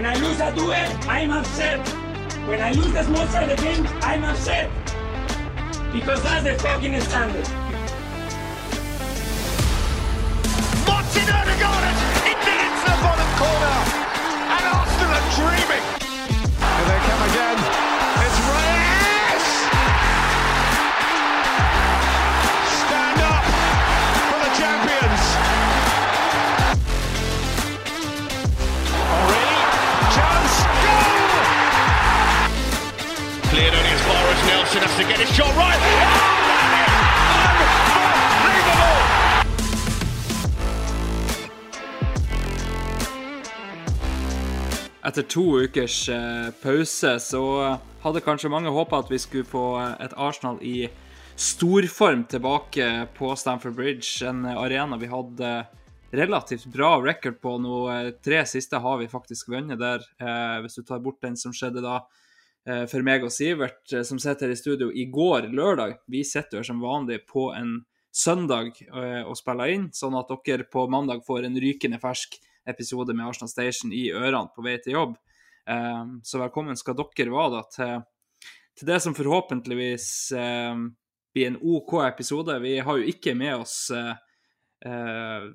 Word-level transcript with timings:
When 0.00 0.08
I 0.08 0.14
lose 0.14 0.40
a 0.40 0.50
duel, 0.54 0.72
I'm 1.10 1.30
upset. 1.30 1.86
When 2.48 2.58
I 2.58 2.72
lose 2.72 2.90
the 2.90 3.02
small 3.02 3.26
side 3.26 3.54
game, 3.58 3.86
I'm 4.00 4.24
upset. 4.24 4.70
Because 5.92 6.22
that's 6.22 6.42
the 6.42 6.54
fucking 6.58 6.98
standard. 7.02 7.46
Martin 10.88 11.28
Odegaard 11.36 11.84
into 12.24 12.52
into 12.64 12.84
the 12.88 12.96
bottom 13.04 13.30
corner. 13.36 13.76
And 14.48 14.64
Arsenal 14.72 15.12
are 15.12 15.68
dreaming. 15.68 15.99
As 34.40 34.46
Nelson 34.46 34.80
has 34.82 34.96
to 34.96 35.04
get 35.04 35.18
his 35.18 35.36
shot 35.36 35.56
right. 35.56 35.80
Etter 45.02 45.22
to 45.22 45.60
ukers 45.60 46.08
eh, 46.08 46.50
pause 46.62 47.20
så 47.20 47.42
hadde 48.02 48.20
kanskje 48.20 48.50
mange 48.52 48.70
håpa 48.70 49.00
at 49.00 49.10
vi 49.10 49.18
skulle 49.18 49.48
få 49.48 49.80
eh, 49.80 50.04
et 50.04 50.14
Arsenal 50.16 50.60
i 50.62 50.90
storform 51.40 52.26
tilbake 52.28 53.08
på 53.16 53.32
Stamford 53.36 53.74
Bridge, 53.74 54.26
en 54.28 54.44
arena 54.44 54.96
vi 55.00 55.08
hadde 55.08 55.64
relativt 56.12 56.66
bra 56.66 56.98
record 57.00 57.40
på 57.40 57.56
nå. 57.58 57.76
Eh, 57.90 58.10
Tre 58.22 58.44
siste 58.46 58.76
har 58.76 59.00
vi 59.00 59.08
faktisk 59.08 59.48
vunnet 59.48 59.80
der, 59.80 60.04
eh, 60.20 60.60
hvis 60.60 60.76
du 60.78 60.82
tar 60.84 61.00
bort 61.00 61.20
den 61.24 61.36
som 61.36 61.52
skjedde 61.56 61.82
da 61.82 61.96
eh, 61.96 62.19
for 62.64 63.04
meg 63.06 63.24
og 63.24 63.32
Sivert, 63.32 63.80
eh, 63.92 64.04
som 64.06 64.18
sitter 64.20 64.48
her 64.48 64.54
i 64.54 64.58
studio 64.58 64.90
i 64.92 65.06
går, 65.12 65.48
lørdag. 65.54 65.96
Vi 66.10 66.24
sitter 66.24 66.60
jo 66.60 66.66
som 66.66 66.82
vanlig 66.82 67.22
på 67.30 67.50
en 67.56 67.80
søndag 68.10 68.74
eh, 68.82 69.22
og 69.22 69.38
spiller 69.38 69.72
inn, 69.74 69.88
sånn 69.94 70.18
at 70.18 70.30
dere 70.46 70.66
på 70.68 70.86
mandag 70.90 71.24
får 71.26 71.46
en 71.46 71.58
rykende 71.62 72.00
fersk 72.02 72.36
episode 72.68 73.14
med 73.14 73.30
Arsenal 73.30 73.50
Station 73.50 73.94
i 73.94 74.10
ørene 74.12 74.50
på 74.54 74.64
vei 74.66 74.76
til 74.82 74.98
jobb. 74.98 75.16
Eh, 75.70 76.02
så 76.26 76.42
velkommen 76.42 76.78
skal 76.78 76.98
dere 76.98 77.34
være 77.34 77.54
da 77.54 77.62
til, 77.74 77.94
til 78.78 78.90
det 78.90 79.00
som 79.04 79.16
forhåpentligvis 79.16 80.10
eh, 80.36 80.84
blir 81.34 81.52
en 81.52 81.60
OK 81.62 82.00
episode. 82.08 82.58
Vi 82.64 82.78
har 82.82 83.00
jo 83.00 83.10
ikke 83.14 83.36
med 83.38 83.62
oss 83.62 83.78
eh, 83.94 84.14
eh, 84.86 85.50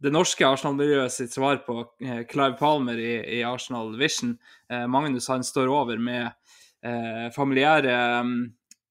det 0.00 0.12
norske 0.14 0.46
Arsenal-miljøet 0.48 1.12
sitt 1.12 1.34
svar 1.36 1.60
på 1.66 1.82
eh, 2.00 2.22
Clive 2.30 2.56
Palmer 2.56 2.96
i, 2.96 3.12
i 3.40 3.42
Arsenal 3.44 3.92
Vision. 4.00 4.38
Eh, 4.72 4.86
Magnus 4.88 5.28
han 5.28 5.44
står 5.44 5.68
over 5.68 6.00
med 6.00 6.32
eh, 6.86 7.28
familiære 7.34 7.96
eh, 7.96 8.32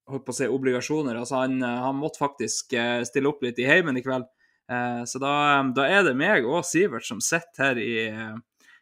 holdt 0.09 0.26
på 0.26 0.34
å 0.34 0.38
si 0.40 0.50
obligasjoner. 0.50 1.18
Altså 1.20 1.42
han, 1.44 1.58
eh, 1.64 1.80
han 1.86 1.98
måtte 2.00 2.22
faktisk 2.22 2.76
eh, 2.78 3.02
stille 3.08 3.32
opp 3.32 3.44
litt 3.45 3.60
i 3.61 3.67
heimen 3.70 3.98
i 4.00 4.04
kveld. 4.05 4.27
Eh, 4.70 5.02
så 5.10 5.22
da, 5.22 5.33
da 5.76 5.88
er 5.89 6.05
det 6.08 6.17
meg 6.17 6.48
og 6.48 6.66
Sivert 6.67 7.08
som 7.08 7.22
sitter 7.23 7.70
her 7.70 7.82
i, 7.82 7.94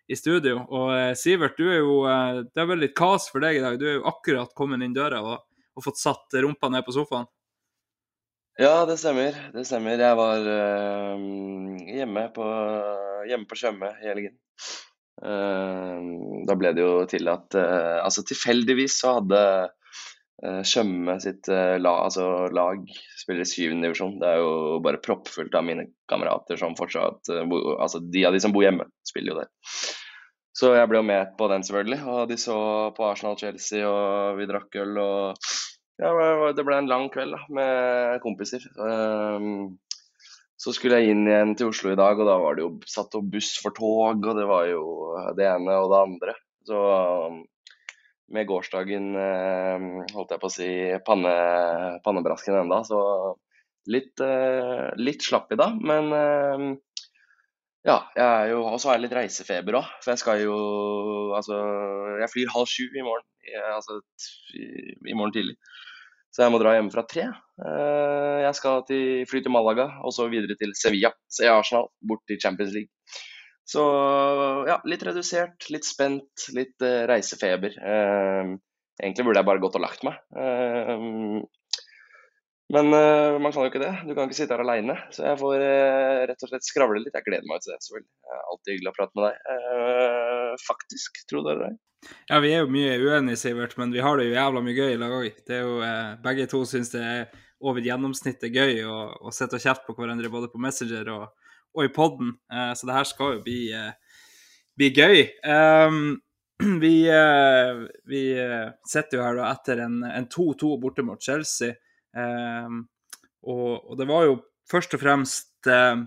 i 0.07 0.19
studio. 0.19 0.61
Og 0.67 1.17
Sivert, 1.19 1.59
du 1.59 1.71
er 1.71 1.81
jo 1.81 1.97
Det 2.47 2.61
er 2.61 2.69
vel 2.69 2.85
litt 2.85 2.97
kaos 2.97 3.29
for 3.31 3.43
deg 3.43 3.59
i 3.59 3.63
dag. 3.63 3.79
Du 3.79 3.87
er 3.87 3.99
jo 3.99 4.07
akkurat 4.09 4.53
kommet 4.57 4.83
inn 4.85 4.95
døra 4.95 5.23
og, 5.23 5.43
og 5.75 5.87
fått 5.87 6.01
satt 6.01 6.39
rumpa 6.43 6.71
ned 6.73 6.87
på 6.87 6.95
sofaen. 6.95 7.29
Ja, 8.57 8.87
det 8.89 8.95
stemmer. 8.97 9.35
Det 9.53 9.67
stemmer. 9.69 9.99
Jeg 10.01 10.17
var 10.17 10.47
øh, 10.49 11.25
hjemme 11.93 12.23
på, 12.33 12.45
hjemme 13.29 13.45
på 13.45 13.57
Tjøme 13.59 13.91
i 14.01 14.09
helgen. 14.09 14.39
Eh, 15.17 16.01
da 16.47 16.55
ble 16.59 16.73
det 16.77 16.83
jo 16.83 17.01
til 17.09 17.25
at 17.31 17.55
eh, 17.57 17.97
Altså 18.03 18.21
tilfeldigvis 18.27 18.99
så 19.01 19.15
hadde 19.17 19.39
uh, 20.45 20.59
Tjøme 20.61 21.15
sitt 21.23 21.49
lag, 21.49 22.03
altså, 22.05 22.27
lag 22.53 22.83
spiller 23.17 23.41
i 23.41 23.49
syvende 23.49 23.87
divisjon. 23.89 24.19
Det 24.21 24.27
er 24.29 24.41
jo 24.43 24.77
bare 24.85 25.01
proppfullt 25.03 25.55
av 25.57 25.65
mine 25.65 25.87
kamerater 26.09 26.59
som 26.61 26.77
fortsatt 26.77 27.31
eh, 27.33 27.55
Altså 27.77 28.03
de 28.03 28.25
av 28.27 28.35
de 28.35 28.43
som 28.43 28.53
bor 28.55 28.63
hjemme, 28.63 28.85
spiller 29.07 29.33
jo 29.33 29.39
der. 29.41 29.49
Så 30.57 30.71
jeg 30.73 30.89
ble 30.89 31.01
jo 31.01 31.05
med 31.05 31.33
på 31.37 31.49
den, 31.51 31.65
selvfølgelig. 31.65 31.99
Og 32.09 32.21
de 32.29 32.37
så 32.41 32.57
på 32.97 33.05
Arsenal-Chelsea, 33.05 33.83
og 33.85 34.39
vi 34.39 34.47
drakk 34.49 34.79
øl 34.81 34.95
og 35.03 35.49
ja, 36.01 36.13
det 36.53 36.65
ble 36.65 36.77
en 36.77 36.89
lang 36.89 37.07
kveld 37.13 37.33
da, 37.33 37.41
med 37.53 38.21
kompiser. 38.21 38.65
Så 40.57 40.73
skulle 40.73 40.97
jeg 40.99 41.13
inn 41.13 41.27
igjen 41.29 41.53
til 41.57 41.69
Oslo 41.69 41.91
i 41.93 41.99
dag, 41.99 42.17
og 42.17 42.25
da 42.25 42.37
var 42.41 42.57
det 42.57 42.63
jo 42.65 42.71
satt 42.89 43.13
opp 43.19 43.27
buss 43.33 43.51
for 43.61 43.75
tog, 43.77 44.25
og 44.25 44.39
det 44.39 44.47
var 44.49 44.65
jo 44.71 44.81
det 45.37 45.45
ene 45.45 45.75
og 45.83 45.91
det 45.91 45.99
andre. 46.01 46.33
Så 46.65 46.79
um, 47.29 47.43
med 48.33 48.47
gårsdagen, 48.47 49.11
eh, 49.15 49.85
holdt 50.15 50.33
jeg 50.33 50.41
på 50.41 50.49
å 50.49 50.51
si, 50.51 50.69
panne, 51.07 51.33
pannebrasken 52.03 52.59
enda, 52.59 52.81
så 52.87 52.99
litt, 53.87 54.19
eh, 54.19 54.89
litt 54.99 55.23
slapp 55.23 55.53
i 55.53 55.59
dag. 55.59 55.77
Men 55.79 56.11
eh, 56.17 56.65
ja, 57.87 58.01
jeg 58.17 58.25
er 58.25 58.51
jo, 58.51 58.65
og 58.67 58.81
så 58.81 58.91
har 58.91 58.97
jeg 58.97 59.05
litt 59.05 59.15
reisefeber 59.15 59.79
òg, 59.79 59.93
for 60.01 60.13
jeg 60.13 60.23
skal 60.23 60.43
jo 60.43 60.57
Altså, 61.37 61.55
jeg 62.23 62.31
flyr 62.33 62.51
halv 62.53 62.67
sju 62.71 62.85
i 62.97 63.03
morgen, 63.05 63.27
altså 63.75 63.99
i 64.57 65.13
morgen 65.13 65.33
tidlig. 65.35 65.55
Så 66.37 66.45
jeg 66.45 66.53
må 66.53 66.59
dra 66.61 66.75
hjemme 66.75 66.93
fra 66.93 67.01
tre. 67.09 67.23
Eh, 67.65 68.39
Jeg 68.43 68.53
skal 68.59 68.83
til, 68.85 69.23
fly 69.25 69.39
til 69.41 69.49
Malaga, 69.49 69.87
og 70.05 70.13
så 70.13 70.27
videre 70.29 70.53
til 70.59 70.75
Sevilla. 70.77 71.09
Se 71.33 71.47
Arsenal, 71.49 71.89
bort 72.05 72.21
til 72.29 72.37
Champions 72.37 72.75
League. 72.75 72.93
Så 73.65 73.81
ja, 74.69 74.75
litt 74.85 75.01
redusert, 75.03 75.65
litt 75.73 75.83
spent, 75.83 76.45
litt 76.55 76.85
uh, 76.85 77.07
reisefeber. 77.09 77.73
Uh, 77.81 78.53
egentlig 79.01 79.25
burde 79.25 79.41
jeg 79.41 79.49
bare 79.49 79.63
gått 79.65 79.79
og 79.79 79.83
lagt 79.83 80.05
meg. 80.07 80.21
Uh, 80.37 81.41
men 82.77 82.93
man 82.93 83.49
kan 83.49 83.63
jo 83.63 83.71
ikke 83.71 83.81
det. 83.81 83.91
Du 84.05 84.13
kan 84.13 84.27
ikke 84.27 84.37
sitte 84.37 84.53
her 84.53 84.61
aleine. 84.61 84.97
Så 85.15 85.23
jeg 85.23 85.39
får 85.39 85.61
rett 86.27 86.41
og 86.43 86.49
slett 86.51 86.65
skravle 86.67 86.99
litt. 86.99 87.15
Jeg 87.15 87.23
gleder 87.23 87.47
meg 87.47 87.63
til 87.63 87.71
det, 87.71 87.77
selvfølgelig. 87.85 88.09
Det 88.11 88.33
er 88.35 88.49
alltid 88.53 88.73
hyggelig 88.73 88.91
å 88.91 88.97
prate 88.97 89.15
med 89.15 89.27
deg. 89.29 90.57
Faktisk, 90.65 91.21
tro 91.31 91.45
det 91.45 91.53
eller 91.53 91.69
ei. 91.69 91.77
Ja, 92.29 92.39
vi 92.43 92.51
er 92.53 92.63
jo 92.63 92.71
mye 92.71 92.97
uenige, 92.99 93.39
Sivert, 93.39 93.77
men 93.79 93.93
vi 93.95 94.03
har 94.03 94.17
det 94.19 94.27
jo 94.27 94.35
jævla 94.35 94.63
mye 94.65 94.75
gøy 94.77 94.93
i 94.93 94.99
lag 95.01 95.15
òg. 95.17 95.41
Eh, 95.57 96.13
Begge 96.23 96.47
to 96.51 96.63
syns 96.67 96.91
det 96.93 97.03
er 97.03 97.43
over 97.63 97.81
gjennomsnittet 97.81 98.53
gøy 98.53 98.83
å, 98.85 98.97
å 99.27 99.33
sitte 99.33 99.57
og 99.57 99.63
kjefte 99.63 99.87
på 99.87 99.97
hverandre 99.97 100.31
både 100.33 100.51
på 100.51 100.61
Messenger 100.61 101.09
og, 101.13 101.27
og 101.77 101.85
i 101.85 101.93
poden. 101.93 102.35
Eh, 102.51 102.73
så 102.77 102.89
det 102.89 102.97
her 102.97 103.09
skal 103.09 103.37
jo 103.37 103.45
bli, 103.45 103.61
eh, 103.75 104.19
bli 104.77 104.91
gøy. 104.93 105.23
Um, 105.47 106.17
vi 106.83 106.95
vi 108.09 108.21
sitter 108.89 109.19
jo 109.19 109.25
her 109.25 109.35
da 109.37 109.51
etter 109.53 109.83
en 109.85 109.99
en 110.09 110.25
2-2 110.33 110.71
borte 110.81 111.05
mot 111.05 111.21
Chelsea. 111.21 111.75
um, 112.17 112.87
og, 113.47 113.91
og 113.91 113.97
det 113.99 114.07
var 114.09 114.25
jo 114.25 114.37
først 114.71 114.95
og 114.97 115.01
fremst 115.03 115.69
eh, 115.71 115.97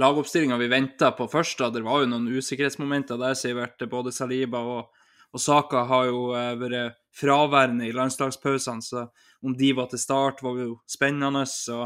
lagoppstillinga 0.00 0.58
vi 0.58 0.68
venta 0.68 1.12
på 1.14 1.28
først. 1.30 1.58
da, 1.58 1.70
Det 1.70 1.84
var 1.84 2.02
jo 2.02 2.10
noen 2.10 2.28
usikkerhetsmomenter 2.34 3.18
der, 3.20 3.34
Sivert. 3.38 3.82
Både 3.90 4.12
Saliba 4.12 4.60
og, 4.60 4.90
og 5.32 5.40
Saka 5.40 5.84
har 5.90 6.08
jo 6.10 6.32
eh, 6.34 6.54
vært 6.60 6.98
fraværende 7.14 7.86
i 7.86 7.94
landslagspausene, 7.94 8.82
så 8.82 9.06
om 9.44 9.54
de 9.54 9.70
var 9.76 9.86
til 9.90 10.02
start, 10.02 10.42
var 10.42 10.58
jo 10.58 10.78
spennende. 10.90 11.44
så 11.46 11.84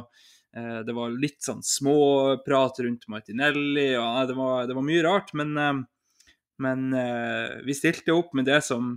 eh, 0.57 0.81
Det 0.87 0.95
var 0.97 1.13
litt 1.13 1.43
sånn 1.45 1.63
småprat 1.63 2.81
rundt 2.85 3.09
Martinelli, 3.09 3.91
og 3.99 4.09
nei, 4.09 4.27
det, 4.31 4.39
var, 4.39 4.67
det 4.69 4.79
var 4.79 4.89
mye 4.89 5.05
rart. 5.05 5.35
Men, 5.37 5.57
eh, 5.57 5.83
men 6.65 6.89
eh, 6.97 7.61
vi 7.67 7.77
stilte 7.77 8.17
opp 8.17 8.33
med 8.35 8.49
det 8.49 8.63
som 8.67 8.97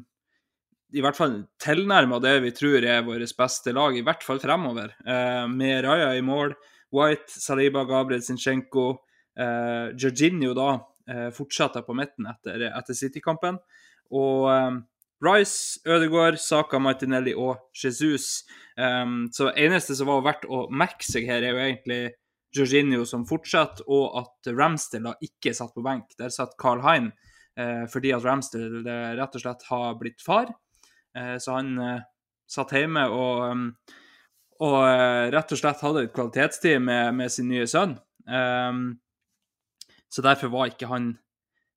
i 0.91 1.03
hvert 1.03 1.15
fall 1.15 1.37
tilnærma 1.61 2.19
det 2.23 2.33
vi 2.43 2.51
tror 2.55 2.83
er 2.83 3.03
vårt 3.07 3.35
beste 3.37 3.71
lag, 3.75 3.95
i 3.95 4.03
hvert 4.03 4.23
fall 4.25 4.41
fremover. 4.43 4.95
Eh, 5.05 5.47
med 5.51 5.83
Raja 5.85 6.13
i 6.17 6.23
mål, 6.25 6.55
White, 6.91 7.31
Saliba, 7.31 7.85
Gabriel 7.88 8.23
Zinchenko, 8.25 8.88
eh, 9.39 9.91
Jorginho 9.95 10.55
da 10.57 10.69
eh, 11.07 11.29
fortsetter 11.35 11.85
på 11.88 11.95
midten 11.97 12.27
etter, 12.31 12.67
etter 12.71 12.97
City-kampen. 12.97 13.59
Og 14.11 14.47
eh, 14.51 14.79
Rice, 15.21 15.79
Ødegaard, 15.85 16.39
Saka, 16.41 16.79
Martinelli 16.81 17.33
og 17.38 17.59
Jesus. 17.77 18.41
Um, 18.73 19.27
så 19.33 19.51
eneste 19.53 19.93
som 19.93 20.09
var 20.09 20.23
verdt 20.25 20.47
å 20.49 20.63
merke 20.73 21.05
seg 21.05 21.27
her, 21.29 21.45
er 21.45 21.53
jo 21.53 21.61
egentlig 21.61 21.99
Jorginho 22.57 23.05
som 23.07 23.27
fortsetter, 23.29 23.85
og 23.88 24.17
at 24.23 24.49
Ramsdale 24.51 25.11
da 25.11 25.27
ikke 25.27 25.53
satt 25.55 25.75
på 25.75 25.83
benk. 25.85 26.09
Der 26.19 26.33
satt 26.33 26.57
Carl 26.59 26.81
Hein. 26.83 27.11
eh, 27.55 27.85
fordi 27.91 28.13
at 28.15 28.25
Ramsdale 28.25 28.81
eh, 28.81 29.13
rett 29.19 29.38
og 29.38 29.43
slett 29.43 29.67
har 29.69 29.95
blitt 29.99 30.25
far. 30.25 30.49
Eh, 31.15 31.38
så 31.38 31.59
han 31.59 31.77
eh, 31.79 32.01
satt 32.49 32.73
hjemme 32.75 33.05
og, 33.11 33.43
um, 33.51 33.65
og 34.61 34.77
eh, 34.85 35.31
rett 35.33 35.53
og 35.53 35.59
slett 35.59 35.81
hadde 35.81 36.05
et 36.05 36.13
kvalitetstid 36.13 36.81
med, 36.85 37.15
med 37.17 37.33
sin 37.33 37.49
nye 37.49 37.65
sønn. 37.69 37.95
Um, 38.29 38.99
så 40.11 40.21
derfor 40.25 40.51
var 40.53 40.69
ikke 40.69 40.89
han 40.91 41.15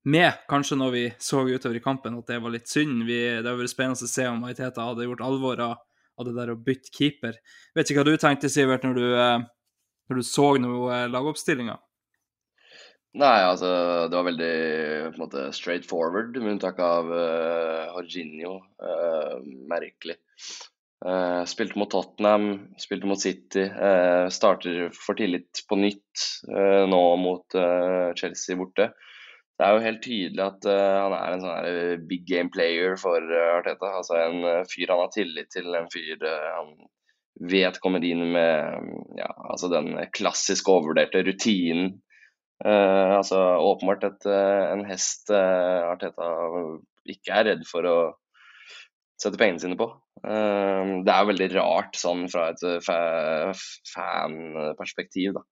med, 0.05 0.43
kanskje 0.51 0.77
når 0.77 0.91
vi 0.93 1.05
så 1.23 1.41
utover 1.47 1.79
i 1.79 1.85
kampen 1.85 2.19
at 2.19 2.29
det 2.29 2.43
var 2.45 2.53
litt 2.53 2.69
synd. 2.69 3.07
Vi, 3.09 3.17
det 3.17 3.41
hadde 3.41 3.57
vært 3.63 3.73
spennende 3.73 4.05
å 4.05 4.11
se 4.11 4.27
om 4.29 4.45
Maiteta 4.45 4.85
hadde 4.91 5.07
gjort 5.07 5.25
alvor 5.25 5.65
av, 5.65 5.81
det 6.27 6.37
der 6.37 6.53
å 6.53 6.61
bytte 6.61 6.93
keeper. 6.93 7.41
Vet 7.75 7.89
ikke 7.89 8.03
hva 8.03 8.11
du 8.11 8.21
tenkte, 8.21 8.53
Sivert, 8.53 8.85
når 8.85 9.01
du, 9.01 9.07
eh, 9.17 9.49
når 10.11 10.21
du 10.21 10.29
så 10.29 10.53
noe 10.61 11.01
lagoppstillinga? 11.09 11.79
Nei, 13.15 13.41
altså 13.47 13.71
det 14.11 14.19
var 14.19 14.27
veldig 14.27 14.55
på 15.07 15.15
en 15.15 15.23
måte 15.23 15.49
straight 15.55 15.87
forward, 15.87 16.35
med 16.35 16.57
unntak 16.57 16.81
av 16.83 17.09
uh, 17.15 17.95
Jorginho. 17.95 18.57
Uh, 18.83 19.39
merkelig. 19.71 20.19
Uh, 21.05 21.43
spilte 21.45 21.77
mot 21.77 21.91
Tottenham, 21.93 22.47
spilte 22.81 23.09
mot 23.09 23.21
City. 23.21 23.67
Uh, 23.69 24.31
starter 24.33 24.89
for 24.97 25.19
tillit 25.19 25.65
på 25.69 25.77
nytt 25.77 26.29
nå 26.89 27.03
mot 27.19 27.57
Chelsea 28.17 28.57
borte. 28.57 28.93
Det 29.55 29.67
er 29.67 29.75
jo 29.75 29.83
helt 29.85 30.01
tydelig 30.03 30.43
at 30.43 30.67
han 30.67 31.13
er 31.15 31.35
en 31.35 31.43
sånn 31.43 32.07
big 32.11 32.25
game 32.27 32.51
player 32.55 32.97
for 32.99 33.23
Arteta. 33.23 33.91
Altså 34.01 34.17
en 34.19 34.67
fyr 34.71 34.91
han 34.91 35.03
har 35.03 35.13
tillit 35.15 35.51
til, 35.55 35.69
en 35.79 35.91
fyr 35.93 36.23
han 36.27 36.73
vet 37.51 37.79
kommer 37.83 38.03
inn 38.07 38.25
med 38.35 38.91
ja, 39.19 39.29
altså 39.51 39.71
den 39.71 39.93
klassisk 40.15 40.71
overvurderte 40.71 41.23
rutinen 41.27 41.93
Uh, 42.63 43.19
altså 43.19 43.39
åpenbart 43.61 44.05
et, 44.07 44.27
uh, 44.31 44.73
en 44.73 44.85
hest 44.87 45.29
uh, 45.35 45.91
Arteta 45.91 46.29
ikke 47.11 47.35
er 47.35 47.49
redd 47.51 47.65
for 47.69 47.85
å 47.85 47.97
sette 49.21 49.39
pengene 49.41 49.63
sine 49.63 49.79
på. 49.79 49.89
det 50.25 51.13
er 51.13 51.21
jo 51.23 51.31
veldig 51.31 51.49
rart 51.55 51.99
sånn 51.99 52.27
fra 52.33 52.49
et 52.53 52.63
fa 52.85 52.99
fanperspektiv 53.93 55.35
da, 55.37 55.43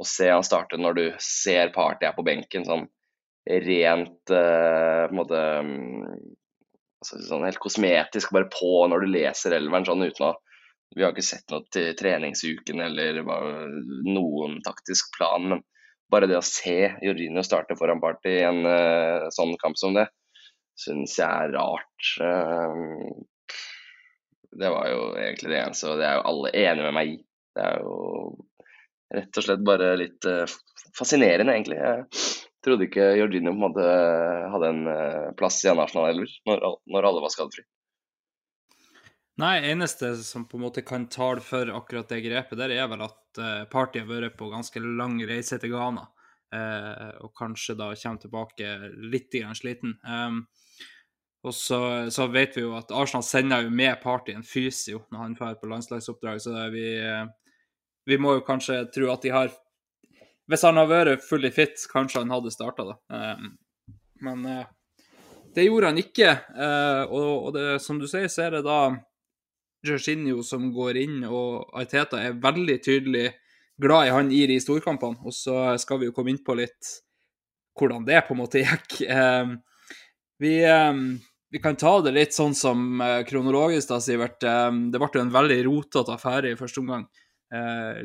å 0.00 0.06
se 0.06 0.28
han 0.30 0.44
starte 0.46 0.78
når 0.80 0.98
du 0.98 1.04
ser 1.24 1.72
Party 1.74 2.08
er 2.08 2.16
på 2.16 2.26
benken 2.26 2.66
sånn 2.68 2.86
rent 3.50 4.28
på 4.28 4.36
en 4.36 5.16
måte 5.16 5.40
sånn 7.04 7.46
helt 7.46 7.60
kosmetisk 7.62 8.32
bare 8.34 8.50
på 8.52 8.84
når 8.90 9.04
du 9.04 9.12
leser 9.14 9.56
elveren 9.56 9.88
sånn 9.88 10.06
uten 10.06 10.30
å 10.30 10.36
Vi 10.90 11.04
har 11.04 11.12
ikke 11.14 11.22
sett 11.22 11.52
noe 11.52 11.62
til 11.70 11.92
treningsuken 11.94 12.80
eller 12.82 13.20
noen 13.22 14.56
taktisk 14.66 15.12
plan, 15.14 15.44
men 15.52 15.60
bare 16.10 16.26
det 16.26 16.34
å 16.34 16.42
se 16.42 16.96
Jorginho 17.06 17.44
starte 17.46 17.76
foran 17.78 18.00
Party 18.02 18.32
i 18.40 18.42
en 18.42 18.64
uh, 18.66 19.28
sånn 19.30 19.54
kamp 19.62 19.78
som 19.78 19.94
det, 19.94 20.08
syns 20.80 21.16
jeg 21.20 21.28
er 21.28 21.54
rart. 21.56 22.12
Uh, 22.20 23.56
det 24.60 24.70
var 24.72 24.88
jo 24.90 25.02
egentlig 25.14 25.52
det 25.52 25.60
eneste, 25.62 25.90
og 25.90 26.00
det 26.00 26.08
er 26.08 26.18
jo 26.18 26.28
alle 26.32 26.54
enige 26.58 26.86
med 26.86 26.96
meg 26.96 27.12
i. 27.14 27.18
Det 27.56 27.66
er 27.66 27.82
jo 27.84 27.96
rett 29.14 29.40
og 29.40 29.46
slett 29.46 29.66
bare 29.66 29.90
litt 30.00 30.28
uh, 30.30 30.56
fascinerende, 30.98 31.54
egentlig. 31.54 31.80
Jeg 31.80 32.64
trodde 32.66 32.86
ikke 32.88 33.12
Jorginho 33.16 33.52
måte 33.56 33.84
hadde 34.52 34.68
en 34.68 34.80
plass 35.38 35.62
i 35.64 35.70
en 35.70 35.80
Arsenal-elver 35.80 36.32
når, 36.50 37.06
alle 37.08 37.22
var 37.24 37.32
skadefri. 37.32 37.64
Nei, 39.40 39.54
eneste 39.70 40.10
som 40.20 40.44
på 40.44 40.58
en 40.58 40.66
måte 40.66 40.84
kan 40.84 41.06
tale 41.08 41.40
for 41.40 41.70
akkurat 41.72 42.10
det 42.12 42.18
grepet, 42.26 42.58
der 42.60 42.74
er 42.74 42.90
vel 42.92 43.06
at 43.06 43.40
partiet 43.72 44.04
har 44.04 44.10
vært 44.10 44.36
på 44.36 44.50
ganske 44.52 44.82
lang 44.82 45.16
reise 45.24 45.56
til 45.62 45.72
Ghana. 45.72 46.04
Eh, 46.50 47.10
og 47.22 47.30
kanskje 47.38 47.76
da 47.78 47.92
kommer 47.94 48.22
tilbake 48.22 48.70
litt 49.12 49.34
grann 49.34 49.58
sliten. 49.58 49.94
Um, 50.02 50.42
og 51.46 51.54
så, 51.56 51.80
så, 52.12 52.26
vet 52.28 52.56
vi 52.56 52.66
jo 52.66 52.74
at 52.76 52.92
Arsenal 52.92 53.24
sender 53.24 53.64
jo 53.64 53.72
med 53.72 54.00
Party 54.02 54.34
en 54.36 54.44
fysio 54.44 55.04
når 55.08 55.22
han 55.22 55.36
drar 55.38 55.56
på 55.60 55.70
landslagsoppdrag, 55.70 56.42
så 56.44 56.66
vi, 56.74 56.84
uh, 57.00 57.24
vi 58.08 58.18
må 58.20 58.36
jo 58.36 58.46
kanskje 58.46 58.82
tro 58.94 59.08
at 59.12 59.24
de 59.24 59.34
har 59.34 59.52
Hvis 60.50 60.64
han 60.66 60.76
har 60.76 60.88
vært 60.90 61.22
fully 61.22 61.52
fit, 61.54 61.78
kanskje 61.92 62.24
han 62.24 62.32
hadde 62.34 62.50
starta, 62.50 62.84
da. 62.88 62.96
Um, 63.14 63.52
men 64.20 64.42
det 65.54 65.62
gjorde 65.64 65.92
han 65.92 65.98
ikke. 65.98 66.32
og, 67.06 67.46
og 67.46 67.54
det, 67.54 67.62
som 67.80 68.00
du 68.00 68.08
sier, 68.10 68.26
så 68.28 68.42
er 68.48 68.56
det 68.56 68.64
da 68.66 68.80
Jorginho 69.86 70.42
som 70.44 70.68
går 70.74 70.98
inn, 71.00 71.22
og 71.24 71.70
Ariteta 71.72 72.20
er 72.20 72.36
veldig 72.42 72.76
tydelig 72.84 73.30
glad 73.80 74.08
i 74.08 74.12
han 74.14 74.32
i 74.32 74.42
de 74.50 74.58
storkampene. 74.60 75.20
Og 75.24 75.34
så 75.34 75.56
skal 75.80 76.00
vi 76.00 76.10
jo 76.10 76.16
komme 76.16 76.34
inn 76.34 76.42
på 76.44 76.56
litt 76.58 76.96
hvordan 77.78 78.04
det 78.04 78.24
på 78.26 78.36
en 78.36 78.42
måte 78.42 78.64
gikk. 78.64 79.00
Eh, 79.08 79.54
vi, 80.40 80.54
eh, 80.64 81.00
vi, 81.50 81.60
kan 81.62 81.76
ta 81.76 81.96
det 82.04 82.14
litt 82.16 82.36
sånn 82.36 82.54
som 82.56 83.00
eh, 83.04 83.20
kronologisk, 83.28 83.90
da, 83.90 84.00
Sivert. 84.02 84.40
det 84.40 85.00
ble 85.02 85.22
en 85.22 85.34
veldig 85.34 85.60
rotete 85.66 86.14
affære 86.16 86.52
i 86.52 86.58
første 86.60 86.84
omgang. 86.84 87.08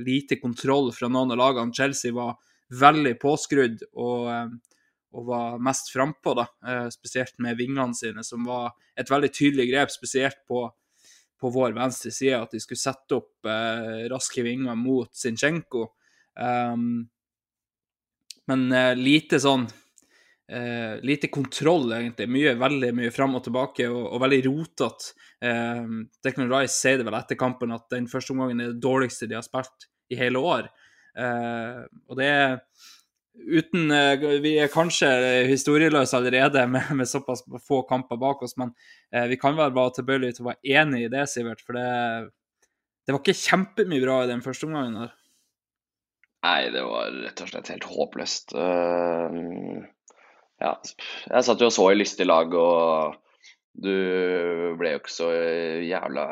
lite 0.01 0.39
kontroll 0.41 0.87
fra 0.93 1.05
noen 1.07 1.31
av 1.31 1.37
lagene. 1.37 1.73
Chelsea 1.73 2.13
var 2.13 2.33
veldig 2.73 3.11
påskrudd 3.21 3.83
og, 3.93 4.55
og 5.13 5.27
var 5.27 5.59
mest 5.61 5.91
frampå, 5.93 6.33
da. 6.33 6.47
spesielt 6.89 7.37
med 7.37 7.57
vingene 7.59 7.93
sine, 7.93 8.23
som 8.25 8.41
var 8.43 8.73
et 8.97 9.11
veldig 9.11 9.29
tydelig 9.29 9.67
grep, 9.69 9.93
spesielt 9.93 10.41
på 10.49 10.65
på 11.41 11.51
vår 11.53 11.75
venstre 11.75 12.11
side 12.13 12.37
at 12.39 12.53
de 12.55 12.61
skulle 12.63 12.81
sette 12.81 13.17
opp 13.17 13.49
eh, 13.49 14.05
raske 14.11 14.43
vinger 14.45 14.77
mot 14.79 15.11
Zinchenko. 15.15 15.87
Men 18.49 18.63
eh, 18.71 18.93
lite 18.97 19.39
sånn 19.41 19.67
eh, 20.51 20.95
Lite 21.05 21.29
kontroll, 21.33 21.91
egentlig. 21.93 22.27
Mye, 22.31 22.55
veldig 22.59 22.91
mye 22.97 23.13
fram 23.13 23.37
og 23.37 23.45
tilbake, 23.45 23.87
og, 23.89 24.03
og 24.15 24.23
veldig 24.25 24.41
rotete. 24.49 25.13
Eh, 25.43 25.85
Declan 26.25 26.51
Rice 26.51 26.77
sier 26.77 26.99
det 26.99 27.07
vel 27.07 27.19
etter 27.19 27.39
kampen 27.39 27.75
at 27.75 27.87
den 27.93 28.09
første 28.11 28.35
omgangen 28.35 28.63
er 28.63 28.73
det 28.73 28.83
dårligste 28.83 29.29
de 29.31 29.39
har 29.39 29.45
spilt 29.45 29.89
i 30.13 30.19
hele 30.19 30.41
år. 30.41 30.69
Eh, 31.15 31.81
og 32.09 32.19
det 32.19 32.27
er 32.27 32.57
uten 33.35 33.91
eh, 33.91 34.23
Vi 34.43 34.55
er 34.59 34.71
kanskje 34.71 35.09
historieløse 35.49 36.17
allerede 36.17 36.65
med, 36.71 36.89
med, 36.99 37.07
såpass 37.07 37.43
få 37.67 37.81
kamper 37.87 38.19
bak 38.19 38.43
oss, 38.43 38.57
men 38.59 38.73
eh, 39.11 39.27
vi 39.31 39.39
kan 39.39 39.57
vel 39.57 39.75
være 39.75 39.99
tilbøyelige 39.99 40.37
til 40.37 40.45
å 40.45 40.49
være 40.51 40.79
enig 40.81 41.05
i 41.05 41.11
det, 41.13 41.27
Sivert. 41.31 41.63
For 41.65 41.77
det, 41.77 41.85
det 43.05 43.15
var 43.15 43.23
ikke 43.23 43.43
kjempemye 43.43 44.03
bra 44.03 44.23
i 44.23 44.33
den 44.33 44.43
første 44.45 44.69
omgangen 44.69 45.05
der. 45.05 45.15
Nei, 46.45 46.69
det 46.69 46.81
var 46.85 47.09
rett 47.23 47.41
og 47.41 47.49
slett 47.49 47.71
helt 47.73 47.87
håpløst. 47.89 48.53
Uh, 48.53 49.81
ja, 50.63 50.73
jeg 51.31 51.47
satt 51.47 51.61
jo 51.61 51.69
og 51.69 51.75
så 51.75 51.89
i 51.91 51.99
lystig 51.99 52.27
lag, 52.27 52.53
og 52.55 53.17
du 53.75 53.91
ble 54.79 54.93
jo 54.93 55.01
ikke 55.01 55.11
så 55.11 55.29
jævla 55.83 56.25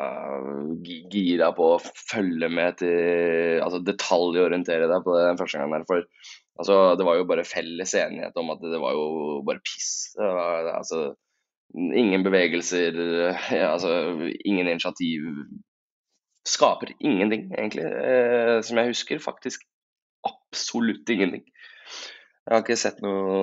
gira 1.12 1.50
på 1.52 1.74
å 1.74 1.82
følge 1.82 2.48
med 2.48 2.78
til 2.80 3.60
Altså 3.60 3.82
detaljorientere 3.84 4.88
deg 4.88 5.04
på 5.04 5.18
den 5.18 5.36
første 5.36 5.60
gangen 5.60 5.76
der. 5.76 5.84
For 5.90 6.06
Altså, 6.54 6.94
det 6.94 7.06
var 7.06 7.18
jo 7.18 7.26
bare 7.26 7.46
felles 7.46 7.94
enighet 7.98 8.36
om 8.38 8.52
at 8.54 8.60
det 8.62 8.78
var 8.78 8.94
jo 8.94 9.40
bare 9.46 9.62
piss. 9.66 10.14
Var, 10.18 10.68
altså, 10.76 11.14
ingen 11.74 12.22
bevegelser, 12.22 12.94
ja, 13.50 13.72
altså, 13.72 14.30
ingen 14.44 14.68
initiativ. 14.68 15.26
Skaper 16.46 16.92
ingenting, 17.00 17.48
egentlig, 17.56 17.88
eh, 17.88 18.60
som 18.62 18.78
jeg 18.78 18.92
husker. 18.92 19.18
Faktisk 19.24 19.64
absolutt 20.24 21.10
ingenting. 21.10 21.42
Jeg 22.44 22.52
har 22.52 22.60
ikke 22.60 22.76
sett 22.76 22.98
noe, 23.00 23.36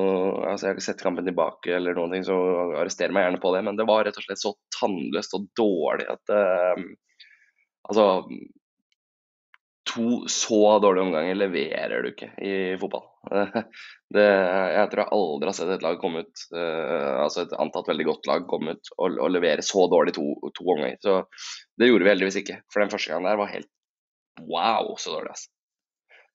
altså 0.45 0.67
jeg 0.67 0.69
har 0.69 0.77
ikke 0.77 0.85
sett 0.85 0.99
kampen 1.01 1.25
tilbake 1.25 1.71
eller 1.73 1.95
noen 1.97 2.11
ting, 2.13 2.25
så 2.27 2.35
arrester 2.77 3.13
meg 3.13 3.25
gjerne 3.25 3.39
på 3.41 3.53
det. 3.55 3.61
Men 3.65 3.79
det 3.79 3.87
var 3.89 4.03
rett 4.05 4.17
og 4.19 4.25
slett 4.27 4.41
så 4.41 4.51
tannløst 4.77 5.37
og 5.37 5.47
dårlig 5.57 6.09
at 6.11 6.33
uh, 6.35 6.83
Altså, 7.89 8.03
to 9.89 10.27
så 10.29 10.59
dårlige 10.79 11.07
omganger 11.07 11.39
leverer 11.39 12.03
du 12.05 12.11
ikke 12.11 12.29
i 12.45 12.51
fotball. 12.79 13.07
Det, 14.15 14.25
jeg 14.27 14.91
tror 14.91 15.01
jeg 15.01 15.15
aldri 15.15 15.47
har 15.49 15.55
sett 15.55 15.69
et 15.71 15.83
lag 15.85 15.97
komme 16.01 16.21
ut, 16.25 16.43
uh, 16.53 17.23
altså 17.23 17.45
et 17.45 17.55
antatt 17.63 17.89
veldig 17.89 18.05
godt 18.09 18.29
lag 18.29 18.45
komme 18.47 18.75
ut 18.75 18.91
og, 18.97 19.17
og 19.17 19.31
levere 19.33 19.65
så 19.65 19.87
dårlig 19.91 20.13
to, 20.17 20.27
to 20.53 20.67
omganger. 20.67 20.99
Så 21.01 21.17
det 21.79 21.89
gjorde 21.89 22.05
vi 22.05 22.13
heldigvis 22.13 22.41
ikke. 22.43 22.59
For 22.69 22.83
den 22.83 22.93
første 22.93 23.13
gangen 23.13 23.31
der 23.31 23.41
var 23.41 23.49
helt 23.55 23.71
wow 24.45 24.93
så 25.01 25.15
dårlig. 25.15 25.33
Altså. 25.33 25.49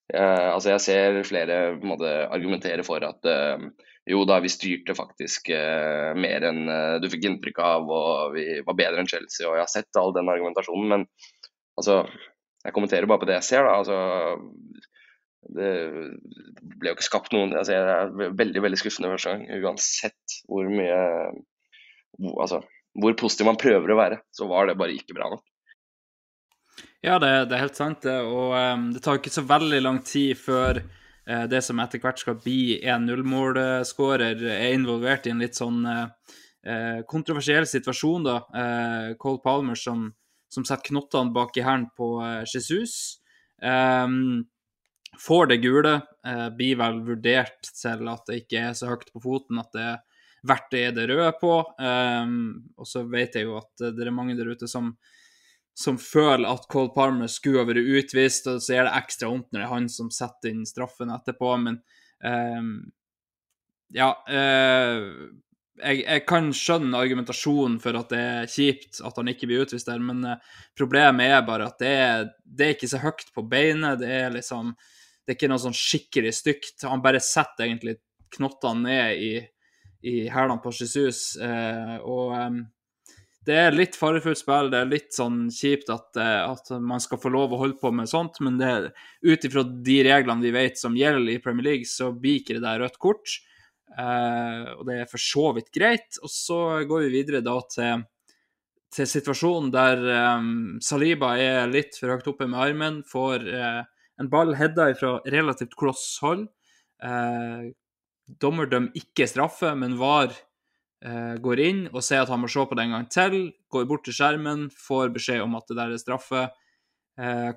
Jeg, 0.07 0.51
altså 0.53 0.71
jeg 0.71 0.83
ser 0.85 1.17
flere 1.27 1.59
måte, 1.83 2.09
argumentere 2.31 2.85
for 2.87 3.03
at 3.03 3.27
uh, 3.27 3.65
jo 4.07 4.21
da, 4.27 4.37
vi 4.39 4.51
styrte 4.51 4.95
faktisk 4.95 5.51
uh, 5.51 6.13
mer 6.15 6.45
enn 6.47 6.61
du 7.03 7.09
fikk 7.11 7.27
inntrykk 7.27 7.59
av, 7.59 7.91
og 7.91 8.37
vi 8.37 8.45
var 8.63 8.79
bedre 8.79 9.03
enn 9.03 9.11
Chelsea, 9.11 9.49
og 9.49 9.57
jeg 9.57 9.65
har 9.65 9.73
sett 9.73 9.99
all 9.99 10.15
den 10.15 10.31
argumentasjonen, 10.31 10.93
men 10.93 11.07
altså 11.79 12.05
jeg 12.63 12.75
kommenterer 12.75 13.07
bare 13.09 13.21
på 13.21 13.27
det 13.29 13.37
jeg 13.37 13.47
ser. 13.49 13.67
da, 13.67 13.75
altså 13.79 13.97
det 15.57 15.71
ble 16.77 16.91
jo 16.91 16.95
ikke 16.97 17.05
skapt 17.05 17.31
noen 17.31 17.53
altså 17.55 17.71
Jeg 17.71 17.83
er 17.87 18.33
veldig 18.35 18.63
veldig 18.65 18.79
skuffende 18.81 19.11
første 19.13 19.31
gang. 19.31 19.45
Uansett 19.63 20.39
hvor 20.49 20.67
mye 20.67 20.97
hvor, 22.17 22.33
altså, 22.43 22.61
hvor 22.97 23.15
positiv 23.19 23.47
man 23.47 23.59
prøver 23.61 23.93
å 23.93 23.99
være, 23.99 24.19
så 24.33 24.47
var 24.49 24.67
det 24.67 24.77
bare 24.79 24.95
ikke 24.97 25.15
bra 25.17 25.29
nok. 25.31 25.45
Ja, 27.05 27.19
det, 27.21 27.29
det 27.49 27.57
er 27.57 27.61
helt 27.67 27.77
sant, 27.77 28.01
det. 28.05 28.15
Og 28.25 28.55
um, 28.57 28.87
det 28.93 29.03
tar 29.05 29.19
ikke 29.19 29.33
så 29.33 29.43
veldig 29.45 29.81
lang 29.83 29.99
tid 30.05 30.37
før 30.39 30.81
uh, 30.81 31.45
det 31.49 31.61
som 31.65 31.79
etter 31.83 32.01
hvert 32.01 32.23
skal 32.23 32.39
bli 32.41 32.79
en 32.89 33.05
nullmålskårer, 33.05 34.41
er 34.55 34.73
involvert 34.73 35.27
i 35.27 35.33
en 35.33 35.43
litt 35.43 35.57
sånn 35.57 35.83
eh, 35.87 36.99
kontroversiell 37.07 37.67
situasjon, 37.69 38.25
da. 38.25 38.37
Uh, 38.51 39.13
Cole 39.21 39.43
Palmer 39.43 39.77
som, 39.77 40.09
som 40.51 40.65
setter 40.65 40.89
knottene 40.89 41.35
bak 41.35 41.55
i 41.59 41.65
hælen 41.65 41.89
på 41.97 42.15
Jesus. 42.49 43.21
Um, 43.61 44.47
får 45.17 45.53
det 45.53 45.61
gule, 45.63 45.95
blir 46.57 46.77
vel 46.77 46.99
vurdert 47.05 47.69
til 47.73 48.09
at 48.11 48.27
det 48.27 48.41
ikke 48.43 48.65
er 48.67 48.75
så 48.77 48.91
høyt 48.91 49.07
på 49.09 49.21
foten 49.23 49.57
at 49.57 49.71
det 49.73 49.85
er 49.93 50.03
verdt 50.45 50.67
det 50.73 50.81
er 50.85 50.97
det 50.97 51.07
røde 51.09 51.31
på. 51.39 51.53
Um, 51.79 52.67
og 52.77 52.89
så 52.89 53.05
vet 53.09 53.37
jeg 53.39 53.47
jo 53.47 53.55
at 53.61 53.87
det 53.95 54.05
er 54.05 54.13
mange 54.13 54.35
der 54.37 54.51
ute 54.51 54.69
som, 54.69 54.91
som 55.77 55.99
føler 56.01 56.47
at 56.49 56.65
Cole 56.71 56.89
Palmer 56.89 57.29
skulle 57.29 57.61
ha 57.61 57.69
vært 57.69 57.85
utvist, 57.85 58.47
og 58.49 58.63
så 58.65 58.79
er 58.79 58.87
det 58.87 58.95
ekstra 58.97 59.29
vondt 59.29 59.51
når 59.51 59.59
det 59.61 59.65
er 59.67 59.73
han 59.75 59.89
som 59.93 60.07
setter 60.13 60.49
inn 60.49 60.63
straffen 60.65 61.11
etterpå. 61.13 61.51
Men 61.61 61.75
um, 62.25 62.71
ja 63.93 64.07
uh, 64.17 65.03
jeg, 65.77 66.01
jeg, 66.01 66.23
kan 66.25 66.49
skjønne 66.55 66.97
argumentasjonen 66.97 67.77
for 67.83 67.99
at 67.99 68.09
det 68.09 68.21
er 68.23 68.49
kjipt 68.49 69.03
at 69.05 69.19
han 69.21 69.29
ikke 69.29 69.51
blir 69.51 69.67
utvist 69.67 69.91
der, 69.91 70.01
men 70.01 70.25
uh, 70.25 70.57
problemet 70.77 71.29
er 71.35 71.45
bare 71.45 71.69
at 71.69 71.77
det 71.83 71.93
er, 71.93 72.25
det 72.41 72.65
er 72.65 72.73
ikke 72.73 72.89
så 72.95 73.03
høyt 73.03 73.29
på 73.35 73.45
beinet. 73.45 74.01
Det 74.01 74.09
er 74.23 74.33
liksom 74.33 74.73
Det 75.27 75.33
er 75.33 75.37
ikke 75.37 75.51
noe 75.51 75.59
sånn 75.59 75.75
skikkelig 75.75 76.33
stygt. 76.33 76.87
Han 76.87 77.03
bare 77.03 77.19
setter 77.21 77.67
egentlig 77.67 77.97
knottene 78.33 78.87
ned 78.87 79.21
i, 79.21 79.31
i 80.07 80.13
hælene 80.31 80.63
på 80.63 80.71
Jesus. 80.71 81.35
Uh, 81.37 81.99
og 82.01 82.33
um, 82.33 82.61
det 83.47 83.57
er 83.57 83.75
litt 83.75 83.95
farefullt 83.95 84.41
spill. 84.41 84.69
Det 84.73 84.81
er 84.83 84.89
litt 84.91 85.15
sånn 85.15 85.45
kjipt 85.53 85.89
at, 85.93 86.09
uh, 86.19 86.53
at, 86.53 86.71
man 86.83 87.01
skal 87.03 87.21
få 87.23 87.31
lov 87.33 87.55
å 87.55 87.61
holde 87.63 87.79
på 87.81 87.93
med 87.95 88.11
sånt, 88.11 88.41
men 88.43 88.59
ut 88.59 89.47
ifra 89.47 89.63
de 89.63 89.99
reglene 90.07 90.43
vi 90.43 90.53
vet 90.55 90.79
som 90.79 90.97
gjelder 90.97 91.37
i 91.37 91.43
Premier 91.43 91.71
League, 91.71 91.89
så 91.89 92.11
blir 92.11 92.41
ikke 92.41 92.59
det 92.59 92.65
der 92.67 92.83
rødt 92.83 92.99
kort. 93.01 93.39
Eh, 93.95 94.67
og 94.75 94.83
det 94.87 95.01
er 95.01 95.09
for 95.09 95.21
så 95.21 95.49
vidt 95.57 95.71
greit. 95.75 96.19
Og 96.21 96.31
så 96.31 96.59
går 96.89 97.05
vi 97.05 97.13
videre 97.15 97.43
da 97.45 97.55
til, 97.71 98.03
til 98.93 99.09
situasjonen 99.09 99.71
der 99.73 100.03
eh, 100.13 100.51
Saliba 100.85 101.33
er 101.41 101.71
litt 101.71 101.97
for 101.99 102.13
høyt 102.13 102.29
oppe 102.33 102.49
med 102.49 102.61
armen, 102.67 103.01
får 103.07 103.47
eh, 103.47 103.81
en 104.21 104.31
ball 104.33 104.55
hedda 104.57 104.91
fra 104.99 105.17
relativt 105.29 105.77
kloss 105.77 106.15
hold. 106.23 106.47
Uh, 106.97 107.69
dommer 108.41 108.65
dømmer 108.65 108.95
ikke 108.97 109.27
straffe, 109.29 109.69
men 109.77 109.93
VAR 109.99 110.31
går 110.97 111.59
inn 111.61 111.81
og 111.91 112.01
sier 112.01 112.23
at 112.23 112.31
han 112.33 112.39
må 112.41 112.47
se 112.49 112.63
på 112.65 112.75
det 112.77 112.87
en 112.87 112.95
gang 112.95 113.07
til. 113.13 113.35
Går 113.69 113.83
bort 113.89 114.01
til 114.07 114.15
skjermen, 114.17 114.67
får 114.73 115.11
beskjed 115.13 115.43
om 115.43 115.53
at 115.59 115.67
det 115.69 115.77
der 115.77 115.93
er 115.93 116.01
straffe. 116.01 116.47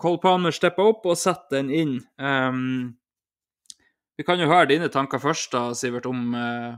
Cole 0.00 0.20
Palmer 0.20 0.52
stepper 0.52 0.90
opp 0.92 1.08
og 1.08 1.16
setter 1.16 1.58
den 1.58 1.72
inn. 1.72 1.94
Um, 2.20 3.00
vi 4.20 4.24
kan 4.28 4.36
jo 4.36 4.50
høre 4.50 4.68
dine 4.68 4.90
tanker 4.92 5.16
først, 5.16 5.54
da, 5.54 5.70
Sivert, 5.72 6.04
om, 6.04 6.34
eh, 6.36 6.74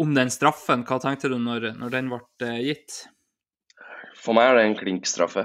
om 0.00 0.14
den 0.16 0.30
straffen. 0.32 0.86
Hva 0.88 0.96
tenkte 1.02 1.28
du 1.28 1.34
når, 1.36 1.74
når 1.76 1.92
den 1.92 2.08
ble 2.08 2.20
eh, 2.46 2.62
gitt? 2.64 2.94
For 4.16 4.32
meg 4.32 4.48
er 4.48 4.56
det 4.56 4.62
en 4.64 4.76
klinkstraffe. 4.78 5.44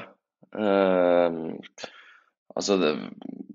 Uh, 0.55 1.59
altså, 2.59 2.77
det, 2.81 2.91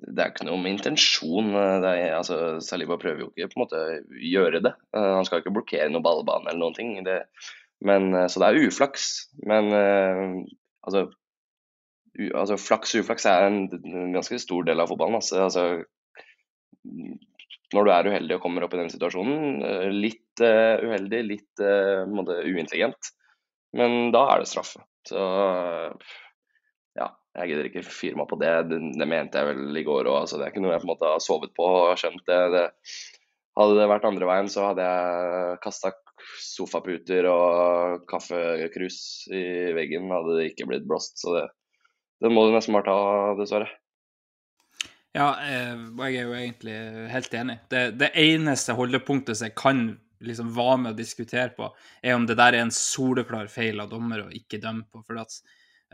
det, 0.06 0.18
er 0.18 0.32
ikke 0.32 0.48
noe 0.48 0.60
med 0.62 0.76
intensjon. 0.76 1.54
Er, 1.56 2.16
altså, 2.18 2.58
Saliba 2.64 2.98
prøver 3.00 3.24
jo 3.24 3.30
ikke 3.32 3.52
på 3.52 3.58
en 3.58 3.64
måte 3.64 3.84
gjøre 4.32 4.62
det. 4.66 4.74
Uh, 4.96 5.16
han 5.18 5.28
skal 5.28 5.42
ikke 5.42 5.54
blokkere 5.56 5.88
noen 5.92 6.06
ballbane 6.06 6.50
eller 6.50 6.62
noen 6.64 6.76
ting. 6.76 6.92
Det, 7.06 7.22
men, 7.86 8.12
så 8.28 8.42
det 8.42 8.50
er 8.50 8.68
uflaks. 8.68 9.08
Men 9.48 9.72
altså, 9.72 11.06
u, 12.18 12.26
altså 12.28 12.58
Flaks 12.60 12.94
og 12.94 13.06
uflaks 13.06 13.28
er 13.30 13.48
en, 13.48 13.62
en, 13.80 14.12
ganske 14.16 14.40
stor 14.42 14.68
del 14.68 14.82
av 14.82 14.92
fotballen. 14.92 15.20
Altså, 15.20 15.46
altså 15.46 15.66
når 17.70 17.86
du 17.86 17.92
er 17.94 18.08
uheldig 18.10 18.36
og 18.36 18.42
kommer 18.42 18.66
opp 18.66 18.74
i 18.74 18.80
den 18.80 18.90
situasjonen. 18.92 19.62
Eh, 19.62 19.88
litt 19.94 20.42
uh, 20.42 20.82
uheldig, 20.82 21.20
litt 21.28 21.62
uintelligent. 21.62 23.12
Men 23.78 24.10
da 24.14 24.24
er 24.32 24.42
det 24.42 24.50
straffe. 24.50 24.82
Så 25.06 25.20
jeg 27.38 27.50
gidder 27.50 27.68
ikke 27.68 27.86
fyre 27.86 28.18
meg 28.18 28.28
på 28.30 28.38
det. 28.40 28.50
det. 28.70 28.80
det. 28.98 29.08
mente 29.08 29.38
jeg 29.38 29.48
vel 29.52 29.78
i 29.78 29.86
går 29.86 30.08
òg. 30.10 30.24
Altså, 30.24 30.38
det 30.38 30.46
er 30.46 30.54
ikke 30.54 30.62
noe 30.64 30.74
jeg 30.74 30.82
på 30.82 30.88
en 30.88 30.92
måte 30.92 31.10
har 31.12 31.24
sovet 31.24 31.52
på 31.56 31.66
og 31.66 31.98
skjønt. 32.00 32.24
det, 32.26 32.38
det 32.54 32.64
hadde 33.58 33.76
det 33.78 33.90
vært 33.90 34.06
andre 34.08 34.30
veien, 34.30 34.48
så 34.50 34.70
hadde 34.70 34.86
jeg 34.86 35.60
kasta 35.64 35.92
sofaputer 36.42 37.26
og 37.30 38.04
kaffekrus 38.10 39.00
i 39.34 39.44
veggen. 39.76 40.10
Hadde 40.12 40.38
det 40.38 40.50
ikke 40.50 40.68
blitt 40.70 40.88
blåst. 40.88 41.20
Så 41.22 41.36
det, 41.36 41.46
det 42.24 42.32
må 42.34 42.46
du 42.46 42.54
nesten 42.54 42.76
bare 42.76 42.88
ta, 42.90 42.98
dessverre. 43.38 43.70
Ja, 45.16 45.32
eh, 45.42 45.74
jeg 46.06 46.20
er 46.20 46.28
jo 46.28 46.36
egentlig 46.38 46.76
helt 47.10 47.34
enig. 47.34 47.58
Det, 47.70 47.82
det 47.98 48.12
eneste 48.18 48.76
holdepunktet 48.78 49.38
som 49.38 49.48
jeg 49.48 49.58
kan 49.58 49.84
liksom 50.20 50.50
være 50.54 50.76
med 50.82 50.92
å 50.92 50.98
diskutere 50.98 51.50
på, 51.56 51.70
er 52.04 52.14
om 52.14 52.26
det 52.28 52.36
der 52.38 52.54
er 52.54 52.66
en 52.66 52.74
soleklar 52.74 53.48
feil 53.50 53.80
av 53.82 53.90
dommer 53.90 54.26
å 54.26 54.32
ikke 54.34 54.60
dømme 54.62 54.86
på. 54.92 55.02
For 55.06 55.18
at 55.22 55.38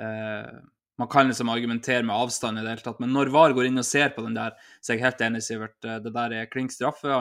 uh, 0.02 0.58
man 0.98 1.08
kan 1.12 1.28
liksom 1.28 1.50
argumentere 1.52 2.04
med 2.06 2.16
avstand 2.16 2.58
i 2.58 2.62
det 2.64 2.74
hele 2.74 2.84
tatt. 2.84 3.00
Men 3.02 3.12
når 3.12 3.32
VAR 3.34 3.54
går 3.56 3.68
inn 3.68 3.82
og 3.82 3.88
ser 3.88 4.14
på 4.14 4.24
den 4.24 4.36
der, 4.36 4.54
så 4.80 4.92
er 4.92 4.98
jeg 4.98 5.06
helt 5.06 5.26
enig, 5.26 5.42
Sivert. 5.44 5.76
Eh, 5.84 5.98
det 6.04 6.14
der 6.14 6.36
er 6.38 6.48
klink 6.52 6.72
straffe. 6.74 7.12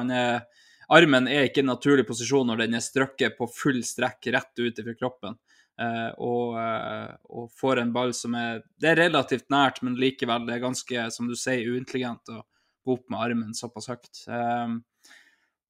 Armen 0.86 1.28
er 1.28 1.48
ikke 1.48 1.64
en 1.64 1.72
naturlig 1.74 2.06
posisjon 2.08 2.46
når 2.48 2.62
den 2.62 2.78
er 2.78 2.84
strøkket 2.86 3.40
på 3.40 3.50
full 3.50 3.82
strekk 3.84 4.30
rett 4.36 4.62
ut 4.62 4.82
fra 4.86 4.98
kroppen. 4.98 5.38
Eh, 5.82 6.12
og, 6.24 6.56
uh, 6.56 7.16
og, 7.28 7.50
får 7.60 7.82
en 7.82 7.90
ball 7.92 8.14
som 8.16 8.36
er 8.40 8.62
Det 8.80 8.94
er 8.94 9.02
relativt 9.10 9.50
nært, 9.52 9.82
men 9.84 9.98
likevel 10.00 10.46
det 10.48 10.56
er 10.56 10.64
ganske, 10.64 11.08
som 11.12 11.28
du 11.28 11.36
sier, 11.36 11.68
uintelligent 11.68 12.32
å 12.32 12.46
gå 12.86 12.96
opp 12.96 13.10
med 13.10 13.20
armen 13.20 13.58
såpass 13.58 13.90
høyt. 13.92 14.22
Eh, 14.30 14.76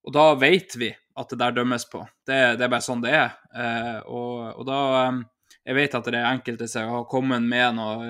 og 0.05 0.13
da 0.13 0.25
vet 0.37 0.75
vi 0.77 0.91
at 1.17 1.31
det 1.31 1.39
der 1.39 1.55
dømmes 1.55 1.87
på. 1.89 2.03
Det, 2.27 2.37
det 2.59 2.67
er 2.67 2.71
bare 2.71 2.85
sånn 2.85 3.01
det 3.01 3.15
er. 3.15 3.31
Eh, 3.55 3.99
og, 4.05 4.51
og, 4.51 4.65
da 4.67 4.79
um, 5.09 5.23
Jeg 5.65 5.75
vet 5.75 5.95
at 5.97 6.07
det 6.13 6.19
er 6.19 6.29
enkelte 6.29 6.67
som 6.69 6.91
har 6.93 7.07
kommet 7.09 7.41
med 7.41 7.73
noe 7.73 8.09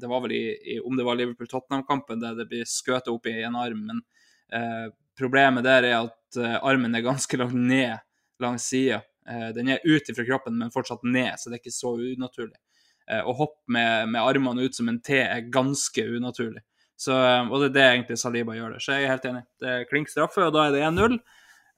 Det 0.00 0.08
var 0.08 0.22
vel 0.24 0.32
i, 0.32 0.44
i 0.56 0.78
om 0.80 0.96
det 0.96 1.04
var 1.04 1.18
Liverpool-Tottenham-kampen 1.20 2.22
der 2.22 2.38
det 2.38 2.48
blir 2.48 2.64
skutt 2.68 3.10
opp 3.12 3.28
i 3.28 3.34
en 3.44 3.58
arm, 3.60 3.82
men 3.90 4.00
problemet 5.18 5.66
der 5.66 5.84
er 5.84 5.96
at 5.98 6.38
armen 6.64 6.96
er 6.96 7.04
ganske 7.04 7.36
langt 7.42 7.58
ned 7.58 7.98
langs 8.40 8.62
sida. 8.62 9.02
Eh, 9.30 9.48
den 9.54 9.68
er 9.68 9.84
ut 9.84 10.16
fra 10.16 10.24
kroppen, 10.24 10.58
men 10.58 10.70
fortsatt 10.70 11.04
ned, 11.04 11.34
så 11.36 11.50
det 11.50 11.58
er 11.58 11.62
ikke 11.62 11.74
så 11.74 11.94
unaturlig. 11.98 12.56
Eh, 13.10 13.24
å 13.24 13.34
hoppe 13.36 13.74
med, 13.74 14.12
med 14.14 14.22
armene 14.22 14.64
ut 14.64 14.76
som 14.76 14.88
en 14.90 15.00
T 15.04 15.18
er 15.20 15.48
ganske 15.52 16.04
unaturlig. 16.04 16.62
Så, 16.98 17.14
eh, 17.14 17.50
og 17.50 17.62
det 17.62 17.70
er 17.70 17.76
det 17.76 17.88
egentlig 17.88 18.20
Saliba 18.20 18.56
gjør 18.56 18.76
det. 18.76 18.84
Så 18.84 18.96
jeg 18.96 19.06
er 19.06 19.14
helt 19.14 19.28
enig. 19.28 19.44
Det 19.60 19.74
er 19.74 19.90
klink 19.90 20.12
straffe, 20.12 20.46
og 20.46 20.54
da 20.56 20.66
er 20.66 20.76
det 20.76 20.86
1-0. 20.86 21.18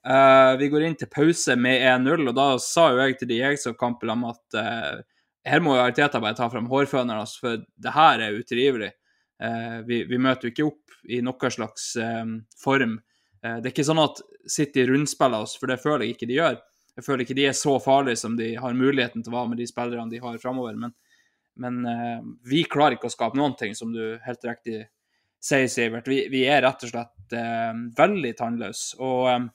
Uh, 0.01 0.57
vi 0.57 0.69
går 0.73 0.87
inn 0.87 0.95
til 0.97 1.09
pause 1.13 1.53
med 1.61 1.83
1-0, 1.85 2.23
og 2.31 2.33
da 2.33 2.45
sa 2.61 2.87
jo 2.89 3.03
jeg 3.03 3.19
til 3.19 3.29
de 3.29 3.37
jeg 3.37 3.59
så 3.61 3.75
kampen 3.77 4.09
om 4.09 4.23
at 4.31 4.57
uh, 4.57 5.03
her 5.45 5.61
må 5.61 5.75
jo 5.75 5.83
Ariteta 5.83 6.21
bare 6.21 6.37
ta 6.37 6.47
fram 6.49 6.69
hårføneren 6.71 7.21
altså, 7.21 7.43
for 7.43 7.61
det 7.61 7.93
her 7.93 8.23
er 8.25 8.39
utrivelig. 8.39 8.89
Uh, 9.41 9.85
vi, 9.85 10.01
vi, 10.09 10.17
møter 10.17 10.47
jo 10.47 10.53
ikke 10.55 10.65
opp 10.71 11.05
i 11.09 11.21
noen 11.25 11.53
slags 11.53 11.85
form. 12.61 12.99
det 13.41 13.65
er 13.65 13.71
ikke 13.71 13.85
sånn 13.87 14.01
at 14.03 14.19
City 14.45 14.83
rundspiller 14.85 15.47
oss, 15.47 15.55
for 15.57 15.71
det 15.71 15.79
føler 15.81 16.05
jeg 16.05 16.13
ikke 16.13 16.27
de 16.29 16.35
gjør. 16.35 16.59
Jeg 16.93 17.05
føler 17.07 17.23
ikke 17.25 17.37
de 17.39 17.47
er 17.49 17.55
så 17.57 17.73
farlige 17.81 18.19
som 18.21 18.35
de 18.37 18.51
har 18.61 18.77
muligheten 18.77 19.23
til 19.25 19.33
å 19.33 19.39
være 19.39 19.49
med 19.49 19.57
de 19.57 19.65
spillerne 19.65 20.13
de 20.13 20.21
har 20.21 20.37
framover. 20.43 20.77
Men, 20.77 20.93
men 21.57 21.79
vi 22.45 22.61
klarer 22.69 22.99
ikke 22.99 23.09
å 23.09 23.15
skape 23.15 23.39
noen 23.39 23.57
ting, 23.57 23.73
som 23.73 23.89
du 23.95 24.19
helt 24.21 24.45
riktig 24.45 24.83
sier, 25.41 25.65
Sivert. 25.73 26.05
Vi, 26.05 26.21
vi 26.29 26.45
er 26.45 26.61
rett 26.67 26.85
og 26.85 26.93
slett 26.93 27.35
veldig 27.97 28.35
tannløse. 28.37 29.01
Og, 29.01 29.49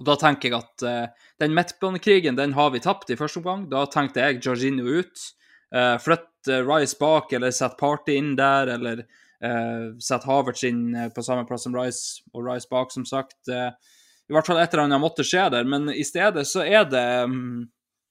og, 0.00 0.06
da 0.08 0.16
tenker 0.18 0.48
jeg 0.50 0.58
at 0.58 0.84
uh, 0.86 1.28
den 1.42 1.54
midtbanekrigen 1.56 2.38
den 2.38 2.56
har 2.56 2.72
vi 2.74 2.82
tapt 2.82 3.12
i 3.12 3.18
første 3.20 3.42
omgang. 3.42 3.68
Da 3.70 3.84
tenkte 3.92 4.24
jeg 4.24 4.40
Jorginho 4.44 5.00
ut. 5.00 5.26
Uh, 5.70 5.96
Flytt 6.02 6.50
Rice 6.66 6.96
bak, 6.98 7.34
eller 7.36 7.52
sett 7.52 7.76
Party 7.78 8.16
inn 8.16 8.32
der, 8.38 8.72
eller 8.78 9.04
uh, 9.04 9.92
sett 10.00 10.24
Havertz 10.24 10.64
inn 10.66 10.96
på 11.14 11.24
samme 11.24 11.44
plass 11.48 11.68
som 11.68 11.76
Rice, 11.76 12.24
og 12.32 12.48
Rice 12.48 12.70
bak, 12.70 12.90
som 12.96 13.04
sagt. 13.06 13.38
Uh, 13.46 13.70
i 14.30 14.34
hvert 14.34 14.46
fall 14.46 14.60
et 14.62 14.72
eller 14.72 14.86
annet 14.86 15.02
måtte 15.02 15.26
skje 15.26 15.48
der. 15.52 15.68
Men 15.68 15.90
i 15.92 16.06
stedet 16.06 16.46
så 16.48 16.62
er 16.62 16.84
det 16.88 17.06
um, 17.26 17.66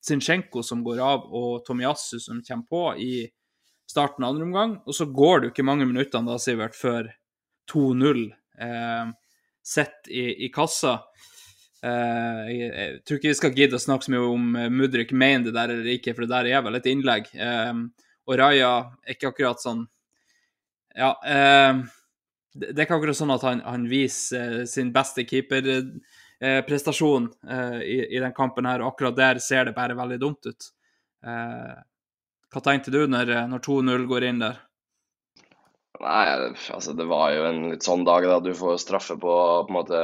Zinchenko 0.06 0.64
som 0.64 0.84
går 0.84 1.00
av, 1.04 1.26
og 1.32 1.64
Tomiyasu 1.68 2.20
som 2.20 2.42
kommer 2.46 2.68
på 2.70 2.84
i 3.00 3.14
starten 3.90 4.24
av 4.24 4.34
andre 4.34 4.48
omgang. 4.48 4.76
Og 4.86 4.96
så 4.96 5.08
går 5.08 5.40
det 5.40 5.50
jo 5.50 5.54
ikke 5.56 5.68
mange 5.68 5.88
minuttene 5.88 6.30
da, 6.30 6.38
Sivert, 6.42 6.78
før 6.78 7.10
2-0 7.72 8.26
eh, 8.62 9.12
sitter 9.66 10.12
i, 10.12 10.26
i, 10.46 10.50
kassa. 10.54 11.00
Eh, 11.80 12.48
jeg, 12.52 12.72
jeg, 12.74 12.98
tror 13.08 13.20
ikke 13.20 13.32
vi 13.32 13.38
skal 13.38 13.54
gidde 13.56 13.78
å 13.78 13.82
snakke 13.82 14.06
så 14.06 14.12
mye 14.12 14.26
om 14.28 14.48
uh, 14.58 14.66
Mudrik 14.74 15.14
mener 15.16 15.48
det 15.48 15.56
der 15.56 15.74
eller 15.78 15.94
ikke, 15.94 16.14
for 16.16 16.26
det 16.26 16.34
der 16.34 16.50
er 16.52 16.66
vel 16.66 16.80
et 16.80 16.90
innlegg. 16.92 17.30
Eh, 17.36 17.74
og 18.30 18.40
Raja 18.40 18.74
er 19.06 19.16
ikke 19.16 19.32
akkurat 19.32 19.64
sånn 19.64 19.86
Ja. 20.98 21.14
Eh, 21.24 21.86
det 22.60 22.74
er 22.74 22.88
ikke 22.88 22.98
akkurat 22.98 23.16
sånn 23.16 23.32
at 23.32 23.44
han, 23.46 23.60
han 23.64 23.86
viser 23.88 24.62
uh, 24.62 24.66
sin 24.68 24.90
beste 24.92 25.24
keeperprestasjon 25.30 27.30
uh, 27.30 27.54
uh, 27.54 27.78
i, 27.80 28.02
i 28.10 28.20
den 28.20 28.34
kampen 28.36 28.68
her, 28.68 28.82
og 28.82 28.96
akkurat 28.96 29.16
der 29.16 29.40
ser 29.44 29.70
det 29.70 29.76
bare 29.78 29.96
veldig 29.96 30.18
dumt 30.20 30.50
ut. 30.50 30.72
hva 32.50 32.62
tenkte 32.64 32.92
du 32.92 33.06
når, 33.08 33.32
når 33.52 33.62
2-0 33.62 34.06
går 34.10 34.26
inn 34.26 34.40
der? 34.42 34.58
Nei, 36.00 36.52
altså 36.72 36.94
det 36.96 37.06
var 37.10 37.34
jo 37.36 37.42
en 37.44 37.58
litt 37.74 37.84
sånn 37.84 38.06
dag 38.08 38.24
da 38.24 38.38
du 38.44 38.54
får 38.56 38.78
straffe 38.80 39.18
på 39.20 39.34
på 39.68 39.68
en 39.68 39.76
måte 39.76 40.00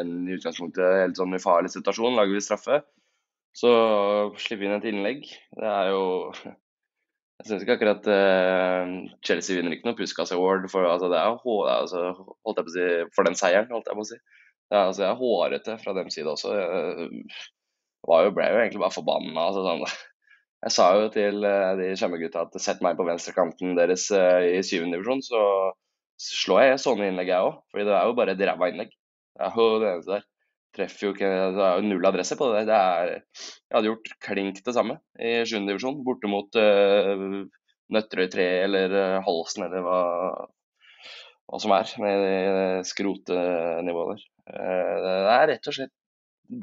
en 0.00 0.16
i 0.26 0.34
utgangspunktet 0.34 0.96
helt 1.04 1.20
sånn 1.20 1.36
ufarlig 1.38 1.70
situasjon. 1.70 2.16
Lager 2.18 2.34
vi 2.34 2.42
straffe, 2.42 2.80
så 3.54 3.70
slipper 4.34 4.64
vi 4.64 4.68
inn 4.68 4.78
et 4.78 4.88
innlegg. 4.90 5.30
Det 5.60 5.70
er 5.70 5.92
jo 5.92 6.02
Jeg 7.40 7.46
syns 7.46 7.62
ikke 7.64 7.78
akkurat 7.78 8.08
eh, 8.12 8.90
Chelsea 9.24 9.56
vinner 9.56 9.72
ikke 9.72 9.88
noe 9.88 9.96
Puskas 9.96 10.34
Award 10.36 10.66
for 10.68 10.84
altså 10.84 11.08
det 11.08 11.16
er, 11.22 11.38
altså, 11.72 12.02
holdt 12.44 12.58
jeg 12.60 12.66
på 12.66 12.72
å 12.72 12.74
si, 12.74 12.88
for 13.16 13.28
den 13.30 13.38
seieren, 13.38 13.70
holdt 13.72 13.88
jeg 13.88 13.96
på 13.96 14.04
å 14.04 14.10
si. 14.10 14.18
Det 14.20 14.76
er, 14.76 14.82
altså, 14.90 15.06
jeg 15.06 15.10
er 15.14 15.22
hårete 15.22 15.78
fra 15.80 15.94
deres 15.96 16.18
side 16.18 16.34
også. 16.34 16.52
Jeg, 16.58 17.08
var 18.10 18.26
jo, 18.26 18.34
ble 18.36 18.50
jo 18.50 18.60
egentlig 18.60 18.82
bare 18.82 18.96
forbanna. 18.98 19.46
Altså, 19.46 19.64
sånn. 19.64 19.86
Jeg 20.60 20.74
sa 20.74 20.86
jo 20.98 21.06
til 21.12 21.44
eh, 21.48 21.70
de 21.78 21.92
Tjøme-gutta 21.96 22.44
at 22.44 22.58
sett 22.60 22.82
meg 22.84 22.98
på 22.98 23.06
venstrekanten 23.08 23.78
deres 23.78 24.10
eh, 24.12 24.58
i 24.58 24.64
syvende 24.66 24.98
divisjon, 24.98 25.22
så 25.24 25.40
slår 26.20 26.66
jeg 26.66 26.82
sånne 26.82 27.08
innlegg 27.08 27.32
jeg 27.32 27.46
òg. 27.46 27.62
Fordi 27.72 27.86
det 27.88 27.94
er 27.96 28.10
jo 28.10 28.16
bare 28.18 28.34
et 28.36 28.44
ræva 28.50 28.68
innlegg. 28.68 28.92
Det 28.92 29.46
er 29.46 29.56
jo 29.56 29.68
det 29.80 29.88
eneste 29.94 30.18
der. 30.18 30.26
Treffer 30.76 31.06
jo 31.06 31.12
ikke 31.14 31.30
Det 31.56 31.62
er 31.64 31.78
jo 31.80 31.86
null 31.88 32.08
adresse 32.10 32.36
på 32.38 32.50
det. 32.52 32.66
Det 32.68 32.76
er, 32.76 33.14
jeg 33.40 33.76
hadde 33.76 33.88
gjort 33.88 34.12
klink 34.26 34.60
det 34.66 34.74
samme 34.76 35.00
i 35.18 35.32
sjuende 35.48 35.72
divisjon, 35.72 36.02
borte 36.06 36.30
mot 36.30 36.58
uh, 36.60 37.24
Nøtterøy 37.90 38.28
3 38.30 38.46
eller 38.68 38.94
Halsen 39.26 39.64
eller 39.66 39.82
hva, 39.82 40.00
hva 41.50 41.62
som 41.64 41.74
er, 41.74 41.90
med 42.04 42.86
skrotenivået 42.86 44.12
der. 44.12 44.28
Det 44.46 45.16
er 45.40 45.50
rett 45.50 45.72
og 45.72 45.78
slett 45.80 45.96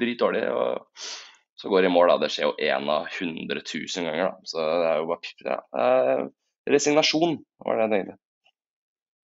dritdårlig. 0.00 0.46
og 0.54 1.27
så 1.58 1.70
går 1.72 1.82
det 1.84 1.90
i 1.90 1.94
mål, 1.94 2.12
da. 2.12 2.16
Det 2.22 2.30
skjer 2.34 2.46
jo 2.48 2.54
én 2.62 2.88
av 2.92 3.08
100 3.10 3.62
000 3.62 4.06
ganger, 4.06 4.28
da. 4.30 4.46
Så 4.46 4.62
det 4.62 4.88
er 4.92 5.00
jo 5.00 5.08
bare 5.10 5.32
ja, 5.48 5.58
eh, 5.82 6.24
Resignasjon 6.68 7.38
var 7.64 7.78
det 7.80 7.86
jeg 7.86 7.92
tenkte. 7.94 8.18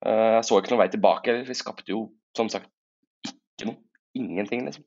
Eh, 0.04 0.30
Jeg 0.38 0.44
så 0.48 0.58
ikke 0.60 0.72
noen 0.74 0.82
vei 0.82 0.90
tilbake. 0.92 1.36
Vi 1.48 1.56
skapte 1.58 1.92
jo 1.94 2.02
som 2.36 2.50
sagt 2.50 2.70
ikke 3.28 3.70
noe. 3.70 3.78
Ingenting, 4.18 4.64
liksom. 4.66 4.84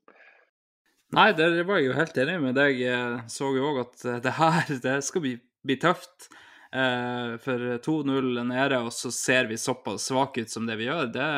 Nei, 1.16 1.30
der 1.36 1.56
var 1.64 1.78
jeg 1.80 1.88
jo 1.88 1.96
helt 1.96 2.18
enig 2.20 2.36
med 2.42 2.56
deg. 2.56 2.80
Jeg 2.82 3.24
så 3.32 3.48
jo 3.56 3.70
òg 3.70 3.80
at 3.86 4.04
det 4.24 4.34
her 4.36 4.68
det 4.84 4.98
skal 5.06 5.24
bli, 5.24 5.34
bli 5.64 5.76
tøft. 5.80 6.28
Eh, 6.68 7.36
for 7.40 7.62
2-0 7.84 8.42
nede, 8.44 8.76
og 8.84 8.92
så 8.92 9.08
ser 9.14 9.48
vi 9.48 9.56
såpass 9.56 10.10
svake 10.10 10.44
ut 10.44 10.52
som 10.52 10.66
det 10.68 10.76
vi 10.76 10.88
gjør. 10.90 11.06
Det, 11.14 11.28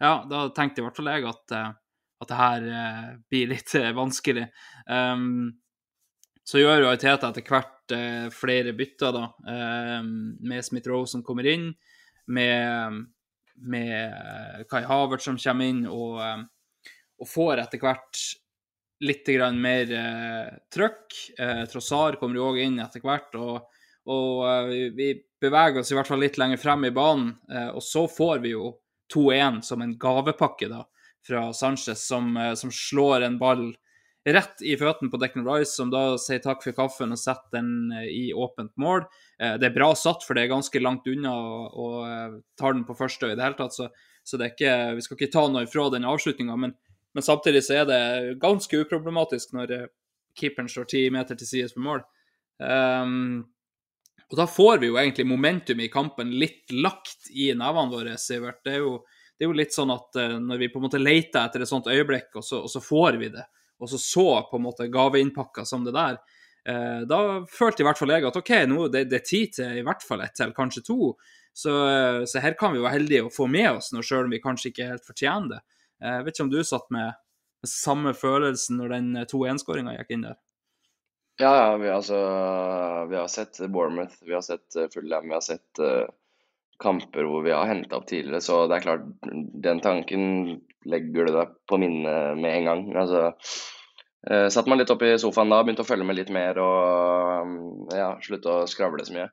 ja, 0.00 0.12
da 0.30 0.46
tenkte 0.56 0.80
i 0.80 0.86
hvert 0.86 0.96
fall 0.96 1.10
jeg 1.12 1.26
at, 1.28 1.52
eh, 1.58 1.74
at 2.22 2.30
det 2.30 2.38
her 2.38 2.66
eh, 2.72 3.08
blir 3.30 3.50
litt 3.52 3.74
eh, 3.76 3.90
vanskelig. 3.96 4.46
Um, 4.88 5.52
så 6.46 6.60
gjør 6.62 6.84
jo 6.84 6.88
Ariteta 6.92 7.28
etter 7.32 7.44
hvert 7.44 7.92
eh, 7.96 8.28
flere 8.32 8.72
bytter, 8.78 9.12
da, 9.16 9.24
eh, 9.52 10.00
med 10.06 10.64
Smith-Roe 10.64 11.08
som 11.10 11.24
kommer 11.26 11.48
inn, 11.50 11.72
med, 12.32 13.00
med 13.66 13.94
eh, 14.06 14.64
Kai 14.70 14.84
Havert 14.86 15.24
som 15.26 15.36
kommer 15.42 15.68
inn, 15.72 15.84
og, 15.90 16.20
eh, 16.22 16.44
og 17.20 17.30
får 17.30 17.64
etter 17.66 17.82
hvert 17.82 18.22
litt 19.04 19.28
mer 19.60 19.90
eh, 19.92 20.54
trøkk. 20.72 21.18
Eh, 21.38 21.64
Trossar 21.68 22.16
kommer 22.20 22.38
jo 22.40 22.46
òg 22.52 22.62
inn 22.64 22.78
etter 22.80 23.02
hvert, 23.04 23.34
og, 23.36 23.66
og 24.08 24.70
vi- 24.70 24.90
vi 24.96 25.10
beveger 25.42 25.82
oss 25.82 25.92
i 25.92 25.98
hvert 25.98 26.08
fall 26.08 26.22
litt 26.22 26.38
lenger 26.40 26.56
frem 26.62 26.86
i 26.88 26.94
banen. 26.96 27.34
Og 27.74 27.82
så 27.84 28.06
får 28.08 28.38
vi 28.40 28.54
jo 28.54 28.70
2-1 29.12 29.58
som 29.66 29.82
en 29.84 29.92
gavepakke 30.00 30.70
da, 30.72 30.80
fra 31.26 31.50
Sanchez, 31.54 32.06
som, 32.06 32.36
eh, 32.36 32.54
som 32.54 32.70
slår 32.72 33.26
en 33.26 33.38
ball 33.38 33.68
rett 34.26 34.62
i 34.66 34.74
føttene 34.78 35.10
på 35.10 35.20
Declan 35.22 35.46
Rice, 35.46 35.76
som 35.76 35.90
da 35.92 36.16
sier 36.18 36.40
takk 36.42 36.64
for 36.64 36.74
kaffen 36.74 37.14
og 37.14 37.20
setter 37.20 37.58
den 37.58 37.92
eh, 37.94 38.08
i 38.10 38.24
åpent 38.34 38.72
mål. 38.80 39.04
Eh, 39.38 39.54
Det 39.60 39.70
er 39.70 39.76
bra 39.76 39.92
satt, 39.94 40.24
for 40.26 40.34
det 40.34 40.46
er 40.46 40.54
ganske 40.54 40.82
langt 40.82 41.06
unna 41.06 41.34
eh, 42.10 42.40
tar 42.58 42.74
den 42.74 42.86
på 42.88 42.98
første 42.98 43.30
i 43.30 43.36
det 43.36 43.44
hele 43.44 43.58
tatt, 43.58 43.76
så, 43.76 43.90
så 44.26 44.40
ikke, 44.42 44.96
vi 44.96 45.04
skal 45.04 45.20
ikke 45.20 45.32
ta 45.32 45.46
noe 45.48 45.66
ifra 45.68 45.88
den 45.94 46.08
avslutninga. 46.08 46.56
Men, 46.58 46.74
men 47.14 47.26
samtidig 47.26 47.62
så 47.66 47.82
er 47.82 47.90
det 47.90 48.38
ganske 48.42 48.82
uproblematisk 48.82 49.54
når 49.54 49.90
keeperen 50.36 50.68
står 50.68 50.90
ti 50.90 51.06
meter 51.10 51.38
til 51.38 51.48
sides 51.48 51.76
for 51.76 51.86
mål. 51.86 52.02
Um, 52.60 53.46
og 54.26 54.40
da 54.40 54.46
får 54.50 54.80
vi 54.82 54.90
jo 54.90 54.98
egentlig 54.98 55.26
momentum 55.28 55.80
i 55.80 55.90
kampen 55.92 56.32
litt 56.40 56.72
lagt 56.74 57.28
i 57.30 57.52
nevene 57.54 57.92
våre, 57.92 58.16
Sivert. 58.18 58.62
Det 58.66 58.74
er 58.74 58.82
jo, 58.82 58.96
det 59.36 59.44
er 59.44 59.50
jo 59.50 59.56
litt 59.58 59.74
sånn 59.76 59.92
at 59.92 60.16
eh, 60.20 60.36
når 60.40 60.62
vi 60.62 60.70
på 60.72 60.80
en 60.80 60.86
måte 60.86 61.00
leter 61.02 61.42
etter 61.44 61.62
et 61.64 61.70
sånt 61.70 61.90
øyeblikk, 61.92 62.30
og 62.38 62.44
så, 62.44 62.62
og 62.64 62.72
så 62.72 62.82
får 62.82 63.20
vi 63.20 63.30
det, 63.34 63.44
og 63.78 63.90
så 63.92 64.00
så 64.00 64.26
på 64.50 64.58
en 64.58 64.64
måte 64.64 64.88
gaveinnpakka 64.92 65.66
som 65.68 65.84
det 65.84 65.92
der, 65.96 66.16
eh, 66.68 67.02
da 67.08 67.20
følte 67.52 67.84
i 67.84 67.88
hvert 67.88 68.00
fall 68.00 68.14
jeg 68.14 68.28
at 68.28 68.38
OK, 68.40 68.52
nå 68.70 68.88
det, 68.92 69.06
det 69.12 69.20
er 69.20 69.28
tid 69.28 69.56
til 69.58 69.80
i 69.80 69.84
hvert 69.86 70.04
fall 70.06 70.24
ett 70.24 70.36
til, 70.38 70.54
kanskje 70.56 70.84
to. 70.86 71.12
Så, 71.56 71.72
eh, 71.88 72.22
så 72.28 72.40
her 72.44 72.56
kan 72.60 72.74
vi 72.74 72.82
være 72.84 72.98
heldige 72.98 73.28
å 73.28 73.32
få 73.32 73.46
med 73.48 73.70
oss 73.78 73.92
noe, 73.92 74.04
sjøl 74.04 74.26
om 74.26 74.34
vi 74.34 74.42
kanskje 74.44 74.72
ikke 74.72 74.90
helt 74.90 75.06
fortjener 75.08 75.54
det. 75.54 75.62
Eh, 76.02 76.18
Jeg 76.18 76.26
vet 76.26 76.36
ikke 76.36 76.48
om 76.48 76.56
du 76.56 76.58
satt 76.64 76.90
med, 76.92 77.22
med 77.64 77.72
samme 77.72 78.12
følelsen 78.16 78.80
når 78.80 78.96
den 78.96 79.14
2-1-skåringa 79.30 79.96
gikk 79.98 80.16
inn 80.16 80.26
der? 80.30 80.36
Ja, 81.36 81.50
ja, 81.52 81.76
vi, 81.76 81.88
altså, 81.92 82.16
vi 83.10 83.16
har 83.16 83.26
sett 83.28 83.58
Bournemouth, 83.68 84.14
vi 84.24 84.32
har 84.32 84.44
sett 84.44 84.76
eh, 84.76 84.88
Fulham, 84.92 85.28
vi 85.28 85.34
har 85.36 85.44
sett 85.44 85.80
eh, 85.84 86.06
kamper 86.82 87.26
hvor 87.28 87.44
vi 87.46 87.54
har 87.54 87.68
henta 87.70 87.98
opp 87.98 88.06
tidligere, 88.10 88.42
så 88.44 88.64
det 88.68 88.78
er 88.78 88.84
klart, 88.84 89.08
den 89.66 89.80
tanken 89.84 90.22
legger 90.86 91.28
du 91.28 91.34
deg 91.34 91.56
på 91.68 91.78
minnet 91.82 92.38
med 92.38 92.52
en 92.52 92.68
gang. 92.70 92.84
Altså, 93.02 93.22
eh, 94.30 94.46
satt 94.52 94.68
man 94.70 94.80
litt 94.80 94.92
opp 94.92 95.02
i 95.06 95.16
sofaen 95.20 95.52
da, 95.52 95.62
begynte 95.64 95.86
å 95.86 95.88
følge 95.88 96.06
med 96.06 96.18
litt 96.20 96.32
mer 96.34 96.60
og 96.62 97.50
mm, 97.50 97.66
ja, 97.96 98.10
slutte 98.22 98.52
å 98.52 98.70
skravle 98.70 99.06
så 99.06 99.16
mye. 99.16 99.28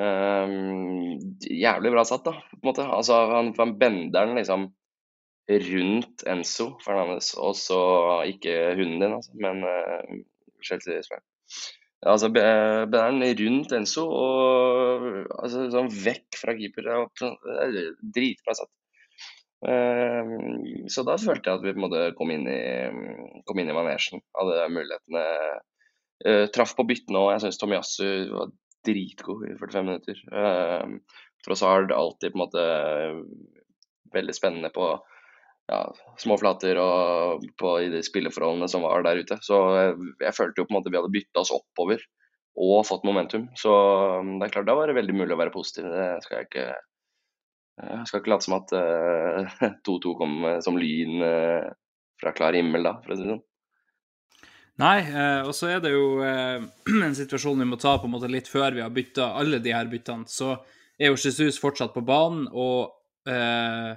Eh, 0.00 0.54
jævlig 1.60 1.94
bra 1.96 2.06
satt, 2.08 2.28
da, 2.28 2.36
på 2.52 2.62
en 2.62 2.70
måte. 2.72 2.86
Altså, 2.86 3.18
han, 3.34 3.52
han 3.58 3.76
bender 3.80 4.30
den 4.30 4.38
liksom 4.38 4.70
rundt 5.50 6.22
Enzo 6.30 6.76
Fernandes, 6.84 7.32
og 7.34 7.56
så 7.58 7.80
ikke 8.30 8.76
hunden 8.78 9.02
din, 9.02 9.18
altså, 9.18 9.34
men 9.42 9.64
eh, 9.66 10.18
Chelsea-spilleren. 10.62 11.26
Altså, 12.00 12.30
be- 12.32 12.86
bender 12.88 13.34
rundt 13.42 13.72
Enzo 13.76 14.06
og 14.08 15.08
altså, 15.36 15.66
sånn 15.72 15.90
vekk 15.92 16.38
fra 16.40 16.54
keeper. 16.56 16.88
Er- 16.88 17.10
det 17.74 17.82
er 17.84 17.90
Dritbra 18.00 18.56
satt. 18.56 18.72
Eh, 19.68 20.30
så 20.88 21.04
da 21.04 21.18
følte 21.20 21.50
jeg 21.50 21.58
at 21.58 21.66
vi 21.66 21.74
på 21.74 21.80
en 21.82 21.84
måte 21.84 22.04
kom 22.16 22.32
inn 22.32 22.46
i, 22.48 22.60
kom 23.44 23.60
inn 23.60 23.68
i 23.68 23.76
manesjen. 23.76 24.24
Hadde 24.38 24.70
mulighetene. 24.72 25.26
Uh, 26.20 26.44
traff 26.52 26.74
på 26.76 26.84
byttene 26.84 27.16
òg. 27.16 27.30
Jeg 27.32 27.46
syns 27.46 27.60
Tomiyasu 27.60 28.08
var 28.28 28.50
dritgod 28.84 29.46
i 29.48 29.54
45 29.56 29.86
minutter. 29.86 30.18
Uh, 30.28 30.98
alt 31.48 31.94
alltid 31.96 32.34
på 32.34 32.36
en 32.36 32.42
måte 32.42 32.64
veldig 34.12 34.34
spennende 34.36 34.68
på 34.74 34.90
ja, 35.70 35.80
små 36.18 36.36
flater 36.40 36.78
og 36.82 37.44
på 37.60 37.74
i 37.84 37.90
de 37.92 38.02
spilleforholdene 38.04 38.68
som 38.70 38.84
var 38.86 39.04
der 39.06 39.22
ute. 39.22 39.38
Så 39.46 39.58
jeg, 39.76 39.98
jeg 40.26 40.36
følte 40.36 40.62
jo 40.62 40.68
på 40.68 40.74
en 40.74 40.80
måte 40.80 40.92
vi 40.92 40.98
hadde 40.98 41.12
bytta 41.14 41.44
oss 41.44 41.52
oppover 41.54 42.02
og 42.60 42.86
fått 42.88 43.06
momentum. 43.06 43.48
Så 43.58 43.72
um, 44.20 44.36
det 44.40 44.48
er 44.48 44.56
klart 44.56 44.68
da 44.68 44.76
var 44.78 44.90
det 44.90 44.98
veldig 44.98 45.16
mulig 45.16 45.36
å 45.36 45.40
være 45.40 45.54
positiv. 45.54 45.86
Det 45.94 46.08
skal 46.26 46.40
jeg 46.40 46.50
ikke 46.50 46.70
Jeg 47.80 48.08
skal 48.08 48.20
ikke 48.20 48.34
late 48.34 48.44
som 48.44 48.58
at 48.58 48.74
eh, 48.76 49.60
2-2 49.88 50.16
kom 50.18 50.42
eh, 50.44 50.58
som 50.64 50.76
lyn 50.76 51.22
uh, 51.24 51.70
fra 52.20 52.34
klar 52.36 52.58
himmel 52.58 52.84
da, 52.84 52.98
for 53.00 53.14
å 53.14 53.16
si 53.16 53.24
det 53.24 53.32
sånn. 53.32 53.46
Nei, 54.80 54.98
eh, 55.04 55.42
og 55.44 55.52
så 55.56 55.68
er 55.74 55.80
det 55.84 55.92
jo 55.92 56.20
eh, 56.24 56.62
en 57.06 57.16
situasjon 57.16 57.58
vi 57.60 57.68
må 57.68 57.78
ta 57.80 57.96
på 58.00 58.08
en 58.08 58.14
måte 58.14 58.30
litt 58.32 58.48
før 58.48 58.76
vi 58.76 58.84
har 58.84 58.92
bytta 58.94 59.32
alle 59.40 59.60
de 59.62 59.74
her 59.74 59.90
byttene. 59.92 60.28
Så 60.30 60.54
er 61.00 61.10
jo 61.10 61.18
Jesus 61.20 61.60
fortsatt 61.60 61.92
på 61.96 62.04
banen, 62.06 62.46
og 62.48 62.92
eh, 63.28 63.92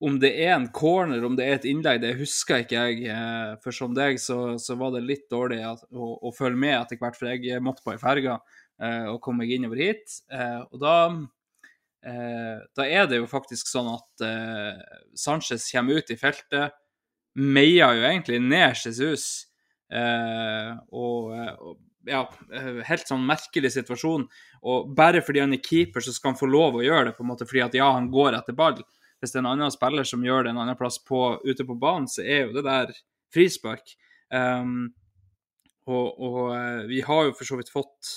om 0.00 0.18
det 0.22 0.30
er 0.44 0.52
en 0.54 0.68
corner, 0.74 1.24
om 1.26 1.34
det 1.38 1.46
er 1.46 1.56
et 1.56 1.66
innlegg, 1.66 2.00
det 2.02 2.18
husker 2.20 2.62
ikke 2.62 2.82
jeg. 2.86 3.08
Eh, 3.10 3.54
for 3.62 3.74
som 3.74 3.96
deg 3.96 4.20
så, 4.22 4.54
så 4.62 4.76
var 4.78 4.94
det 4.94 5.06
litt 5.06 5.26
dårlig 5.32 5.58
at, 5.66 5.82
å, 5.90 6.12
å 6.22 6.34
følge 6.34 6.60
med 6.60 6.76
etter 6.76 7.00
hvert, 7.00 7.18
for 7.18 7.32
jeg 7.32 7.64
måtte 7.64 7.82
på 7.86 7.94
ei 7.96 8.02
ferge 8.02 8.36
eh, 8.36 9.08
og 9.10 9.18
kom 9.24 9.40
meg 9.40 9.50
innover 9.56 9.82
hit. 9.82 10.20
Eh, 10.30 10.60
og 10.68 10.78
da 10.84 10.94
eh, 12.06 12.62
da 12.78 12.86
er 12.86 13.10
det 13.10 13.18
jo 13.18 13.30
faktisk 13.30 13.70
sånn 13.70 13.90
at 13.96 14.26
eh, 14.28 15.02
Sanchez 15.18 15.66
kommer 15.72 15.98
ut 15.98 16.14
i 16.14 16.18
feltet, 16.20 16.78
meier 17.38 17.98
jo 17.98 18.06
egentlig 18.06 18.38
ned 18.42 18.78
Jesus. 18.78 19.48
Eh, 19.90 20.72
og, 20.94 21.34
og 21.58 21.76
ja, 22.08 22.22
helt 22.88 23.10
sånn 23.10 23.26
merkelig 23.26 23.72
situasjon. 23.74 24.28
Og 24.68 24.94
bare 24.96 25.22
fordi 25.24 25.42
han 25.42 25.54
er 25.54 25.62
keeper, 25.64 26.04
så 26.04 26.14
skal 26.14 26.32
han 26.32 26.40
få 26.40 26.48
lov 26.50 26.78
å 26.78 26.84
gjøre 26.86 27.10
det, 27.10 27.16
på 27.18 27.26
en 27.26 27.30
måte, 27.32 27.46
fordi 27.48 27.64
at 27.66 27.76
ja, 27.78 27.90
han 27.98 28.08
går 28.12 28.38
etter 28.38 28.56
ball. 28.58 28.78
Hvis 29.18 29.34
det 29.34 29.40
er 29.40 29.44
en 29.44 29.52
annen 29.52 29.74
spiller 29.74 30.06
som 30.06 30.24
gjør 30.24 30.46
det 30.46 30.52
en 30.52 30.62
annen 30.62 30.78
plass 30.78 31.00
på, 31.02 31.40
ute 31.44 31.66
på 31.66 31.76
banen, 31.78 32.06
så 32.10 32.22
er 32.22 32.46
jo 32.46 32.54
det 32.56 32.64
der 32.66 32.92
frispark. 33.34 33.96
Um, 34.30 34.90
og, 35.88 36.20
og 36.20 36.40
eh, 36.52 36.82
vi 36.90 37.00
har 37.00 37.28
jo 37.28 37.34
for 37.36 37.48
så 37.48 37.56
vidt 37.56 37.72
fått 37.72 38.10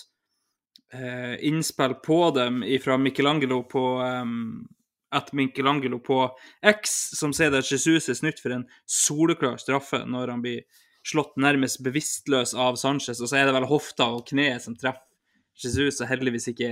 uh, 0.92 1.38
innspill 1.40 1.96
på 2.04 2.20
dem 2.36 2.60
fra 2.84 2.98
Michelangelo 3.00 3.62
på 3.72 3.84
um, 4.04 4.68
at 5.16 5.32
Michelangelo 5.36 6.00
på 6.04 6.20
X, 6.68 6.98
som 7.20 7.34
sier 7.36 7.56
at 7.56 7.68
Jesus 7.68 8.10
er 8.12 8.20
snytt 8.20 8.42
for 8.44 8.56
en 8.56 8.68
soleklar 8.88 9.60
straffe 9.60 10.04
når 10.08 10.36
han 10.36 10.44
blir 10.44 10.66
slått 11.08 11.34
nærmest 11.42 11.82
bevisstløs 11.84 12.54
av 12.54 12.78
Sanchez, 12.80 13.20
og 13.20 13.32
så 13.32 13.40
er 13.40 13.50
det 13.50 13.56
vel 13.56 13.68
hofta 13.72 14.08
og 14.14 14.28
kneet 14.30 14.64
som 14.64 14.78
treffer 14.78 15.08
Jesus, 15.62 16.00
og 16.02 16.10
heldigvis 16.10 16.48
ikke 16.54 16.70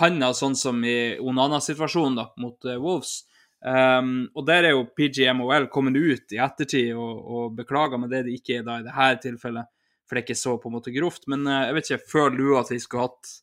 handa, 0.00 0.32
sånn 0.34 0.56
som 0.58 0.80
i 0.86 1.16
Onana-situasjonen 1.22 2.18
da, 2.18 2.26
mot 2.42 2.66
uh, 2.66 2.76
Wolves. 2.82 3.22
Um, 3.64 4.26
og 4.36 4.44
der 4.44 4.66
er 4.68 4.74
jo 4.74 4.88
PGMOL 4.92 5.70
kommet 5.72 5.96
ut 5.96 6.34
i 6.36 6.40
ettertid 6.42 6.90
og, 7.00 7.22
og 7.24 7.54
beklager, 7.56 7.96
men 8.00 8.10
det 8.12 8.18
er 8.18 8.26
det 8.26 8.36
ikke 8.36 8.60
da 8.66 8.80
i 8.80 8.84
dette 8.84 9.22
tilfellet. 9.28 9.70
For 10.04 10.12
det 10.12 10.20
er 10.20 10.26
ikke 10.26 10.36
så 10.36 10.58
på 10.60 10.68
en 10.68 10.76
måte 10.76 10.92
grovt. 10.92 11.24
Men 11.32 11.46
uh, 11.48 11.62
jeg 11.68 11.78
vet 11.78 11.90
ikke, 11.90 12.12
føler 12.12 12.38
du 12.40 12.54
at 12.60 12.72
vi 12.74 12.80
skulle 12.82 13.08
hatt 13.08 13.34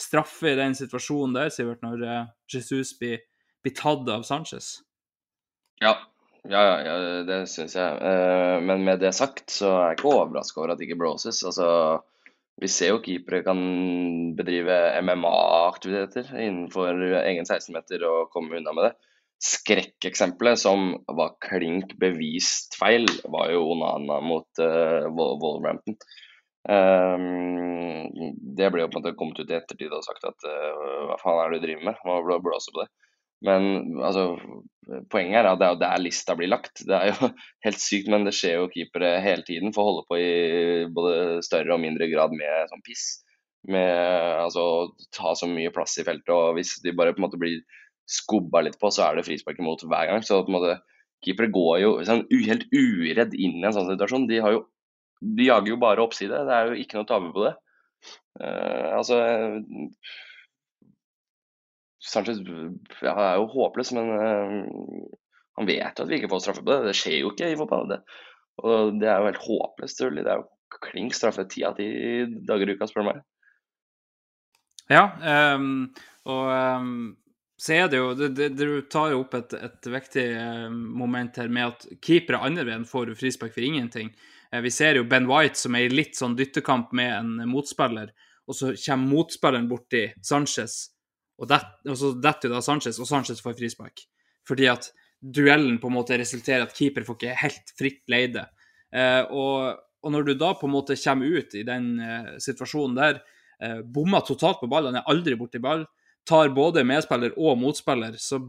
straffe 0.00 0.52
i 0.52 0.58
den 0.58 0.76
situasjonen 0.76 1.36
der, 1.36 1.52
Sivert, 1.52 1.82
når 1.84 2.04
uh, 2.04 2.18
Jesus 2.52 2.94
blir, 3.00 3.20
blir 3.64 3.76
tatt 3.76 4.08
av 4.12 4.24
Sanchez? 4.28 4.78
Ja, 5.82 5.96
ja, 6.48 6.62
ja, 6.62 6.76
ja 6.86 7.22
det 7.28 7.42
syns 7.52 7.76
jeg. 7.76 8.00
Uh, 8.00 8.62
men 8.64 8.84
med 8.86 9.02
det 9.04 9.12
sagt, 9.16 9.50
så 9.52 9.74
er 9.74 9.90
jeg 9.90 10.00
ikke 10.00 10.12
overraska 10.14 10.62
over 10.62 10.72
at 10.72 10.80
det 10.80 10.88
ikke 10.88 11.02
blåses. 11.02 11.42
Altså, 11.44 11.68
vi 12.60 12.68
ser 12.72 12.94
jo 12.94 13.02
keepere 13.04 13.42
kan 13.44 13.58
bedrive 14.36 14.76
MMA-aktiviteter 15.04 16.30
innenfor 16.40 17.02
egen 17.20 17.44
16-meter 17.44 18.04
og 18.08 18.30
komme 18.32 18.56
unna 18.56 18.72
med 18.76 18.88
det. 18.88 18.94
Skrekkeksempelet 19.44 20.62
som 20.62 20.94
var 21.18 21.34
klink 21.44 21.92
bevist 22.00 22.78
feil, 22.80 23.04
var 23.28 23.50
jo 23.52 23.66
Onana 23.74 24.22
mot 24.24 24.62
uh, 24.62 25.04
Wolverhampton. 25.12 25.98
Um, 26.66 28.08
det 28.56 28.72
ble 28.72 28.86
jo 28.86 28.88
på 28.88 28.96
en 28.96 29.02
måte 29.02 29.12
kommet 29.20 29.38
ut 29.38 29.52
i 29.52 29.58
ettertid 29.58 29.92
og 29.92 30.06
sagt 30.06 30.24
at 30.26 30.48
uh, 30.48 31.04
hva 31.10 31.18
faen 31.20 31.42
er 31.42 31.52
det 31.52 31.60
du 31.60 31.66
driver 31.68 31.90
med? 31.90 32.00
Hva 32.00 32.40
blåser 32.42 32.72
på 32.72 32.86
det? 32.86 32.88
Men 33.44 33.98
altså, 34.00 34.38
poenget 35.12 35.42
er 35.42 35.50
at 35.50 35.60
det 35.60 35.68
er 35.68 35.78
der 35.80 36.02
lista 36.02 36.36
blir 36.38 36.50
lagt. 36.50 36.84
Det 36.88 36.96
er 36.96 37.12
jo 37.12 37.30
helt 37.66 37.82
sykt, 37.82 38.10
men 38.12 38.26
det 38.26 38.34
skjer 38.36 38.60
jo 38.60 38.70
keepere 38.72 39.16
hele 39.24 39.44
tiden. 39.46 39.74
Får 39.76 39.88
holde 39.90 40.04
på 40.08 40.20
i 40.20 40.28
både 40.96 41.40
større 41.46 41.76
og 41.76 41.82
mindre 41.82 42.08
grad 42.12 42.34
med 42.36 42.70
sånn 42.72 42.84
piss. 42.86 43.06
Med 43.66 43.90
altså 44.44 44.94
ta 45.14 45.34
så 45.36 45.48
mye 45.50 45.72
plass 45.74 45.98
i 46.00 46.06
feltet. 46.06 46.32
Og 46.32 46.56
hvis 46.56 46.76
de 46.84 46.94
bare 46.96 47.14
på 47.14 47.22
en 47.22 47.26
måte 47.26 47.40
blir 47.40 47.60
skubba 48.06 48.62
litt 48.62 48.78
på, 48.80 48.92
så 48.94 49.08
er 49.08 49.18
det 49.18 49.26
frispark 49.26 49.60
imot 49.60 49.84
hver 49.84 50.12
gang. 50.12 50.24
Så 50.24 50.40
på 50.44 50.52
en 50.52 50.58
måte, 50.58 50.78
keepere 51.26 51.52
går 51.52 51.82
jo 51.82 51.92
sånn, 52.06 52.24
helt 52.46 52.66
uredd 52.72 53.34
inn 53.34 53.60
i 53.60 53.66
en 53.66 53.74
sånn 53.74 53.90
situasjon. 53.90 54.28
De, 54.30 54.40
jo, 54.40 54.64
de 55.20 55.50
jager 55.50 55.74
jo 55.74 55.80
bare 55.82 56.04
oppside. 56.04 56.44
Det 56.46 56.56
er 56.56 56.70
jo 56.70 56.80
ikke 56.84 57.00
noe 57.00 57.10
tabu 57.10 57.32
på 57.34 57.48
det. 57.48 57.56
Uh, 58.36 58.92
altså 59.00 59.16
Sanchez 62.06 62.40
ja, 62.46 63.12
er 63.12 63.36
jo 63.40 63.48
håpløs, 63.52 63.92
men 63.96 64.10
uh, 64.14 65.06
han 65.58 65.68
vet 65.68 65.98
jo 65.98 66.06
at 66.06 66.10
vi 66.10 66.20
ikke 66.20 66.30
får 66.32 66.44
straffe 66.44 66.64
på 66.64 66.72
det. 66.72 66.90
Det 66.90 66.96
skjer 66.98 67.20
jo 67.20 67.32
ikke 67.34 67.50
i 67.52 67.58
fotball. 67.58 67.88
Det. 67.90 68.00
Og 68.62 69.00
det 69.00 69.10
er 69.10 69.20
jo 69.20 69.30
helt 69.30 69.44
håpløst. 69.46 70.04
Det 70.16 70.24
er 70.24 70.42
jo 70.42 70.80
klink 70.86 71.16
straffe 71.16 71.46
ti 71.50 71.64
av 71.66 71.76
ti 71.78 71.88
dager 72.46 72.70
i 72.70 72.76
uka, 72.76 72.88
spør 72.88 73.04
du 73.04 73.10
meg. 73.10 73.22
Ja, 74.92 75.06
um, 75.56 75.88
og 76.30 76.50
um 76.54 76.98
så 77.56 77.72
er 77.72 77.88
det 77.88 78.00
jo 78.00 78.12
det, 78.14 78.28
det, 78.36 78.48
Du 78.56 78.80
tar 78.90 79.12
jo 79.14 79.22
opp 79.24 79.34
et, 79.38 79.54
et 79.56 79.88
viktig 79.88 80.24
eh, 80.36 80.68
moment 80.70 81.38
her 81.40 81.48
med 81.48 81.72
at 81.72 81.86
keepere 82.04 82.42
andre 82.44 82.66
veien 82.68 82.84
får 82.88 83.14
frispark 83.16 83.54
for 83.54 83.64
ingenting. 83.64 84.10
Eh, 84.52 84.60
vi 84.64 84.72
ser 84.72 84.98
jo 84.98 85.06
Ben 85.08 85.28
White 85.30 85.58
som 85.60 85.76
er 85.76 85.86
i 85.86 85.94
litt 85.94 86.18
sånn 86.18 86.36
dyttekamp 86.36 86.92
med 86.96 87.14
en 87.14 87.48
motspiller, 87.48 88.12
og 88.46 88.58
så 88.58 88.74
kommer 88.76 89.14
motspilleren 89.14 89.70
borti 89.70 90.04
Sanchez, 90.22 90.76
og, 91.36 91.48
det, 91.50 91.60
og 91.88 91.98
så 92.00 92.12
detter 92.22 92.48
jo 92.48 92.56
da 92.56 92.62
Sanchez, 92.64 93.00
og 93.02 93.08
Sanchez 93.08 93.42
får 93.44 93.58
frispark. 93.58 94.04
Fordi 94.48 94.68
at 94.72 94.90
duellen 95.20 95.80
på 95.82 95.90
en 95.90 95.96
måte 95.96 96.18
resulterer 96.20 96.64
at 96.66 96.76
keeper 96.76 97.04
får 97.06 97.18
ikke 97.18 97.40
helt 97.42 97.74
fritt 97.78 98.02
leide. 98.12 98.46
Eh, 98.94 99.22
og, 99.28 99.82
og, 100.02 100.12
når 100.14 100.28
du 100.28 100.34
da 100.38 100.54
på 100.56 100.68
en 100.68 100.76
måte 100.76 100.96
kommer 101.00 101.40
ut 101.40 101.56
i 101.58 101.64
den 101.66 101.96
eh, 102.00 102.32
situasjonen 102.42 102.96
der, 102.96 103.20
eh, 103.60 103.80
bommer 103.82 104.24
totalt 104.24 104.62
på 104.62 104.70
ball, 104.70 104.88
han 104.88 105.00
er 105.00 105.12
aldri 105.12 105.36
borti 105.38 105.60
ball 105.60 105.84
tar 106.26 106.50
både 106.54 106.84
medspiller 106.86 107.34
og 107.38 107.58
motspiller, 107.60 108.16
så 108.18 108.40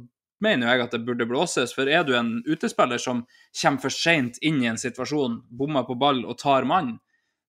mener 0.43 0.69
jeg 0.69 0.85
at 0.85 0.95
det 0.95 1.03
burde 1.05 1.27
blåses. 1.29 1.73
For 1.75 1.89
er 1.89 2.05
du 2.07 2.15
en 2.17 2.39
utespiller 2.47 3.01
som 3.01 3.23
kommer 3.61 3.85
for 3.85 3.93
seint 3.93 4.39
inn 4.45 4.61
i 4.63 4.69
en 4.71 4.81
situasjon, 4.81 5.43
bommer 5.49 5.85
på 5.87 5.97
ball 5.99 6.23
og 6.25 6.39
tar 6.41 6.67
mann, 6.69 6.97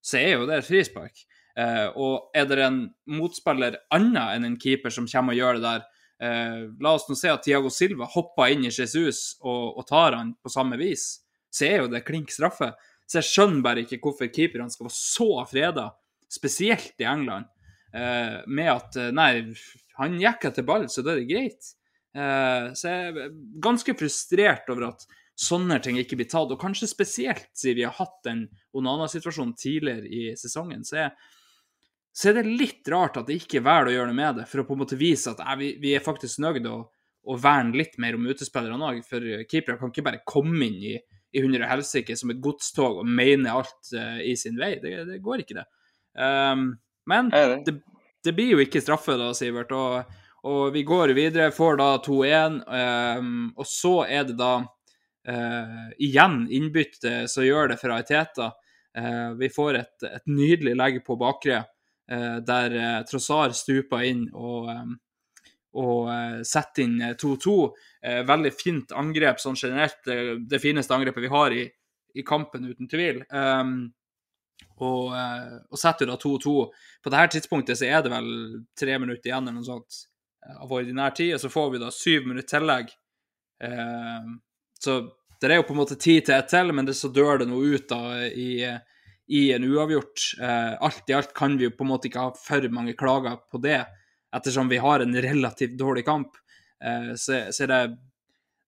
så 0.05 0.20
er 0.20 0.37
jo 0.37 0.48
det 0.48 0.61
et 0.61 0.68
frispark. 0.68 1.24
Eh, 1.59 1.87
og 1.99 2.35
er 2.37 2.47
det 2.47 2.59
en 2.62 2.83
motspiller 3.11 3.81
annet 3.94 4.37
enn 4.37 4.47
en 4.47 4.59
keeper 4.61 4.94
som 4.94 5.09
kommer 5.11 5.35
og 5.35 5.40
gjør 5.40 5.59
det 5.59 5.64
der, 5.64 5.87
eh, 6.23 6.61
la 6.85 6.94
oss 6.94 7.09
nå 7.09 7.16
se 7.18 7.33
at 7.33 7.42
Tiago 7.47 7.73
Silva 7.75 8.07
hopper 8.12 8.53
inn 8.55 8.66
i 8.66 8.71
Jesus 8.71 9.38
og, 9.40 9.81
og 9.81 9.87
tar 9.88 10.18
han 10.18 10.37
på 10.38 10.53
samme 10.55 10.79
vis, 10.79 11.25
så 11.51 11.66
er 11.66 11.83
jo 11.83 11.90
det 11.90 12.05
klink 12.07 12.31
straffe. 12.35 12.71
Så 13.09 13.18
jeg 13.18 13.31
skjønner 13.31 13.64
bare 13.64 13.83
ikke 13.83 13.99
hvorfor 14.05 14.31
keeperne 14.31 14.71
skal 14.71 14.87
være 14.87 14.99
så 14.99 15.31
freda, 15.51 15.88
spesielt 16.31 17.01
i 17.01 17.09
England, 17.09 17.49
eh, 17.97 18.38
med 18.47 18.71
at 18.75 19.01
nei, 19.16 19.33
han 19.99 20.18
gikk 20.21 20.51
etter 20.51 20.66
ball, 20.66 20.87
så 20.92 21.03
da 21.03 21.14
er 21.14 21.23
det 21.23 21.31
greit. 21.33 21.75
Uh, 22.16 22.73
så 22.75 22.88
jeg 22.88 23.11
er 23.12 23.33
ganske 23.62 23.92
frustrert 23.99 24.71
over 24.73 24.88
at 24.88 25.05
sånne 25.38 25.77
ting 25.85 25.99
ikke 26.01 26.16
blir 26.18 26.29
tatt, 26.31 26.51
og 26.51 26.61
kanskje 26.61 26.88
spesielt 26.90 27.51
siden 27.57 27.79
vi 27.79 27.85
har 27.87 27.94
hatt 27.99 28.16
den 28.27 28.47
Onana-situasjonen 28.77 29.55
tidligere 29.59 30.09
i 30.09 30.33
sesongen. 30.38 30.83
Så, 30.87 30.97
jeg, 31.05 31.12
så, 32.19 32.31
er 32.31 32.41
det 32.41 32.59
litt 32.59 32.89
rart 32.91 33.19
at 33.21 33.29
det 33.29 33.37
ikke 33.39 33.61
er 33.61 33.67
verdt 33.69 33.93
å 33.93 33.95
gjøre 33.95 34.11
noe 34.11 34.19
med 34.19 34.41
det, 34.41 34.47
for 34.51 34.63
å 34.63 34.67
på 34.67 34.75
en 34.75 34.83
måte 34.83 34.99
vise 34.99 35.31
at 35.31 35.43
vi, 35.61 35.75
vi, 35.83 35.95
er 35.95 36.03
faktisk 36.05 36.41
nøyd 36.43 36.67
å, 36.67 36.79
å 37.29 37.39
verne 37.39 37.79
litt 37.79 37.95
mer 38.03 38.19
om 38.19 38.27
utespillerne 38.27 38.91
òg. 38.91 39.05
For 39.07 39.25
keepere 39.51 39.79
kan 39.79 39.93
ikke 39.93 40.07
bare 40.09 40.25
komme 40.27 40.67
inn 40.67 40.81
i, 40.95 40.97
i 40.99 41.45
hundre 41.45 41.69
helsike 41.71 42.17
som 42.19 42.33
et 42.35 42.43
godstog 42.43 43.03
og 43.03 43.07
mene 43.07 43.53
alt 43.55 43.93
uh, 43.95 44.19
i 44.25 44.35
sin 44.41 44.59
vei. 44.59 44.75
Det, 44.83 44.97
det 45.07 45.21
går 45.23 45.45
ikke, 45.45 45.61
det. 45.61 45.69
Um, 46.19 46.73
men 47.09 47.31
det, 47.31 47.79
det 48.25 48.35
blir 48.37 48.57
jo 48.57 48.63
ikke 48.65 48.83
straffe, 48.83 49.17
da, 49.21 49.31
Sivert. 49.37 49.73
Og, 49.77 50.19
og 50.49 50.75
vi 50.75 50.85
går 50.87 51.15
videre, 51.17 51.53
får 51.55 51.79
da 51.81 51.89
2-1. 52.05 52.59
Um, 52.59 52.75
ehm, 52.81 53.47
og 53.57 53.69
så 53.69 53.95
er 54.09 54.27
det 54.29 54.37
da 54.41 54.53
uh, 54.61 55.89
igjen 56.03 56.43
innbytte 56.55 57.23
som 57.31 57.47
gjør 57.47 57.73
det 57.73 57.79
fra 57.81 58.01
Eteta. 58.03 58.53
Uh, 58.99 59.35
vi 59.39 59.51
får 59.53 59.81
et, 59.81 59.97
et, 60.09 60.25
nydelig 60.29 60.75
legg 60.79 61.03
på 61.07 61.17
bakre, 61.21 61.63
der 62.09 62.73
uh, 62.73 63.03
Trossar 63.05 63.53
stuper 63.53 64.07
inn 64.09 64.23
og, 64.33 64.71
um, 64.73 64.94
og 65.79 66.09
setter 66.49 66.87
inn 66.87 66.97
2-2. 67.21 67.57
veldig 68.27 68.53
fint 68.57 68.94
angrep 68.97 69.42
sånn 69.42 69.59
generelt. 69.61 70.01
det 70.49 70.61
fineste 70.62 70.97
angrepet 70.97 71.23
vi 71.23 71.31
har 71.31 71.53
i, 71.53 71.66
i 72.16 72.25
kampen, 72.27 72.64
uten 72.64 72.88
tvil. 72.88 73.21
Um, 73.29 73.90
og, 74.79 75.14
eh, 75.16 75.55
og 75.71 75.81
setter 75.81 76.09
da 76.09 76.16
2-2. 76.21 76.55
På 77.03 77.12
dette 77.12 77.37
tidspunktet 77.37 77.81
så 77.81 77.88
er 77.88 78.03
det 78.05 78.12
vel 78.12 78.29
tre 78.79 78.99
minutter 79.01 79.31
igjen 79.31 79.47
eller 79.47 79.59
noe 79.59 79.66
sånt 79.66 80.03
eh, 80.47 80.59
av 80.62 80.75
ordinær 80.75 81.14
tid, 81.18 81.35
og 81.37 81.42
så 81.42 81.53
får 81.53 81.73
vi 81.75 81.83
da 81.83 81.92
syv 81.94 82.29
minutter 82.29 82.51
tillegg. 82.57 82.92
Eh, 83.64 84.29
så 84.79 85.01
det 85.38 85.51
er 85.51 85.61
jo 85.61 85.66
på 85.68 85.75
en 85.75 85.83
måte 85.83 85.99
tid 85.99 86.27
til 86.27 86.37
ett 86.38 86.51
til, 86.51 86.73
men 86.75 86.87
det 86.87 86.97
så 86.99 87.11
dør 87.14 87.42
det 87.42 87.51
noe 87.51 87.75
ut 87.75 87.88
da 87.90 88.03
i, 88.27 88.51
i 89.29 89.49
en 89.53 89.64
uavgjort. 89.69 90.27
Eh, 90.41 90.75
alt 90.88 91.11
i 91.11 91.17
alt 91.17 91.33
kan 91.37 91.57
vi 91.61 91.69
jo 91.69 91.77
på 91.77 91.85
en 91.87 91.93
måte 91.93 92.09
ikke 92.09 92.27
ha 92.27 92.35
for 92.37 92.69
mange 92.73 92.97
klager 92.99 93.41
på 93.53 93.61
det, 93.62 93.83
ettersom 94.35 94.71
vi 94.73 94.81
har 94.83 95.05
en 95.05 95.17
relativt 95.25 95.79
dårlig 95.81 96.07
kamp. 96.09 96.37
Eh, 96.85 97.14
så, 97.17 97.47
så 97.53 97.64
er 97.67 97.73
det 97.75 97.83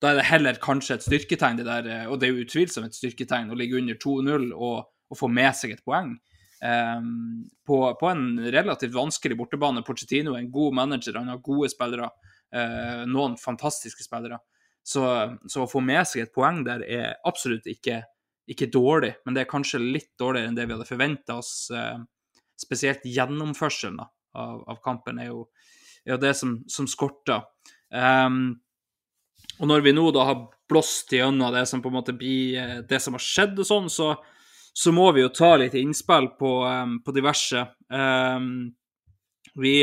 da 0.00 0.14
er 0.14 0.16
det 0.16 0.30
heller 0.30 0.56
kanskje 0.56 0.94
et 0.96 1.04
styrketegn, 1.04 1.58
det 1.60 1.66
der, 1.66 2.06
og 2.08 2.16
det 2.20 2.30
er 2.30 2.30
jo 2.32 2.46
utvilsomt 2.46 2.88
et 2.88 2.96
styrketegn 2.96 3.50
å 3.52 3.56
ligge 3.58 3.76
under 3.76 3.98
2-0 4.00 4.46
og 4.56 4.78
og, 5.10 5.18
få 5.18 5.30
med 5.30 5.56
seg 5.56 5.74
et 5.74 5.84
poeng. 5.86 6.14
Um, 6.60 7.48
på, 7.66 7.78
på, 7.96 8.10
en 8.10 8.38
relativt 8.52 8.94
vanskelig 8.94 9.38
bortebane. 9.38 9.84
Pochettino 9.86 10.34
er 10.34 10.44
en 10.44 10.52
god 10.52 10.76
manager, 10.76 11.18
han 11.18 11.32
har 11.32 11.42
gode 11.44 11.70
spillere. 11.72 12.10
Uh, 12.54 13.06
noen 13.10 13.36
fantastiske 13.40 14.04
spillere. 14.06 14.40
Så, 14.82 15.04
så, 15.46 15.64
å 15.64 15.70
få 15.70 15.82
med 15.84 16.06
seg 16.08 16.24
et 16.24 16.34
poeng 16.34 16.62
der 16.66 16.84
er 16.86 17.18
absolutt 17.28 17.68
ikke, 17.70 18.02
ikke 18.50 18.70
dårlig, 18.72 19.14
men 19.24 19.36
det 19.36 19.44
er 19.44 19.50
kanskje 19.50 19.82
litt 19.82 20.12
dårligere 20.18 20.50
enn 20.50 20.56
det 20.58 20.66
vi 20.66 20.74
hadde 20.74 20.88
forventa 20.88 21.38
oss. 21.38 21.52
Uh, 21.72 22.02
spesielt 22.60 23.04
gjennomførselen 23.06 24.00
av, 24.00 24.10
av, 24.66 24.80
kampen 24.84 25.20
er 25.22 25.30
jo, 25.30 25.44
er 26.04 26.16
jo 26.16 26.22
det 26.22 26.34
som, 26.38 26.58
som 26.70 26.88
skorter. 26.90 27.44
Um, 27.90 28.58
og 29.60 29.70
når 29.70 29.84
vi 29.84 29.94
nå 29.96 30.10
da 30.14 30.26
har 30.28 30.42
blåst 30.70 31.12
gjennom 31.12 31.52
det 31.54 31.64
som 31.68 31.82
på 31.82 31.90
en 31.90 31.96
måte 31.98 32.14
blir 32.16 32.58
eh, 32.60 32.76
det 32.86 33.00
som 33.02 33.16
har 33.16 33.24
skjedd 33.24 33.58
og 33.58 33.66
sånn, 33.66 33.88
så, 33.92 34.12
så 34.76 34.92
må 34.94 35.08
vi 35.16 35.24
jo 35.24 35.32
ta 35.34 35.54
litt 35.60 35.74
innspill 35.76 36.30
på, 36.38 36.52
um, 36.64 36.98
på 37.04 37.14
diverse. 37.16 37.64
Um, 37.90 38.70
vi, 39.58 39.74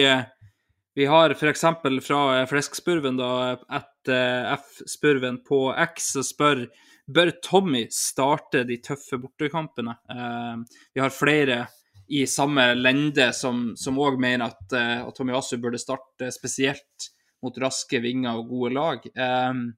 vi, 0.95 1.07
har 1.11 1.35
f.eks. 1.35 1.65
fra 2.05 2.21
Fleskspurven, 2.49 3.19
da, 3.19 3.57
at 3.67 4.11
F-spurven 4.55 5.41
på 5.45 5.67
X 5.75 6.13
spør 6.29 6.63
bør 7.07 7.31
Tommy 7.43 7.85
starte 7.93 8.63
de 8.67 8.79
tøffe 8.83 9.19
bortekampene. 9.21 9.97
Uh, 10.11 10.63
vi 10.93 11.03
har 11.03 11.13
flere 11.13 11.65
i 12.07 12.23
samme 12.29 12.69
lende 12.77 13.31
som 13.35 13.99
òg 13.99 14.19
mener 14.19 14.49
at, 14.51 14.63
uh, 14.75 15.07
at 15.07 15.15
Tommy 15.15 15.35
Asu 15.35 15.57
burde 15.61 15.79
starte 15.81 16.31
spesielt 16.35 17.11
mot 17.43 17.57
raske 17.61 17.99
vinger 18.03 18.39
og 18.39 18.49
gode 18.51 18.73
lag. 18.75 19.05
Um, 19.13 19.69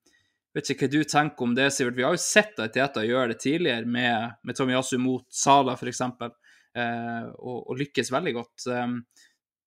vet 0.55 0.71
ikke 0.73 0.87
hva 0.87 0.93
du 0.93 1.07
tenker 1.07 1.45
om 1.45 1.55
det, 1.57 1.69
Sivert. 1.73 1.97
Vi 1.97 2.05
har 2.05 2.15
jo 2.15 2.21
sett 2.21 2.57
Teta 2.57 3.03
gjøre 3.05 3.33
det 3.33 3.41
tidligere 3.43 3.85
med, 3.85 4.39
med 4.43 4.57
Tomiyasu 4.57 4.97
mot 5.01 5.25
Sala, 5.33 5.75
f.eks., 5.77 6.01
eh, 6.01 7.27
og, 7.37 7.59
og 7.69 7.77
lykkes 7.79 8.11
veldig 8.15 8.35
godt. 8.39 8.65
Eh, 8.73 8.87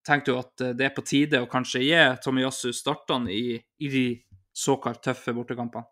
tenker 0.05 0.33
du 0.33 0.41
at 0.41 0.65
det 0.77 0.89
er 0.89 0.95
på 0.95 1.05
tide 1.07 1.43
å 1.43 1.49
kanskje 1.49 1.85
gi 1.85 2.03
Tomiyasu 2.23 2.73
startene 2.75 3.33
i, 3.33 3.55
i 3.57 3.93
de 3.93 4.05
såkalt 4.53 5.03
tøffe 5.05 5.33
bortekampene? 5.35 5.87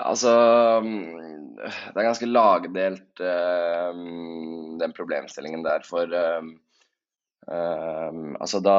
Altså 0.00 0.32
Det 0.82 1.98
er 1.98 2.06
ganske 2.06 2.28
lagdelt, 2.28 3.20
uh, 3.20 3.92
den 4.80 4.94
problemstillingen 4.96 5.64
der. 5.64 5.84
For 5.84 6.08
uh, 6.08 6.46
uh, 7.52 8.22
altså 8.40 8.62
da 8.64 8.78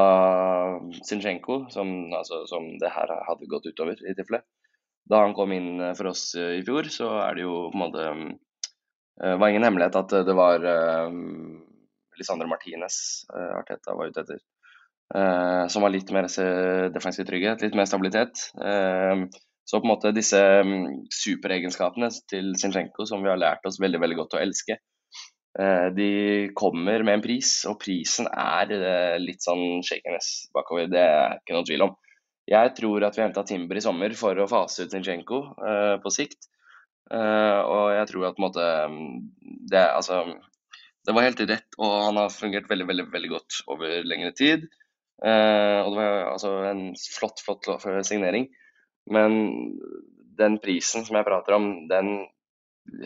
Zinchenko, 1.04 1.66
som, 1.74 2.14
altså, 2.14 2.44
som, 2.50 2.72
det 2.82 2.92
her 2.96 3.14
hadde 3.28 3.50
gått 3.52 3.70
utover 3.70 4.00
i 4.02 4.16
tilfelle 4.18 4.44
Da 5.10 5.22
han 5.22 5.36
kom 5.38 5.54
inn 5.54 5.94
for 5.98 6.14
oss 6.14 6.32
i 6.40 6.64
fjor, 6.66 6.90
så 6.90 7.12
er 7.28 7.38
det 7.38 7.46
jo 7.46 7.68
på 7.70 7.78
en 7.78 7.84
måte 7.84 8.08
Det 9.20 9.38
var 9.38 9.52
ingen 9.52 9.68
hemmelighet 9.68 10.00
at 10.00 10.14
det 10.26 10.34
var 10.34 10.64
Lisandro 12.18 12.48
Martinez 12.48 13.26
Arteta 13.30 13.94
var 13.94 14.10
ute 14.10 14.24
etter. 14.24 14.40
som 15.70 15.84
var 15.84 15.92
litt 15.94 16.10
mer 16.16 16.26
defensiv 16.96 17.28
trygghet, 17.28 17.62
litt 17.62 17.76
mer 17.78 17.86
stabilitet. 17.86 18.48
Så 19.64 19.80
på 19.80 19.88
en 19.88 19.94
måte 19.94 20.12
disse 20.16 20.40
mm, 20.40 21.06
superegenskapene 21.14 22.10
til 22.30 22.52
Zinchenko 22.60 23.08
som 23.08 23.24
vi 23.24 23.32
har 23.32 23.40
lært 23.40 23.64
oss 23.68 23.80
veldig 23.82 24.02
veldig 24.04 24.18
godt 24.20 24.36
å 24.36 24.42
elske, 24.44 24.78
eh, 25.60 25.88
de 25.96 26.10
kommer 26.60 27.06
med 27.06 27.20
en 27.20 27.24
pris, 27.24 27.56
og 27.72 27.80
prisen 27.84 28.28
er 28.28 28.74
eh, 28.76 29.20
litt 29.24 29.44
sånn 29.46 29.84
shakiness 29.88 30.50
bakover. 30.56 30.90
Det 30.92 31.04
er 31.04 31.38
ikke 31.40 31.56
noe 31.56 31.68
tvil 31.70 31.86
om. 31.88 31.94
Jeg 32.52 32.74
tror 32.76 33.06
at 33.08 33.16
vi 33.16 33.24
henta 33.24 33.46
Timber 33.48 33.80
i 33.80 33.84
sommer 33.86 34.16
for 34.20 34.36
å 34.36 34.50
fase 34.52 34.84
ut 34.84 34.92
Zinchenko 34.92 35.38
uh, 35.64 35.96
på 36.04 36.12
sikt. 36.12 36.50
Og 37.14 37.86
jeg 37.94 38.08
tror 38.10 38.26
at 38.26 38.36
på 38.36 38.42
en 38.42 38.46
måte 38.50 38.66
mm, 38.92 39.22
det, 39.72 39.80
altså, 39.80 40.18
det 41.08 41.16
var 41.16 41.24
helt 41.24 41.44
rett, 41.48 41.78
og 41.78 41.94
han 42.10 42.20
har 42.20 42.34
fungert 42.36 42.68
veldig 42.68 42.88
veldig, 42.90 43.06
veldig 43.14 43.32
godt 43.32 43.60
over 43.72 44.08
lengre 44.08 44.34
tid. 44.36 44.66
Og 45.24 45.88
det 45.94 46.00
var 46.02 46.34
altså 46.34 46.52
en 46.68 46.84
flott, 47.00 47.44
flott 47.46 47.70
signering. 48.10 48.50
Men 49.12 49.34
den 50.38 50.60
prisen 50.64 51.06
som 51.06 51.18
jeg 51.18 51.28
prater 51.28 51.58
om, 51.58 51.74
den 51.90 52.26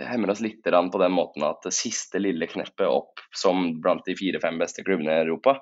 hemmer 0.01 0.31
oss 0.33 0.41
litt 0.41 0.63
på 0.63 0.99
den 1.01 1.13
måten 1.13 1.45
at 1.45 1.61
det 1.65 1.73
siste 1.75 2.19
lille 2.21 2.47
kneppet 2.49 2.87
opp 2.87 3.21
som 3.35 3.77
blant 3.81 4.05
de 4.05 4.15
fire-fem 4.17 4.57
beste 4.59 4.83
klubbene 4.85 5.13
i 5.13 5.25
Europa, 5.25 5.57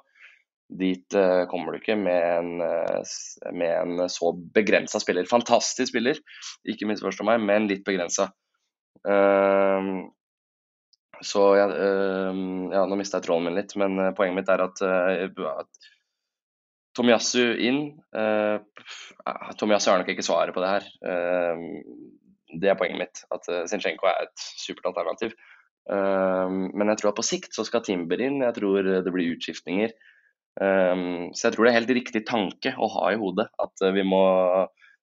dit 0.69 1.13
uh, 1.13 1.45
kommer 1.51 1.73
du 1.73 1.81
ikke 1.81 1.97
med 1.99 2.23
en, 2.39 2.61
uh, 2.63 3.51
med 3.53 3.73
en 3.75 4.09
så 4.09 4.31
begrensa 4.55 4.99
spiller. 5.03 5.27
Fantastisk 5.29 5.91
spiller, 5.91 6.19
ikke 6.65 6.87
misforstå 6.89 7.27
meg, 7.27 7.43
men 7.45 7.67
litt 7.69 7.85
begrensa. 7.85 8.31
Uh, 9.05 10.07
så 11.23 11.41
ja, 11.55 11.65
ja, 11.71 12.81
nå 12.83 12.95
mista 12.99 13.21
jeg 13.21 13.23
tråden 13.29 13.45
min 13.47 13.55
litt, 13.55 13.71
men 13.79 13.95
poenget 14.17 14.35
mitt 14.35 14.49
er 14.51 14.65
at, 14.65 14.81
at 14.83 15.85
Tomiyasu 16.95 17.55
inn. 17.59 17.81
Uh, 18.15 18.61
Tomiyasu 19.59 19.91
har 19.91 20.01
nok 20.01 20.13
ikke 20.13 20.25
svaret 20.25 20.55
på 20.55 20.63
det 20.63 20.71
her. 20.71 20.87
Uh, 21.03 22.55
det 22.55 22.71
er 22.71 22.79
poenget 22.79 23.01
mitt, 23.01 23.23
at 23.35 23.49
uh, 23.51 23.63
Zinchenko 23.69 24.07
er 24.09 24.27
et 24.27 24.45
supert 24.61 24.87
alternativ. 24.91 25.35
Uh, 25.89 26.71
men 26.71 26.91
jeg 26.91 27.01
tror 27.01 27.11
at 27.11 27.19
på 27.19 27.27
sikt 27.27 27.57
så 27.57 27.65
skal 27.67 27.83
Timber 27.85 28.21
inn, 28.23 28.41
jeg 28.45 28.57
tror 28.59 28.87
det 28.87 29.13
blir 29.13 29.35
utskiftninger. 29.35 29.95
Så 30.55 31.49
jeg 31.49 31.51
tror 31.51 31.67
det 31.67 31.71
er 31.73 31.75
helt 31.75 31.89
riktig 31.97 32.21
tanke 32.29 32.71
å 32.79 32.87
ha 32.93 33.09
i 33.11 33.17
hodet 33.19 33.43
at 33.59 33.81
vi 33.91 34.05
må 34.07 34.21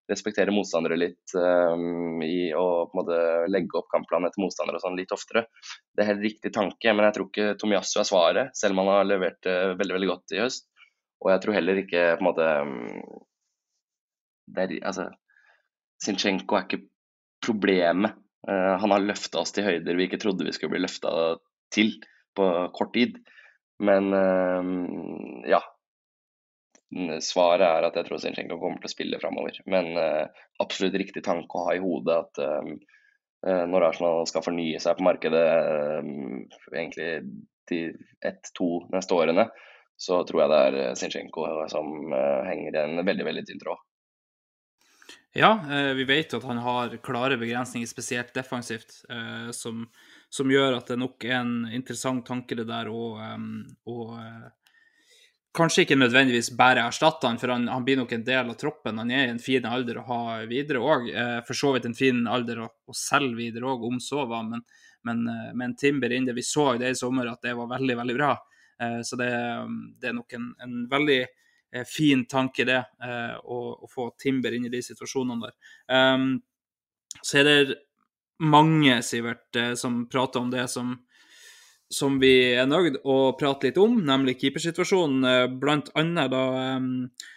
respektere 0.09 0.55
motstandere 0.55 0.97
litt 0.97 1.35
um, 1.37 2.23
i 2.25 2.55
å 2.57 2.87
på 2.89 2.97
en 2.97 2.99
måte 3.03 3.19
legge 3.53 3.77
opp 3.77 3.91
kampplanen 3.93 4.31
etter 4.31 4.41
motstandere 4.41 4.81
og 4.81 4.87
sånn 4.87 4.97
litt 4.97 5.13
oftere. 5.13 5.45
Det 5.93 6.07
er 6.07 6.09
helt 6.15 6.25
riktig 6.25 6.55
tanke, 6.57 6.97
men 6.97 7.05
jeg 7.05 7.19
tror 7.19 7.29
ikke 7.29 7.51
Tomiyasu 7.61 8.01
er 8.01 8.09
svaret, 8.09 8.57
selv 8.57 8.73
om 8.73 8.81
han 8.81 8.95
har 8.95 9.11
levert 9.11 9.51
veldig 9.53 9.99
veldig 9.99 10.11
godt 10.15 10.35
i 10.39 10.41
høst. 10.41 10.72
Og 11.23 11.31
jeg 11.31 11.43
tror 11.43 11.57
heller 11.57 11.83
ikke 11.83 12.07
på 12.19 12.25
en 12.25 12.29
måte 12.29 12.47
er, 14.59 14.75
altså, 14.83 15.09
Sinchenko 16.03 16.59
er 16.59 16.67
ikke 16.67 16.85
problemet. 17.45 18.17
Uh, 18.49 18.75
han 18.83 18.91
har 18.91 19.05
løfta 19.05 19.43
oss 19.43 19.55
til 19.55 19.67
høyder 19.69 19.99
vi 19.99 20.09
ikke 20.09 20.19
trodde 20.23 20.47
vi 20.47 20.55
skulle 20.55 20.75
bli 20.75 20.83
løfta 20.83 21.13
til 21.75 21.95
på 22.37 22.49
kort 22.75 22.95
tid. 22.97 23.21
Men 23.83 24.11
uh, 24.15 25.45
ja. 25.49 25.63
Svaret 27.25 27.65
er 27.65 27.87
at 27.87 27.95
jeg 27.97 28.05
tror 28.05 28.21
Sinchenko 28.21 28.59
kommer 28.61 28.83
til 28.83 28.91
å 28.91 28.93
spille 28.97 29.21
framover. 29.23 29.63
Men 29.71 29.95
uh, 29.97 30.27
absolutt 30.61 30.99
riktig 31.01 31.23
tanke 31.25 31.57
å 31.57 31.69
ha 31.69 31.77
i 31.77 31.83
hodet 31.83 32.19
at 32.27 32.43
når 33.43 33.83
Arsenal 33.89 34.21
skal 34.31 34.45
fornye 34.45 34.79
seg 34.79 35.01
på 35.01 35.03
markedet 35.03 35.41
egentlig 36.71 37.09
de 37.67 37.81
ett-to 38.23 38.69
neste 38.93 39.17
årene, 39.17 39.49
så 40.03 40.23
tror 40.27 40.43
jeg 40.43 40.51
det 40.51 40.61
er 40.67 40.77
eh, 40.81 40.95
Zinchenko 40.99 41.47
som 41.71 42.15
eh, 42.17 42.47
henger 42.49 42.75
i 42.75 42.81
en 42.83 43.03
veldig, 43.07 43.27
veldig 43.29 43.45
tynn 43.47 43.61
tråd. 43.63 43.85
Ja, 45.39 45.53
eh, 45.63 45.93
vi 45.97 46.07
vet 46.09 46.35
at 46.35 46.47
han 46.49 46.59
har 46.65 46.97
klare 47.07 47.39
begrensninger, 47.41 47.89
spesielt 47.89 48.35
defensivt, 48.35 48.99
som, 49.57 49.87
som 50.29 50.51
gjør 50.51 50.81
at 50.81 50.91
det 50.91 50.99
nok 51.01 51.25
er 51.29 51.39
en 51.39 51.55
interessant 51.73 52.27
tanke 52.27 52.59
det 52.59 52.67
der 52.69 52.91
å, 52.91 53.15
kanskje 55.57 55.87
ikke 55.87 56.01
nødvendigvis 56.01 56.51
bare 56.59 56.85
erstatte 56.91 57.31
han, 57.31 57.39
for 57.41 57.55
han, 57.55 57.71
han, 57.71 57.87
blir 57.87 58.03
nok 58.03 58.13
en 58.17 58.27
del 58.27 58.51
av 58.53 58.59
troppen. 58.61 59.01
Han 59.01 59.15
er 59.15 59.29
i 59.29 59.33
en 59.37 59.41
fin 59.41 59.65
alder 59.69 60.03
å 60.03 60.07
ha 60.11 60.23
videre 60.51 60.83
òg. 60.83 61.11
For 61.47 61.57
så 61.57 61.75
vidt 61.77 61.89
en 61.89 61.97
fin 61.97 62.25
alder 62.27 62.65
å, 62.65 62.71
å 62.89 62.97
selge 62.97 63.39
videre 63.39 63.71
òg, 63.71 63.85
om 63.89 64.01
så 64.03 64.27
var. 64.29 64.49
Men, 64.49 64.65
men, 65.09 65.27
men 65.57 65.77
Timber 65.81 66.13
inn 66.13 66.29
det 66.29 66.37
vi 66.37 66.45
så 66.45 66.75
i 66.75 66.81
det 66.83 66.93
i 66.93 66.99
sommer, 66.99 67.31
at 67.31 67.45
det 67.45 67.55
var 67.57 67.71
veldig, 67.77 68.01
veldig 68.03 68.19
bra. 68.19 68.35
Eh, 68.83 69.03
så 69.03 69.17
det, 69.17 69.31
det, 70.01 70.09
er 70.09 70.17
nok 70.17 70.33
en, 70.33 70.51
en 70.63 70.83
veldig 70.91 71.21
eh, 71.23 71.87
fin 71.89 72.27
tanke, 72.27 72.67
det, 72.69 72.81
eh, 73.05 73.37
å, 73.45 73.61
å, 73.85 73.91
få 73.91 74.11
Timber 74.21 74.55
inn 74.57 74.67
i 74.67 74.73
de 74.73 74.83
situasjonene 74.83 75.47
der. 75.49 75.57
Um, 75.93 76.35
så 77.21 77.43
er 77.43 77.49
det 77.49 77.81
mange, 78.43 78.99
Sivert, 79.05 79.59
som 79.79 80.07
prater 80.11 80.43
om 80.43 80.49
det 80.51 80.65
som, 80.73 80.95
som 81.93 82.17
vi 82.19 82.55
er 82.57 82.67
nøyd 82.67 83.03
å 83.05 83.35
prate 83.39 83.69
litt 83.69 83.79
om, 83.79 84.01
nemlig 84.03 84.39
keepersituasjonen. 84.41 85.59
Blant 85.61 85.93
annet 85.99 86.33
da 86.33 86.47
um, 86.81 86.89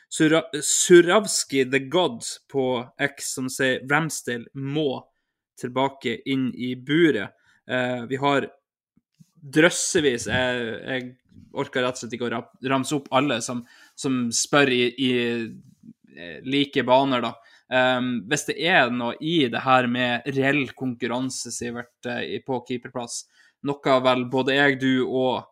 Suravski 0.10 1.66
the 1.70 1.84
God 1.92 2.24
på 2.50 2.70
X 3.04 3.36
som 3.36 3.52
sier 3.52 3.84
Ramsdale 3.92 4.48
må 4.56 5.04
tilbake 5.60 6.22
inn 6.32 6.48
i 6.56 6.74
buret. 6.80 7.36
Uh, 7.70 8.08
vi 8.10 8.18
har 8.24 8.48
drøssevis. 9.54 10.28
Jeg, 10.32 10.66
jeg, 10.88 11.14
orker 11.56 11.86
rett 11.86 11.98
og 11.98 12.04
slett 12.04 12.16
ikke 12.18 12.30
å 12.30 12.44
ramse 12.70 12.96
opp 12.98 13.10
alle 13.16 13.40
som, 13.44 13.64
som 13.96 14.26
spør 14.34 14.72
i, 14.74 14.84
i, 15.02 15.12
eh, 16.16 16.40
like 16.46 16.84
baner, 16.88 17.24
da. 17.26 17.36
Um, 17.66 18.20
hvis 18.30 18.46
det 18.46 18.60
er 18.62 18.92
noe 18.94 19.16
i 19.26 19.48
det 19.50 19.64
her 19.66 19.88
med 19.90 20.28
reell 20.36 20.68
konkurranse, 20.78 21.50
Sivert, 21.54 21.98
eh, 22.06 22.38
på 22.46 22.60
keeperplass, 22.68 23.24
noe 23.66 24.00
vel 24.06 24.28
både 24.30 24.58
jeg, 24.58 24.78
du 24.84 25.06
og, 25.08 25.48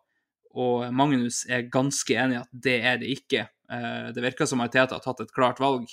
og 0.54 0.92
Magnus 0.94 1.42
er 1.50 1.66
ganske 1.72 2.14
enig 2.14 2.38
i 2.38 2.42
at 2.44 2.52
det 2.68 2.76
er 2.86 3.00
det 3.02 3.10
ikke. 3.16 3.48
Uh, 3.70 4.12
det 4.14 4.22
virker 4.22 4.46
som 4.46 4.62
Arteta 4.62 4.98
har 4.98 5.02
tatt 5.02 5.24
et 5.24 5.32
klart 5.34 5.62
valg, 5.62 5.88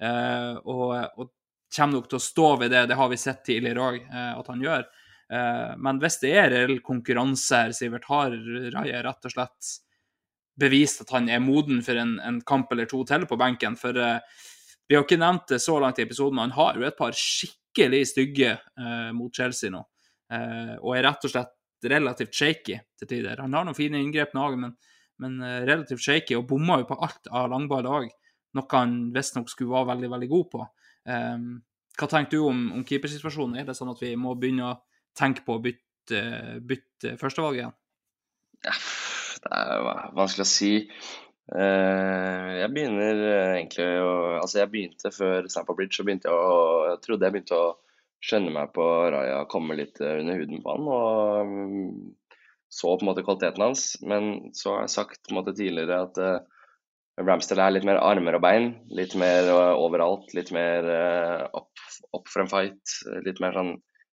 uh, 0.00 0.56
og, 0.64 0.94
og, 1.18 1.32
kommer 1.76 1.98
nok 1.98 2.06
til 2.08 2.16
å 2.16 2.22
stå 2.22 2.48
ved 2.62 2.70
det. 2.72 2.84
Det 2.88 2.96
har 2.96 3.08
vi 3.10 3.18
sett 3.20 3.42
tidligere 3.44 3.82
òg 3.82 3.96
uh, 4.06 4.38
at 4.38 4.48
han 4.48 4.62
gjør. 4.62 4.86
Eh, 5.32 5.72
men 5.82 5.98
hvis 6.02 6.20
det 6.22 6.32
er 6.38 6.52
reell 6.52 6.78
konkurranse 6.86 7.64
her, 7.64 7.74
Sivert, 7.74 8.06
har 8.10 8.34
Raja 8.74 9.02
rett 9.06 9.28
og 9.28 9.34
slett 9.34 9.72
bevist 10.56 11.02
at 11.02 11.12
han 11.16 11.28
er 11.28 11.42
moden 11.42 11.82
for 11.84 11.98
en, 12.00 12.16
en 12.22 12.40
kamp 12.46 12.70
eller 12.72 12.88
to 12.90 13.02
til 13.08 13.26
på 13.28 13.38
benken? 13.40 13.76
For 13.80 13.96
uh, 13.98 14.20
vi 14.86 14.96
har 14.96 15.04
ikke 15.04 15.20
nevnt 15.20 15.50
det 15.52 15.60
så 15.64 15.76
langt 15.82 16.00
i 16.00 16.06
episoden, 16.06 16.38
men 16.38 16.50
han 16.50 16.58
har 16.58 16.78
jo 16.78 16.86
et 16.88 16.98
par 16.98 17.16
skikkelig 17.16 18.04
stygge 18.12 18.54
uh, 18.56 19.10
mot 19.16 19.34
Chelsea 19.34 19.72
nå. 19.74 19.82
Og 20.26 20.88
er 20.96 21.04
rett 21.06 21.22
og 21.22 21.30
slett 21.30 21.52
relativt 21.86 22.34
shaky 22.34 22.80
til 22.98 23.06
tider. 23.06 23.38
Han 23.38 23.52
har 23.54 23.62
noen 23.62 23.76
fine 23.78 24.00
inngrep 24.02 24.32
nå, 24.34 24.48
men, 24.58 24.72
men 25.22 25.36
relativt 25.68 26.02
shaky, 26.02 26.34
og 26.34 26.48
bomma 26.50 26.80
jo 26.80 26.88
på 26.88 26.96
alt 27.06 27.30
av 27.30 27.46
langball 27.52 27.86
òg. 27.86 28.08
Noe 28.58 28.66
han 28.72 28.96
visstnok 29.14 29.52
skulle 29.52 29.70
være 29.70 29.92
veldig, 29.92 30.10
veldig 30.16 30.28
god 30.32 30.48
på. 30.50 30.64
Hva 31.06 32.08
tenker 32.10 32.34
du 32.34 32.48
om, 32.48 32.64
om 32.74 32.82
keepersituasjonen? 32.88 33.60
Er 33.60 33.68
det 33.68 33.76
sånn 33.78 33.92
at 33.92 34.02
vi 34.02 34.16
må 34.18 34.34
begynne 34.34 34.72
å 34.72 34.74
tenke 35.16 35.44
på 35.46 35.56
å 35.56 35.62
bytte, 35.64 36.22
bytte 36.66 37.16
førstevalget 37.20 37.62
igjen? 37.64 37.76
Ja, 38.66 38.74
det 39.44 39.60
er 39.60 39.86
vanskelig 40.16 40.46
å 40.46 40.50
si. 40.50 40.72
Eh, 41.46 42.52
jeg 42.58 42.72
begynner 42.74 43.20
egentlig 43.54 43.86
å 44.02 44.14
Altså, 44.40 44.58
jeg 44.58 44.70
begynte 44.72 45.12
før 45.14 45.46
Stamford 45.46 45.78
Bridge, 45.78 45.94
så 45.94 46.06
begynte 46.06 46.30
jeg 46.30 46.34
å 46.34 46.56
Jeg 46.90 47.02
trodde 47.04 47.28
jeg 47.28 47.36
begynte 47.36 47.60
å 47.60 47.74
skjønne 48.26 48.50
meg 48.50 48.72
på 48.74 48.84
Raja, 49.12 49.44
komme 49.46 49.76
litt 49.78 50.00
under 50.02 50.40
huden 50.40 50.62
på 50.64 50.74
han. 50.74 50.88
og 50.90 51.50
mm, 51.52 52.14
så 52.72 52.96
på 52.96 53.04
en 53.04 53.10
måte 53.12 53.22
kvaliteten 53.22 53.62
hans. 53.62 53.84
Men 54.02 54.54
så 54.56 54.74
har 54.74 54.86
jeg 54.86 54.94
sagt 54.96 55.20
på 55.22 55.34
en 55.34 55.38
måte 55.38 55.54
tidligere 55.54 56.00
at 56.08 56.18
Ramsdale 57.22 57.68
er 57.68 57.76
litt 57.76 57.86
mer 57.86 58.00
armer 58.02 58.36
og 58.36 58.42
bein. 58.42 58.66
Litt 58.98 59.14
mer 59.20 59.46
overalt. 59.78 60.34
Litt 60.34 60.50
mer 60.56 60.88
opp, 61.54 61.84
opp 62.16 62.32
en 62.42 62.50
fight. 62.50 62.96
Litt 63.28 63.38
mer 63.44 63.54
sånn 63.56 63.76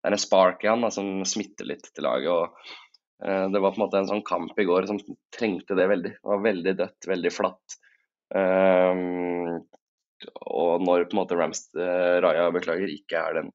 er 0.07 0.15
en 0.15 0.23
spark 0.23 0.65
i 0.65 0.71
han 0.71 0.85
da, 0.87 0.91
som 0.95 1.25
smitter 1.29 1.69
litt 1.69 1.91
til 1.93 2.07
laget. 2.07 2.31
og 2.31 2.77
Eh, 3.25 3.51
det 3.51 3.59
var 3.59 3.71
på 3.71 3.81
en 3.81 3.87
måte 3.87 4.01
en 4.01 4.11
sånn 4.11 4.25
kamp 4.27 4.59
i 4.61 4.67
går 4.69 4.89
som 4.91 5.01
trengte 5.35 5.77
det 5.79 5.89
veldig. 5.89 6.13
Det 6.19 6.33
var 6.33 6.45
veldig 6.45 6.75
dødt, 6.83 7.09
veldig 7.09 7.33
flatt. 7.33 7.79
Um, 8.35 9.61
og 10.51 10.83
når 10.83 11.07
på 11.07 11.15
en 11.15 11.21
måte 11.21 11.39
Rams, 11.39 11.63
uh, 11.79 12.19
Raja 12.25 12.49
beklager, 12.53 12.91
ikke 12.91 13.21
er 13.21 13.39
den 13.39 13.53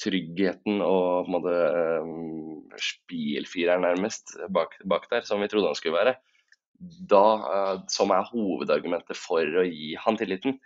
tryggheten 0.00 0.82
og 0.84 1.26
på 1.26 1.30
en 1.30 1.36
måte 1.38 1.54
um, 2.04 2.80
spilfireren 2.80 3.84
nærmest 3.84 4.36
bak, 4.52 4.76
bak, 4.88 5.08
der, 5.12 5.24
som 5.26 5.40
vi 5.40 5.48
trodde 5.50 5.72
han 5.72 5.78
skulle 5.78 5.96
være, 5.96 6.14
da, 7.10 7.24
uh, 7.40 7.74
som 7.92 8.12
er 8.14 8.28
hovedargumentet 8.28 9.18
for 9.18 9.60
å 9.60 9.66
gi 9.66 9.94
han 10.04 10.20
tilliten, 10.20 10.60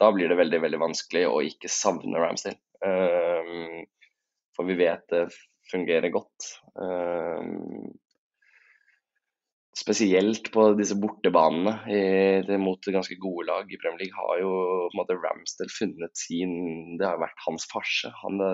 da 0.00 0.08
blir 0.14 0.30
det 0.30 0.38
veldig 0.38 0.62
veldig 0.62 0.80
vanskelig 0.80 1.26
å 1.28 1.40
ikke 1.44 1.70
savne 1.70 2.22
Ramsdale. 2.22 2.62
Um, 2.80 3.82
for 4.60 4.68
vi 4.68 4.76
vet 4.76 5.06
det 5.08 5.24
fungerer 5.70 6.12
godt. 6.12 6.46
Um, 6.76 7.90
spesielt 9.80 10.50
på 10.52 10.64
disse 10.78 10.96
bortebanene 11.00 11.72
i, 11.88 12.56
mot 12.60 12.88
ganske 12.92 13.16
gode 13.22 13.46
lag 13.48 13.70
i 13.70 13.78
Premier 13.80 14.02
League, 14.02 14.16
har 14.18 14.40
jo 14.42 14.52
på 14.92 15.04
en 15.14 15.72
funnet 15.72 16.18
sin 16.18 16.98
Det 16.98 17.06
har 17.06 17.20
vært 17.22 17.44
hans 17.46 17.66
farse. 17.70 18.10
Han, 18.22 18.40
det, 18.40 18.50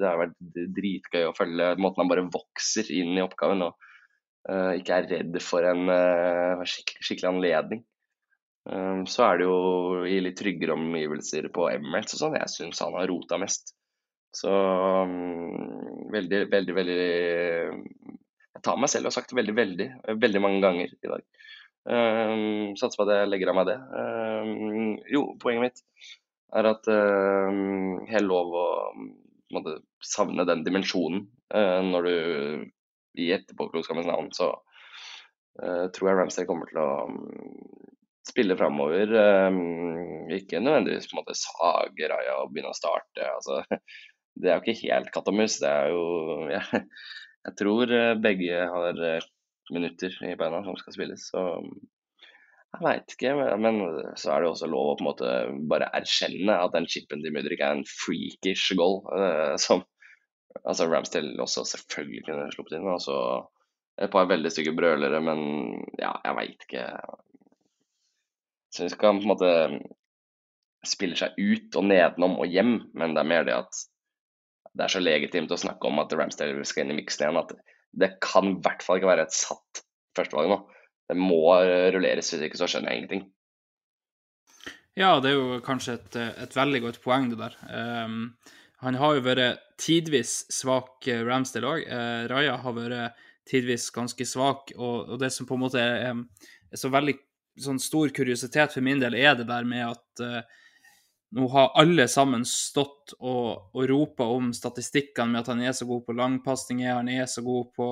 det, 0.00 0.06
har 0.06 0.22
vært 0.22 0.38
dritgøy 0.78 1.26
å 1.28 1.34
følge 1.36 1.74
måten 1.76 2.04
han 2.04 2.12
bare 2.12 2.28
vokser 2.32 2.88
inn 2.94 3.18
i 3.18 3.24
oppgaven 3.24 3.66
og 3.68 3.74
uh, 4.50 4.72
ikke 4.78 5.00
er 5.00 5.10
redd 5.16 5.40
for 5.42 5.66
en 5.68 5.90
uh, 5.90 6.64
skikkelig, 6.64 7.02
skikkelig, 7.02 7.32
anledning. 7.34 7.84
Um, 8.64 9.04
så 9.10 9.26
er 9.26 9.42
det 9.42 9.48
jo 9.50 10.04
i 10.08 10.20
litt 10.24 10.38
tryggere 10.40 10.78
omgivelser 10.78 11.50
på 11.52 11.68
Emirates 11.74 12.16
og 12.16 12.22
sånn 12.22 12.38
jeg 12.38 12.52
syns 12.52 12.80
han 12.80 12.96
har 12.96 13.10
rota 13.10 13.36
mest. 13.42 13.74
Så 14.34 14.50
um, 14.50 16.10
veldig, 16.12 16.40
veldig, 16.50 16.74
veldig 16.74 16.98
Jeg 16.98 18.62
tar 18.66 18.80
meg 18.80 18.90
selv 18.90 19.06
og 19.06 19.12
har 19.12 19.18
sagt 19.20 19.34
veldig, 19.36 19.54
veldig, 19.56 19.88
veldig 20.20 20.42
mange 20.42 20.62
ganger 20.64 20.94
i 20.94 21.10
dag. 21.12 21.24
Um, 21.84 22.72
satser 22.80 22.96
på 22.96 23.04
at 23.04 23.12
jeg 23.12 23.30
legger 23.30 23.52
av 23.52 23.58
meg 23.58 23.68
det. 23.68 23.78
Um, 23.92 24.94
jo, 25.12 25.24
poenget 25.40 25.66
mitt 25.66 26.10
er 26.54 26.70
at 26.70 26.88
um, 26.88 28.04
helt 28.08 28.30
lov 28.30 28.54
å 28.56 28.68
måtte, 29.54 29.78
savne 30.04 30.46
den 30.48 30.64
dimensjonen 30.66 31.26
uh, 31.54 31.80
når 31.84 32.08
du 32.08 32.14
i 33.20 33.28
etterpåklokskapens 33.34 34.08
navn 34.08 34.30
så 34.34 34.48
uh, 35.62 35.86
tror 35.94 36.08
jeg 36.08 36.18
Ramsay 36.18 36.48
kommer 36.48 36.70
til 36.70 36.80
å 36.82 36.88
um, 37.10 37.20
spille 38.24 38.56
framover. 38.56 39.12
Ikke 40.32 40.62
nødvendigvis 40.62 41.10
på 41.10 41.18
en 41.18 41.20
måte 41.20 41.36
sage 41.36 42.08
Raja 42.08 42.38
og 42.40 42.54
begynne 42.54 42.72
å 42.72 42.78
starte. 42.78 43.26
Altså, 43.28 43.60
det 44.34 44.50
er 44.50 44.58
jo 44.58 44.64
ikke 44.64 44.90
helt 44.90 45.10
katt 45.14 45.30
og 45.30 45.36
mus. 45.38 45.58
Det 45.62 45.70
er 45.70 45.90
jo 45.94 46.04
jeg, 46.56 46.84
jeg 47.48 47.58
tror 47.60 47.94
eh, 47.94 48.12
begge 48.22 48.68
har 48.74 49.02
eh, 49.10 49.28
minutter 49.74 50.16
i 50.26 50.34
beina 50.38 50.62
som 50.64 50.78
skal 50.80 50.96
spilles. 50.96 51.28
Så 51.30 51.44
jeg 52.74 52.84
veit 52.84 53.16
ikke. 53.16 53.34
Men 53.62 53.80
så 54.18 54.34
er 54.34 54.42
det 54.42 54.50
også 54.50 54.68
lov 54.70 54.92
å 54.92 54.94
på 54.98 55.04
en 55.04 55.10
måte 55.10 55.32
bare 55.70 55.90
erkjenne 55.96 56.58
at 56.58 56.74
den 56.74 56.88
chipen 56.90 57.22
til 57.24 57.34
Mudrik 57.34 57.62
er 57.62 57.78
en 57.78 57.86
freakish 57.88 58.74
goal. 58.78 59.02
Uh, 59.08 59.54
som 59.60 59.84
altså 60.62 60.88
Ramsdale 60.90 61.38
også 61.42 61.64
selvfølgelig 61.70 62.24
kunne 62.28 62.50
sluppet 62.54 62.78
inn. 62.78 62.88
Og 62.90 63.02
så 63.04 63.18
et 64.02 64.10
par 64.10 64.26
veldig 64.26 64.50
stygge 64.50 64.74
brølere, 64.74 65.20
men 65.22 65.40
ja, 66.00 66.16
jeg 66.24 66.38
veit 66.40 66.66
ikke. 66.66 66.86
Så 68.74 68.88
ikke 68.88 68.96
skal 68.96 69.20
på 69.20 69.22
en 69.22 69.30
måte 69.30 69.52
spille 70.84 71.16
seg 71.16 71.36
ut 71.38 71.76
og 71.78 71.86
nedenom 71.88 72.34
og 72.42 72.50
hjem, 72.50 72.74
men 72.98 73.14
det 73.14 73.22
er 73.22 73.30
mer 73.30 73.46
det 73.46 73.54
at 73.56 73.84
det 74.74 74.86
er 74.86 74.92
så 74.92 75.02
legitimt 75.02 75.52
å 75.54 75.60
snakke 75.60 75.88
om 75.88 76.00
at 76.02 76.12
Ramsdale 76.18 76.66
skal 76.66 76.84
inn 76.84 76.96
i 76.96 76.98
miksen 76.98 77.26
igjen, 77.26 77.40
at 77.40 77.54
det 77.94 78.16
kan 78.24 78.50
i 78.50 78.56
hvert 78.62 78.82
fall 78.82 78.98
ikke 78.98 79.12
være 79.12 79.28
et 79.28 79.36
satt 79.36 79.84
førstevalg 80.18 80.50
nå. 80.50 80.58
Det 81.10 81.16
må 81.20 81.42
rulleres, 81.94 82.32
hvis 82.32 82.46
ikke 82.46 82.58
så 82.58 82.68
skjønner 82.70 82.90
jeg 82.90 83.02
ingenting. 83.02 83.24
Ja, 84.98 85.18
det 85.20 85.32
er 85.32 85.38
jo 85.38 85.60
kanskje 85.64 85.96
et, 85.98 86.16
et 86.16 86.56
veldig 86.56 86.80
godt 86.86 87.00
poeng, 87.02 87.28
det 87.32 87.38
der. 87.40 87.56
Um, 87.66 88.34
han 88.84 88.98
har 89.00 89.16
jo 89.16 89.24
vært 89.26 89.62
tidvis 89.80 90.44
svak, 90.54 91.06
eh, 91.10 91.22
Ramsdale 91.26 91.70
òg. 91.70 91.86
Uh, 91.86 91.94
eh, 91.98 92.26
Raja 92.30 92.56
har 92.62 92.76
vært 92.76 93.22
tidvis 93.50 93.88
ganske 93.94 94.26
svak, 94.26 94.70
og, 94.78 95.10
og, 95.10 95.16
det 95.20 95.32
som 95.34 95.48
på 95.48 95.58
en 95.58 95.64
måte 95.64 95.82
er, 95.82 96.14
er 96.14 96.80
så 96.80 96.90
veldig 96.94 97.16
sånn 97.66 97.82
stor 97.82 98.10
kuriositet 98.14 98.74
for 98.74 98.86
min 98.86 99.02
del, 99.02 99.16
er 99.18 99.34
det 99.38 99.48
der 99.50 99.66
med 99.68 99.84
at 99.90 100.24
uh, 100.24 100.62
nå 101.34 101.48
har 101.50 101.72
alle 101.74 102.06
sammen 102.08 102.44
stått 102.46 103.16
og, 103.18 103.70
og 103.74 103.86
ropa 103.90 104.26
om 104.30 104.52
statistikkene 104.54 105.32
med 105.32 105.42
at 105.42 105.50
han 105.50 105.62
er 105.66 105.72
så 105.74 105.86
god 105.88 106.04
på 106.06 106.14
langpasninger, 106.14 106.92
han 106.94 107.10
er 107.10 107.26
så 107.30 107.42
god 107.42 107.72
på, 107.74 107.88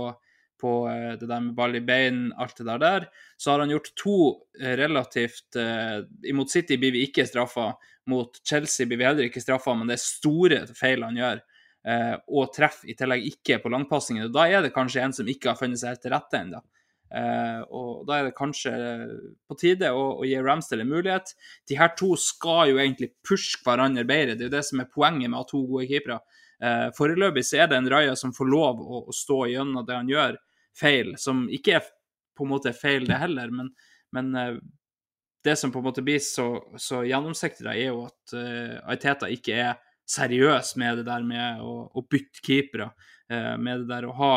på 0.62 0.74
uh, 0.86 1.14
det 1.18 1.26
der 1.26 1.42
med 1.42 1.56
ball 1.58 1.74
i 1.74 1.82
bein, 1.82 2.28
alt 2.38 2.60
det 2.60 2.68
der 2.68 2.82
der. 2.82 3.08
Så 3.36 3.50
har 3.50 3.64
han 3.64 3.72
gjort 3.74 3.90
to 3.98 4.18
uh, 4.30 4.74
relativt 4.78 5.58
eh, 5.58 6.04
Imot 6.30 6.54
City 6.54 6.78
blir 6.78 6.94
vi 6.94 7.02
ikke 7.08 7.26
straffa, 7.26 7.72
mot 8.06 8.38
Chelsea 8.46 8.86
blir 8.86 9.00
vi 9.00 9.08
heller 9.10 9.26
ikke 9.26 9.42
straffa, 9.42 9.74
men 9.74 9.90
det 9.90 9.98
er 9.98 10.04
store 10.06 10.62
feil 10.78 11.02
han 11.06 11.18
gjør. 11.18 11.42
og 12.30 12.52
treffer 12.54 12.92
i 12.92 12.94
tillegg 12.94 13.24
ikke 13.26 13.56
på 13.58 13.70
langpasningene. 13.74 14.28
Da 14.30 14.44
er 14.46 14.62
det 14.62 14.68
kanskje 14.70 15.00
en 15.02 15.14
som 15.16 15.26
ikke 15.26 15.48
har 15.50 15.58
funnet 15.58 15.80
seg 15.80 15.90
helt 15.90 16.02
til 16.04 16.12
rette 16.14 16.38
ennå. 16.38 16.60
Uh, 17.12 17.60
og 17.68 18.06
Da 18.08 18.18
er 18.18 18.28
det 18.28 18.36
kanskje 18.38 18.72
på 19.48 19.56
tide 19.60 19.90
å, 19.92 20.04
å, 20.16 20.24
gi 20.24 20.38
Ramsdale 20.40 20.86
en 20.86 20.92
mulighet. 20.92 21.34
De 21.68 21.76
her 21.76 21.92
to 21.98 22.14
skal 22.16 22.70
jo 22.70 22.78
egentlig 22.80 23.10
pushe 23.26 23.60
hverandre 23.66 24.06
bedre. 24.08 24.36
Det 24.38 24.46
er 24.46 24.48
jo 24.48 24.54
det 24.54 24.64
som 24.64 24.80
er 24.80 24.88
poenget 24.92 25.28
med 25.28 25.36
å 25.36 25.42
ha 25.42 25.48
to 25.50 25.60
gode 25.68 25.88
keepere. 25.90 26.22
Uh, 26.62 26.88
Foreløpig 26.96 27.44
så 27.44 27.60
er 27.60 27.68
det 27.68 27.80
en 27.80 27.90
Raja 27.92 28.14
som 28.16 28.32
får 28.32 28.48
lov 28.48 28.80
å, 28.80 29.02
å, 29.10 29.16
stå 29.16 29.42
gjennom 29.52 29.84
det 29.84 29.98
han 29.98 30.08
gjør, 30.08 30.38
feil. 30.78 31.12
Som 31.20 31.44
ikke 31.52 31.76
er 31.80 31.90
på 32.38 32.46
en 32.46 32.52
måte 32.54 32.72
feil, 32.76 33.04
det 33.08 33.20
heller, 33.20 33.52
men, 33.52 33.68
men 34.16 34.32
uh, 34.38 34.56
det 35.44 35.58
som 35.60 35.74
på 35.74 35.82
en 35.82 35.88
måte 35.90 36.04
blir 36.06 36.22
så, 36.24 36.48
så 36.80 37.02
gjennomsiktig, 37.04 37.66
er 37.68 37.90
jo 37.90 38.06
at 38.06 38.36
uh, 38.38 38.78
Aiteta 38.94 39.28
ikke 39.28 39.58
er 39.66 39.74
seriøs 40.08 40.76
med 40.80 41.02
det 41.02 41.06
der 41.10 41.28
med 41.28 41.60
å, 41.60 41.76
å 41.92 42.06
bytte 42.08 42.40
keepere. 42.44 42.90
med 43.32 43.84
det 43.84 43.86
der 43.88 44.04
å 44.04 44.16
ha 44.18 44.34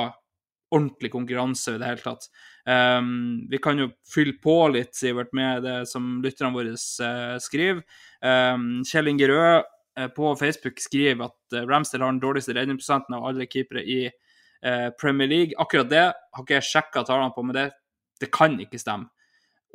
ordentlig 0.75 1.11
konkurranse 1.13 1.75
i 1.75 1.79
det 1.81 1.87
hele 1.87 2.03
tatt. 2.03 2.27
Um, 2.65 3.45
vi 3.49 3.59
kan 3.61 3.77
jo 3.79 3.91
fylle 4.09 4.35
på 4.41 4.55
litt, 4.73 4.95
Sivert, 4.97 5.31
med 5.37 5.63
det 5.65 5.77
som 5.89 6.19
lytterne 6.23 6.53
våre 6.55 6.73
uh, 6.73 7.37
skriver. 7.41 7.83
Um, 8.25 8.83
Kjell 8.87 9.11
Inge 9.11 9.29
Rød 9.29 9.65
uh, 9.99 10.07
på 10.15 10.31
Facebook 10.39 10.81
skriver 10.81 11.27
at 11.27 11.57
uh, 11.57 11.65
Ramsdale 11.69 12.07
har 12.07 12.15
den 12.15 12.23
dårligste 12.23 12.55
redningsprosenten 12.57 13.17
av 13.19 13.27
alle 13.31 13.49
keepere 13.49 13.85
i 13.85 14.05
Premier 14.97 15.27
League. 15.29 15.53
Akkurat 15.61 15.89
det 15.91 16.05
har 16.09 16.41
ikke 16.41 16.55
jeg 16.55 16.65
sjekka 16.65 17.03
tallene 17.05 17.29
på, 17.35 17.43
men 17.45 17.53
det, 17.53 17.65
det, 18.17 18.31
kan 18.33 18.55
ikke 18.57 18.79
stemme. 18.81 19.11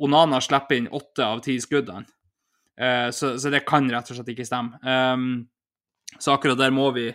Onana 0.03 0.41
slipper 0.43 0.75
inn 0.75 0.89
åtte 0.91 1.23
av 1.23 1.39
ti 1.45 1.53
skuddene, 1.63 2.03
så, 3.13 3.29
så, 3.39 3.51
det 3.53 3.61
kan 3.69 3.87
rett 3.93 4.11
og 4.11 4.17
slett 4.17 4.33
ikke 4.33 4.47
stemme. 4.49 4.81
Um, 4.83 5.45
så 6.19 6.33
akkurat 6.35 6.59
der 6.59 6.75
må 6.75 6.89
vi, 6.97 7.07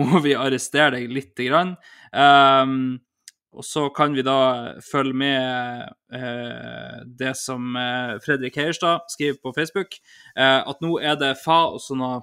må 0.00 0.18
vi 0.24 0.34
arrestere 0.34 0.96
deg 0.96 1.14
lite 1.14 1.46
grann. 1.46 1.76
Um, 2.10 2.98
og 3.52 3.64
så 3.66 3.86
kan 3.92 4.14
vi 4.16 4.24
da 4.24 4.74
følge 4.84 5.16
med 5.16 5.88
eh, 6.14 7.00
det 7.20 7.34
som 7.36 7.76
eh, 7.76 8.16
Fredrik 8.24 8.56
Heierstad 8.56 9.04
skriver 9.12 9.40
på 9.42 9.52
Facebook, 9.56 9.98
eh, 10.36 10.60
at 10.60 10.80
nå 10.84 10.96
er 11.00 11.18
det 11.20 11.34
fa 11.42 11.66
og 11.74 11.82
sånne 11.84 12.22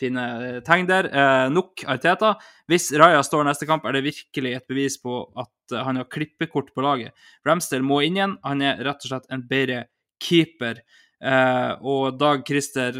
fine 0.00 0.24
eh, 0.46 0.58
tegn 0.64 0.88
der. 0.88 1.10
Eh, 1.12 1.46
nok 1.52 1.84
Arteta. 1.92 2.34
Hvis 2.70 2.90
Raja 2.98 3.20
står 3.26 3.46
neste 3.48 3.68
kamp, 3.68 3.84
er 3.84 3.98
det 3.98 4.06
virkelig 4.08 4.56
et 4.56 4.68
bevis 4.70 4.98
på 5.02 5.22
at 5.38 5.76
han 5.76 6.00
har 6.00 6.10
klippekort 6.12 6.72
på 6.74 6.84
laget. 6.84 7.12
Ramsdale 7.48 7.86
må 7.86 8.00
inn 8.06 8.18
igjen. 8.18 8.38
Han 8.46 8.64
er 8.64 8.82
rett 8.86 9.04
og 9.04 9.12
slett 9.12 9.30
en 9.32 9.44
bedre 9.48 9.84
keeper. 10.22 10.82
Eh, 11.22 11.70
og 11.84 12.18
Dag 12.18 12.46
Christer 12.48 12.96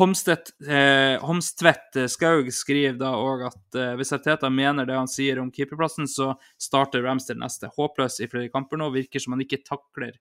Homstedt, 0.00 0.54
eh, 0.64 1.20
Homstvedt 1.20 1.96
eh, 2.00 2.08
Skaug 2.08 2.48
skriver 2.56 2.96
da 2.98 3.12
òg 3.20 3.42
at 3.50 3.76
eh, 3.76 3.94
hvis 4.00 4.14
Arteta 4.16 4.48
mener 4.48 4.88
det 4.88 4.96
han 4.96 5.10
sier 5.10 5.42
om 5.42 5.50
keeperplassen, 5.52 6.08
så 6.08 6.32
starter 6.60 7.04
Ramster 7.04 7.36
neste. 7.36 7.68
Håpløs 7.76 8.16
i 8.24 8.28
flere 8.30 8.48
kamper 8.52 8.80
nå, 8.80 8.88
virker 8.94 9.20
som 9.20 9.36
han 9.36 9.44
ikke 9.44 9.60
takler 9.66 10.16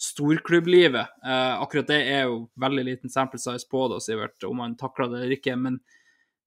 storklubblivet. 0.00 1.06
Eh, 1.26 1.62
akkurat 1.62 1.90
det 1.90 2.00
er 2.12 2.28
jo 2.28 2.44
veldig 2.60 2.84
liten 2.86 3.12
sample 3.12 3.40
size 3.42 3.66
på 3.70 3.86
det, 3.90 4.00
Sivert, 4.04 4.38
om 4.46 4.62
han 4.62 4.76
takler 4.78 5.10
det 5.10 5.20
eller 5.20 5.36
ikke. 5.38 5.56
Men 5.58 5.80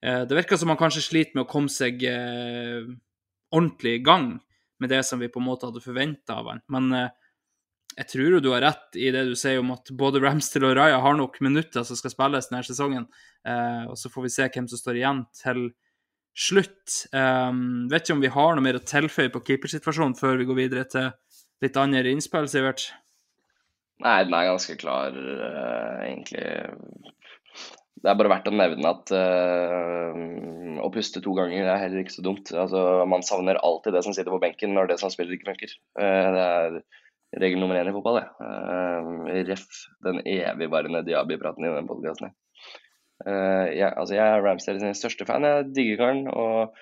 eh, 0.01 0.23
det 0.27 0.39
virker 0.39 0.59
som 0.59 0.71
han 0.71 0.79
kanskje 0.79 1.05
sliter 1.05 1.37
med 1.37 1.45
å 1.45 1.51
komme 1.51 1.71
seg 1.73 2.03
eh, 2.07 2.87
ordentlig 3.51 3.97
i 3.99 4.03
gang 4.05 4.35
med 4.79 4.93
det 4.93 5.03
som 5.07 5.19
vi 5.19 5.31
på 5.31 5.41
en 5.41 5.47
måte 5.47 5.69
hadde 5.69 5.83
forventa 5.83 6.39
av 6.39 6.51
han. 6.51 6.63
Men 6.71 7.09
jeg 7.97 8.09
tror 8.11 8.35
jo 8.35 8.43
du 8.43 8.51
har 8.53 8.61
rett 8.61 8.97
i 8.99 9.09
det 9.13 9.23
du 9.25 9.33
sier 9.39 9.57
om 9.61 9.71
at 9.73 9.89
både 9.97 10.21
Ramsdale 10.21 10.69
og 10.69 10.77
Raja 10.77 10.99
har 11.01 11.17
nok 11.17 11.39
minutter 11.41 11.85
som 11.87 11.97
skal 11.97 12.13
spilles 12.13 12.49
denne 12.51 12.61
sesongen. 12.67 13.07
Eh, 13.47 13.83
og 13.89 13.97
så 13.97 14.11
får 14.13 14.27
vi 14.27 14.33
se 14.35 14.49
hvem 14.53 14.67
som 14.69 14.81
står 14.81 14.99
igjen 14.99 15.23
til 15.39 15.63
slutt. 16.37 17.07
Um, 17.09 17.87
vet 17.89 18.05
ikke 18.05 18.17
om 18.17 18.21
vi 18.21 18.33
har 18.33 18.53
noe 18.53 18.65
mer 18.65 18.77
å 18.77 18.85
tilføye 18.85 19.31
på 19.33 19.41
keepersituasjonen 19.47 20.13
før 20.19 20.37
vi 20.37 20.45
går 20.49 20.59
videre 20.59 20.85
til 20.91 21.09
litt 21.65 21.79
andre 21.81 22.11
innspill, 22.11 22.45
Sivert? 22.51 22.91
Nei, 24.05 24.19
den 24.27 24.35
er 24.37 24.51
ganske 24.51 24.75
klar, 24.77 25.15
uh, 25.17 26.03
egentlig. 26.05 26.45
det 27.97 28.11
er 28.11 28.19
bare 28.19 28.29
verdt 28.35 28.51
å 28.51 28.53
nevne 28.53 28.91
at 28.91 29.09
uh, 29.09 30.77
å 30.85 30.91
puste 30.93 31.23
to 31.25 31.33
ganger 31.33 31.65
er 31.65 31.81
heller 31.81 32.03
ikke 32.03 32.19
så 32.19 32.27
dumt. 32.29 32.53
Altså, 32.53 32.85
man 33.09 33.25
savner 33.25 33.57
alltid 33.65 33.97
det 33.97 34.05
som 34.05 34.13
sitter 34.13 34.35
på 34.35 34.43
benken 34.45 34.77
når 34.77 34.93
det 34.93 34.99
som 35.01 35.09
spiller 35.09 35.33
ikke 35.33 35.49
funker. 35.49 35.73
Uh, 35.97 36.29
det 36.37 36.45
er 36.45 36.79
regel 37.41 37.61
nummer 37.61 37.79
én 37.79 37.89
i 37.89 37.95
fotball, 37.95 38.19
det. 38.21 38.27
Uh, 38.41 39.31
ref 39.47 39.65
den 40.05 40.21
evigvarende 40.25 41.03
Diaby-praten 41.07 41.65
i 41.67 41.73
den 41.75 41.89
podkasten. 41.89 42.35
Uh, 43.25 43.65
jeg, 43.73 43.89
altså, 43.89 44.17
jeg 44.17 44.25
er 44.25 44.45
Ramsdale 44.45 44.83
sin 44.83 44.97
største 44.97 45.27
fan. 45.29 45.47
Jeg 45.47 45.71
digger 45.75 46.03
karen. 46.03 46.27
og 46.29 46.75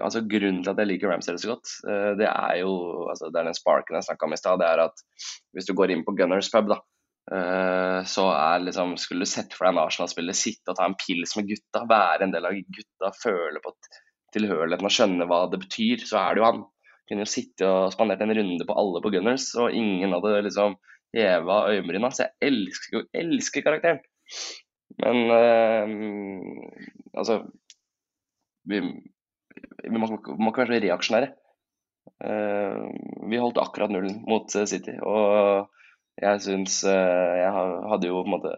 altså, 0.00 0.24
Grunnen 0.30 0.62
til 0.64 0.72
at 0.72 0.82
jeg 0.82 0.92
liker 0.92 1.12
Ramsdale 1.12 1.42
så 1.42 1.54
godt, 1.54 1.76
uh, 1.88 2.12
det 2.20 2.30
er 2.30 2.58
jo 2.62 2.72
altså, 3.12 3.30
det 3.30 3.40
er 3.42 3.50
den 3.50 3.60
sparken 3.60 4.00
jeg 4.00 4.08
snakka 4.08 4.28
om 4.28 4.36
i 4.36 4.40
stad. 4.40 4.60
Det 4.62 4.70
er 4.70 4.84
at 4.88 5.06
hvis 5.56 5.70
du 5.70 5.76
går 5.76 5.94
inn 5.94 6.06
på 6.06 6.16
Gunners 6.18 6.52
pub, 6.52 6.72
da, 6.72 6.80
Uh, 7.32 8.04
så 8.04 8.26
er 8.36 8.66
liksom 8.66 8.98
Skulle 9.00 9.24
du 9.24 9.30
sett 9.30 9.54
for 9.56 9.64
deg 9.64 9.72
en 9.72 9.86
Arsenal-spiller 9.86 10.36
sitte 10.36 10.68
og 10.68 10.76
ta 10.76 10.84
en 10.84 10.96
pils 11.00 11.32
med 11.38 11.48
gutta, 11.48 11.80
være 11.88 12.26
en 12.26 12.34
del 12.34 12.44
av 12.44 12.58
gutta, 12.76 13.12
føle 13.16 13.62
på 13.64 13.72
tilhørigheten 14.34 14.88
og 14.88 14.92
skjønne 14.92 15.28
hva 15.30 15.38
det 15.48 15.62
betyr, 15.62 16.04
så 16.04 16.20
er 16.20 16.34
det 16.34 16.42
jo 16.42 16.48
han. 16.50 16.62
Kunne 17.08 17.26
jo 17.26 17.30
sitte 17.30 17.68
og 17.68 17.92
spandert 17.92 18.22
en 18.24 18.32
runde 18.36 18.66
på 18.66 18.76
alle 18.80 19.02
på 19.04 19.12
Gunners, 19.12 19.50
og 19.60 19.74
ingen 19.76 20.14
hadde 20.16 20.42
liksom 20.46 20.78
heva 21.14 21.58
øyenbryna. 21.70 22.10
Så 22.10 22.26
jeg 22.26 22.50
elsker 22.50 22.98
jo 22.98 23.04
elsker 23.22 23.64
karakteren. 23.66 24.00
Men 25.02 25.16
øh, 25.34 25.88
altså 27.18 27.42
vi, 28.68 28.80
vi, 29.90 29.96
må, 29.98 30.08
må, 30.08 30.50
ikke 30.50 30.64
være 30.64 30.80
så 30.80 30.84
reaksjonære. 30.86 31.32
Uh, 32.24 32.84
vi 33.30 33.40
holdt 33.40 33.58
akkurat 33.60 33.92
nullen 33.92 34.18
mot 34.28 34.50
City. 34.52 34.92
og 35.02 35.70
jeg 36.20 36.40
syns 36.44 36.82
uh, 36.84 37.34
Jeg 37.40 37.50
hadde 37.90 38.10
jo 38.10 38.20
på 38.20 38.28
en 38.28 38.34
måte 38.36 38.52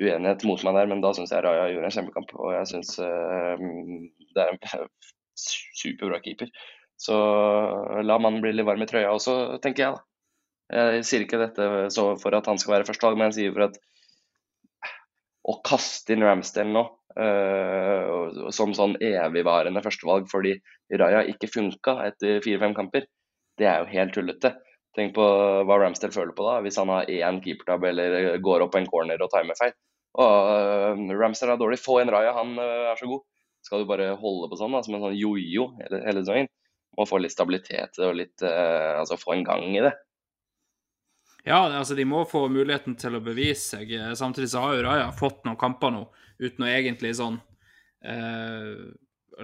uenighet 0.00 0.44
mot 0.48 0.64
meg 0.66 0.76
der, 0.76 0.90
men 0.90 1.02
da 1.04 1.12
syns 1.14 1.32
jeg 1.32 1.44
Raja 1.44 1.68
gjorde 1.70 1.88
en 1.88 1.96
kjempekamp. 1.96 2.34
Og 2.38 2.54
jeg 2.56 2.70
syns 2.72 2.94
uh, 2.98 3.66
det 4.34 4.44
er 4.44 4.54
en 4.54 4.88
superbra 5.82 6.20
keeper. 6.24 6.50
Så 7.02 7.16
la 8.06 8.18
mannen 8.22 8.42
bli 8.44 8.52
litt 8.54 8.68
varm 8.68 8.84
i 8.84 8.86
trøya 8.86 9.10
også, 9.10 9.58
tenker 9.64 9.84
jeg 9.84 9.96
da. 9.96 10.02
Jeg 10.72 11.04
sier 11.04 11.24
ikke 11.24 11.40
dette 11.40 11.64
for 12.22 12.36
at 12.38 12.46
han 12.48 12.60
skal 12.60 12.76
være 12.76 12.86
førstevalg, 12.88 13.18
men 13.18 13.32
jeg 13.32 13.38
sier 13.40 13.56
for 13.56 13.66
at 13.66 13.80
å 15.42 15.56
kaste 15.66 16.14
inn 16.14 16.22
Ramsdale 16.22 16.70
nå 16.70 16.84
uh, 17.18 18.50
som 18.54 18.74
sånn 18.76 18.94
evigvarende 19.02 19.82
førstevalg 19.84 20.28
fordi 20.30 20.54
Raja 21.00 21.24
ikke 21.28 21.50
funka 21.50 21.96
etter 22.06 22.38
fire-fem 22.44 22.76
kamper, 22.76 23.08
det 23.58 23.68
er 23.68 23.82
jo 23.82 23.90
helt 23.90 24.14
tullete. 24.14 24.54
Tenk 24.96 25.14
på 25.16 25.24
hva 25.66 25.78
Ramsdale 25.80 26.14
føler 26.14 26.34
på 26.36 26.46
da, 26.46 26.58
hvis 26.64 26.78
han 26.80 26.92
har 26.92 27.10
én 27.10 27.40
keepertabbe 27.44 27.90
eller 27.90 28.36
går 28.44 28.64
opp 28.64 28.74
på 28.74 28.82
en 28.82 28.88
corner 28.90 29.24
og 29.24 29.32
timer 29.32 29.58
feil. 29.58 29.74
Uh, 30.12 30.94
Ramsdale 31.16 31.56
er 31.56 31.60
dårlig, 31.60 31.80
få 31.80 32.02
en 32.02 32.12
Raja, 32.12 32.36
han 32.38 32.54
uh, 32.60 32.92
er 32.92 33.00
så 33.00 33.08
god. 33.10 33.24
Skal 33.66 33.82
du 33.82 33.88
bare 33.88 34.12
holde 34.18 34.50
på 34.50 34.58
sånn, 34.60 34.74
da, 34.74 34.82
som 34.84 34.98
en 34.98 35.06
sånn 35.06 35.16
jojo 35.18 35.70
hele, 35.80 36.02
hele 36.06 36.22
sesongen? 36.22 36.50
Må 36.98 37.06
få 37.08 37.22
litt 37.22 37.34
stabilitet 37.34 37.96
og 38.04 38.16
litt 38.18 38.42
uh, 38.44 38.98
Altså 39.00 39.16
få 39.20 39.36
en 39.36 39.46
gang 39.46 39.64
i 39.70 39.84
det. 39.84 39.92
Ja, 41.42 41.64
altså 41.64 41.96
de 41.98 42.04
må 42.06 42.22
få 42.28 42.44
muligheten 42.52 42.94
til 43.00 43.18
å 43.18 43.24
bevise 43.24 43.78
seg. 43.78 43.90
Samtidig 44.18 44.52
så 44.52 44.60
har 44.62 44.76
jo 44.76 44.84
Raja 44.86 45.08
fått 45.16 45.40
noen 45.42 45.58
kamper 45.58 45.90
nå 45.90 46.04
uten 46.38 46.62
å 46.62 46.68
egentlig 46.70 47.16
sånn 47.18 47.40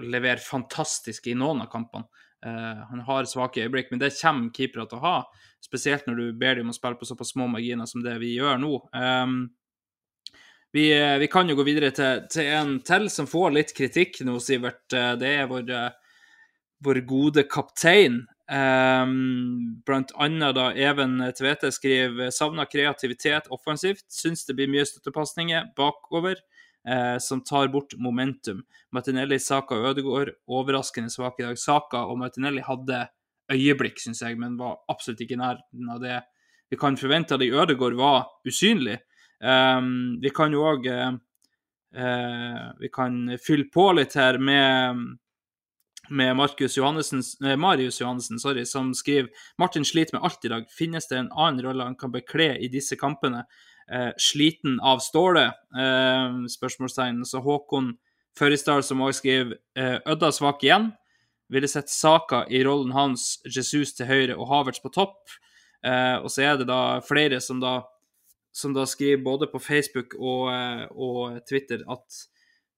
levere 0.07 0.39
fantastisk 0.39 1.27
i 1.27 1.35
noen 1.35 1.65
av 1.65 1.67
kampene. 1.73 2.07
Uh, 2.45 2.87
han 2.87 3.03
har 3.03 3.27
svake 3.27 3.65
øyeblikk, 3.65 3.89
men 3.91 3.99
det 3.99 4.13
kommer 4.15 4.51
keepere 4.55 4.87
til 4.87 4.99
å 4.99 5.03
ha. 5.03 5.15
Spesielt 5.63 6.07
når 6.07 6.21
du 6.21 6.39
ber 6.39 6.55
dem 6.55 6.71
å 6.71 6.75
spille 6.75 6.95
på 6.99 7.07
såpass 7.07 7.33
små 7.33 7.49
marginer 7.51 7.89
som 7.89 8.03
det 8.05 8.15
vi 8.21 8.37
gjør 8.37 8.61
nå. 8.61 8.77
Vi, 10.71 10.85
eh, 10.93 11.17
vi, 11.17 11.27
kan 11.27 11.49
jo 11.49 11.55
gå 11.57 11.65
videre 11.65 11.89
til, 11.91 12.27
til, 12.29 12.45
en 12.53 12.75
til 12.85 13.07
som 13.09 13.27
får 13.27 13.55
litt 13.55 13.71
kritikk 13.75 14.21
nå, 14.25 14.37
Sivert. 14.43 14.85
Eh, 14.93 15.15
det 15.17 15.31
er 15.41 15.49
vår, 15.49 15.71
vår 16.85 17.01
gode 17.07 17.43
kaptein. 17.51 18.23
Um, 18.49 19.81
blant 19.85 20.11
annet 20.17 20.55
da 20.57 20.71
Even 20.73 21.19
Tvete 21.37 21.69
skriver 21.71 22.31
savner 22.33 22.69
kreativitet 22.69 23.51
offensivt. 23.53 24.07
Syns 24.09 24.47
det 24.47 24.55
blir 24.57 24.71
mye 24.71 24.87
støttepasninger 24.89 25.69
bakover 25.77 26.39
eh, 26.87 27.17
som 27.21 27.43
tar 27.45 27.69
bort 27.69 27.93
momentum. 27.97 28.63
Martinelli, 28.95 29.37
Saka 29.39 29.77
og 29.77 29.91
Ødegaard 29.91 30.33
overraskende 30.49 31.13
svake 31.13 31.43
i 31.43 31.47
dag. 31.47 31.61
Saka 31.61 32.07
og 32.09 32.17
Martinelli 32.23 32.65
hadde 32.65 33.05
øyeblikk, 33.53 34.01
syns 34.01 34.23
jeg, 34.25 34.37
men 34.39 34.57
var 34.57 34.79
absolutt 34.89 35.21
ikke 35.21 35.37
i 35.37 35.43
nærheten 35.43 35.93
av 35.93 36.01
det 36.03 36.19
vi 36.69 36.77
kan 36.77 36.97
forvente 36.97 37.33
At 37.33 37.41
de 37.41 37.51
Ødegaard 37.51 37.97
var 37.97 38.27
usynlig. 38.47 38.99
Um, 39.39 40.19
vi 40.21 40.29
kan 40.35 40.53
jo 40.53 40.65
òg 40.67 40.85
uh, 40.91 41.13
uh, 41.97 43.37
fylle 43.41 43.69
på 43.73 43.85
litt 43.95 44.17
her 44.19 44.37
med, 44.37 45.05
med 46.09 46.35
Marius 46.35 46.77
Johannessen 46.77 48.65
som 48.65 48.93
skriver 48.93 49.29
Martin 49.57 49.85
sliter 49.85 50.17
med 50.17 50.25
alt 50.25 50.45
i 50.45 50.53
dag. 50.53 50.69
Finnes 50.77 51.07
det 51.07 51.17
en 51.17 51.31
annen 51.31 51.63
rolle 51.65 51.83
han 51.83 51.97
kan 51.99 52.11
bekle 52.11 52.55
i 52.57 52.71
disse 52.71 52.97
kampene? 52.99 53.45
eh, 53.91 54.11
sliten 54.17 54.79
av 54.79 54.99
stålet? 54.99 55.53
Eh, 55.77 56.45
spørsmålstegn. 56.49 57.25
Så 57.25 57.39
Håkon 57.39 57.93
Førrisdal, 58.37 58.83
som 58.83 59.01
også 59.01 59.23
skriver 59.23 59.57
eh, 59.77 59.97
Ødda 60.05 60.31
svak 60.31 60.63
igjen. 60.63 60.91
Ville 61.49 61.67
sett 61.67 61.89
Saka 61.89 62.43
i 62.49 62.61
rollen 62.63 62.93
hans, 62.93 63.39
Jesus 63.45 63.95
til 63.97 64.09
høyre 64.09 64.37
og 64.37 64.49
Havertz 64.51 64.83
på 64.83 64.91
topp. 64.93 65.31
Eh, 65.85 66.17
og 66.21 66.29
så 66.31 66.45
er 66.45 66.59
det 66.59 66.69
da 66.69 66.99
flere 67.05 67.39
som 67.41 67.61
da, 67.63 67.79
som 68.53 68.75
da 68.75 68.85
skriver 68.89 69.23
både 69.25 69.49
på 69.49 69.61
Facebook 69.63 70.13
og, 70.19 70.51
eh, 70.53 70.85
og 70.91 71.39
Twitter 71.49 71.85
at 71.89 72.21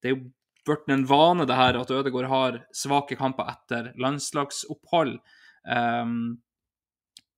det 0.01 0.11
er 0.11 0.15
jo 0.15 0.32
blitt 0.66 0.89
en 0.93 1.05
vane 1.09 1.45
det 1.49 1.57
her 1.57 1.78
at 1.80 1.91
Ødegaard 1.91 2.30
har 2.32 2.59
svake 2.76 3.18
kamper 3.20 3.49
etter 3.51 3.91
landslagsopphold. 4.01 5.18
Um, 5.66 6.41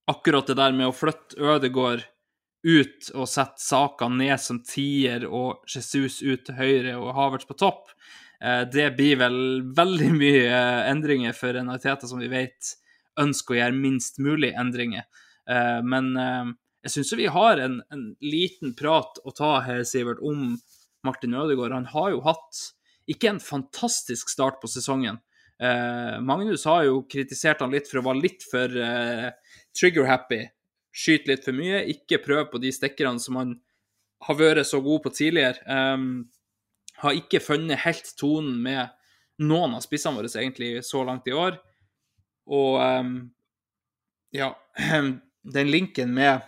akkurat 0.07 0.47
det 0.47 0.57
der 0.59 0.75
med 0.75 0.89
å 0.89 0.95
flytte 0.95 1.39
Ødegaard 1.39 2.05
ut 2.63 3.09
og 3.11 3.27
sette 3.27 3.59
Saka 3.59 4.07
ned 4.07 4.39
som 4.39 4.61
tier 4.63 5.25
og 5.27 5.65
Jesus 5.67 6.21
ut 6.23 6.45
til 6.47 6.55
høyre 6.55 6.95
og 6.99 7.11
Havertz 7.17 7.47
på 7.47 7.57
topp. 7.59 7.91
uh, 8.43 8.63
det 8.71 8.91
blir 8.97 9.19
vel 9.19 9.39
veldig 9.75 10.11
mye 10.21 10.47
eh, 10.47 10.91
endringer 10.91 11.35
for 11.35 11.55
en 11.55 11.71
Arteta 11.71 12.07
som 12.07 12.19
vi 12.19 12.31
vet 12.31 12.75
ønsker 13.19 13.55
å 13.55 13.59
gjøre 13.61 13.79
minst 13.79 14.19
mulig 14.19 14.53
endringer. 14.57 15.07
Uh, 15.49 15.79
men 15.83 16.15
jeg 16.83 16.91
syns 16.97 17.13
vi 17.15 17.27
har 17.31 17.59
en, 17.63 17.79
en, 17.95 18.07
liten 18.19 18.73
prat 18.75 19.19
å 19.23 19.31
ta 19.31 19.59
her, 19.63 19.83
Sivert, 19.87 20.19
om 20.19 20.57
Martin 21.07 21.35
Ødegaard. 21.35 21.71
Han 21.71 21.91
har 21.93 22.09
jo 22.11 22.23
hatt 22.25 22.59
ikke 23.09 23.33
en 23.33 23.39
fantastisk 23.43 24.31
start 24.31 24.61
på 24.61 24.69
sesongen. 24.71 25.19
Magnus 26.23 26.65
har 26.67 26.85
jo 26.87 27.03
kritisert 27.07 27.61
han 27.63 27.71
litt 27.71 27.87
for 27.87 28.01
å 28.01 28.05
være 28.07 28.23
litt 28.23 28.43
for 28.49 28.73
trigger-happy 29.77 30.41
skyte 30.93 31.31
litt 31.31 31.45
for 31.45 31.57
mye, 31.57 31.81
ikke 31.89 32.21
prøve 32.23 32.45
på 32.51 32.61
de 32.61 32.71
stikkerne 32.73 33.21
som 33.21 33.39
han 33.41 33.55
har 34.27 34.39
vært 34.39 34.69
så 34.69 34.79
god 34.83 35.03
på 35.03 35.13
tidligere. 35.17 35.59
Eh, 35.65 36.05
har 37.03 37.19
ikke 37.19 37.41
funnet 37.43 37.81
helt 37.83 38.13
tonen 38.19 38.55
med 38.63 38.93
noen 39.43 39.73
av 39.75 39.83
spissene 39.83 40.15
våre 40.19 40.29
egentlig 40.29 40.77
så 40.85 41.01
langt 41.03 41.27
i 41.27 41.33
år. 41.35 41.57
Og 42.53 42.77
ja, 44.35 44.49
den 45.57 45.71
linken 45.73 46.13
med 46.13 46.45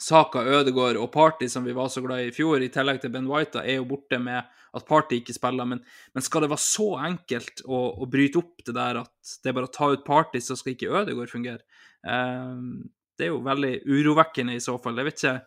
Saka, 0.00 0.44
Ødegård 0.46 0.96
og 0.96 1.10
Party, 1.12 1.50
som 1.50 1.66
vi 1.66 1.74
var 1.76 1.90
så 1.92 2.00
glad 2.04 2.22
i 2.22 2.30
i 2.30 2.34
fjor, 2.34 2.62
i 2.62 2.70
tillegg 2.72 3.02
til 3.02 3.12
Ben 3.12 3.28
White, 3.28 3.60
er 3.60 3.80
jo 3.80 3.88
borte 3.90 4.18
med 4.22 4.46
at 4.76 4.88
Party 4.88 5.20
ikke 5.20 5.36
spiller. 5.36 5.68
Men, 5.68 5.82
men 6.14 6.24
skal 6.24 6.44
det 6.44 6.50
være 6.52 6.64
så 6.64 6.88
enkelt 7.08 7.64
å, 7.66 7.80
å, 8.02 8.08
bryte 8.10 8.40
opp 8.40 8.64
det 8.66 8.74
der 8.76 9.02
at 9.02 9.36
det 9.42 9.52
er 9.52 9.56
bare 9.58 9.70
å 9.70 9.74
ta 9.74 9.90
ut 9.92 10.04
Party, 10.06 10.42
så 10.42 10.56
skal 10.58 10.74
ikke 10.74 10.92
Ødegaard 11.02 11.32
fungere? 11.32 11.64
Um, 12.02 12.90
det 13.18 13.28
er 13.28 13.34
jo 13.34 13.42
veldig 13.44 13.74
urovekkende 13.86 14.56
i 14.56 14.62
så 14.64 14.78
fall. 14.82 14.98
Jeg 14.98 15.10
vet 15.10 15.22
ikke, 15.22 15.38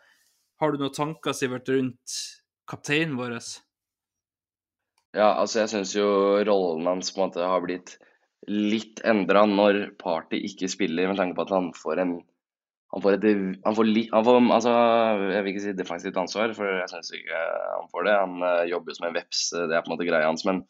Har 0.61 0.71
du 0.71 0.79
noen 0.79 0.95
tanker, 0.95 1.35
Sivert, 1.35 1.67
rundt 1.67 2.19
kapteinen 2.69 3.17
vår? 3.19 3.33
Ja, 5.15 5.33
altså 5.33 5.61
jeg 5.63 5.71
syns 5.73 5.95
jo 5.95 6.07
rollen 6.47 6.87
hans 6.87 7.11
på 7.11 7.19
en 7.19 7.27
måte 7.27 7.43
har 7.43 7.63
blitt 7.63 7.97
litt 8.47 9.01
endra 9.07 9.43
når 9.49 9.97
Party 9.99 10.39
ikke 10.47 10.69
spiller, 10.71 11.09
med 11.09 11.19
tanke 11.19 11.37
på 11.37 11.45
at 11.47 11.53
han 11.55 11.69
får 11.75 12.01
en 12.03 12.15
han 12.93 13.01
får, 13.01 13.17
et, 13.17 13.25
han 13.65 13.75
får, 13.75 13.87
han 14.13 14.25
får 14.27 14.37
altså, 14.55 14.73
Jeg 15.33 15.43
vil 15.43 15.51
ikke 15.51 15.63
si 15.63 15.71
defensivt 15.75 16.17
ansvar, 16.21 16.53
for 16.55 16.69
jeg 16.69 16.91
syns 16.91 17.11
ikke 17.17 17.39
han 17.39 17.89
får 17.91 18.05
det. 18.07 18.13
Han 18.21 18.35
uh, 18.45 18.65
jobber 18.69 18.93
jo 18.93 18.99
som 18.99 19.07
en 19.09 19.17
veps, 19.17 19.41
det 19.55 19.73
er 19.73 19.81
på 19.83 19.89
en 19.89 19.95
måte 19.95 20.07
greia 20.07 20.29
hans. 20.29 20.45
Men 20.47 20.61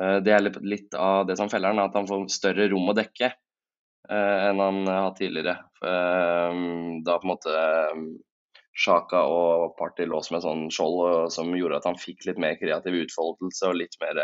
uh, 0.00 0.16
det 0.24 0.34
er 0.34 0.48
litt, 0.64 0.96
av 0.98 1.28
det 1.28 1.36
som 1.38 1.50
feller 1.52 1.74
han, 1.74 1.84
at 1.84 1.94
han 1.94 2.08
får 2.08 2.24
større 2.34 2.66
rom 2.72 2.90
å 2.90 2.96
dekke. 2.98 3.30
uh, 4.10 4.48
enn 4.48 4.62
han 4.64 4.80
har 4.88 5.04
hatt 5.10 5.20
tidligere. 5.20 5.58
Eh, 5.84 6.62
da 7.06 7.18
på 7.20 7.28
en 7.28 7.30
måte 7.30 7.52
Sjaka 8.78 9.20
eh, 9.20 9.30
og 9.30 9.76
Party 9.78 10.08
lå 10.08 10.18
som 10.26 10.38
et 10.38 10.46
sånn 10.46 10.64
skjold 10.74 11.30
som 11.34 11.52
gjorde 11.54 11.78
at 11.78 11.86
han 11.86 12.00
fikk 12.00 12.26
litt 12.26 12.40
mer 12.42 12.58
kreativ 12.58 12.96
utfoldelse 13.04 13.70
og 13.70 13.78
litt 13.78 13.94
mer 14.02 14.18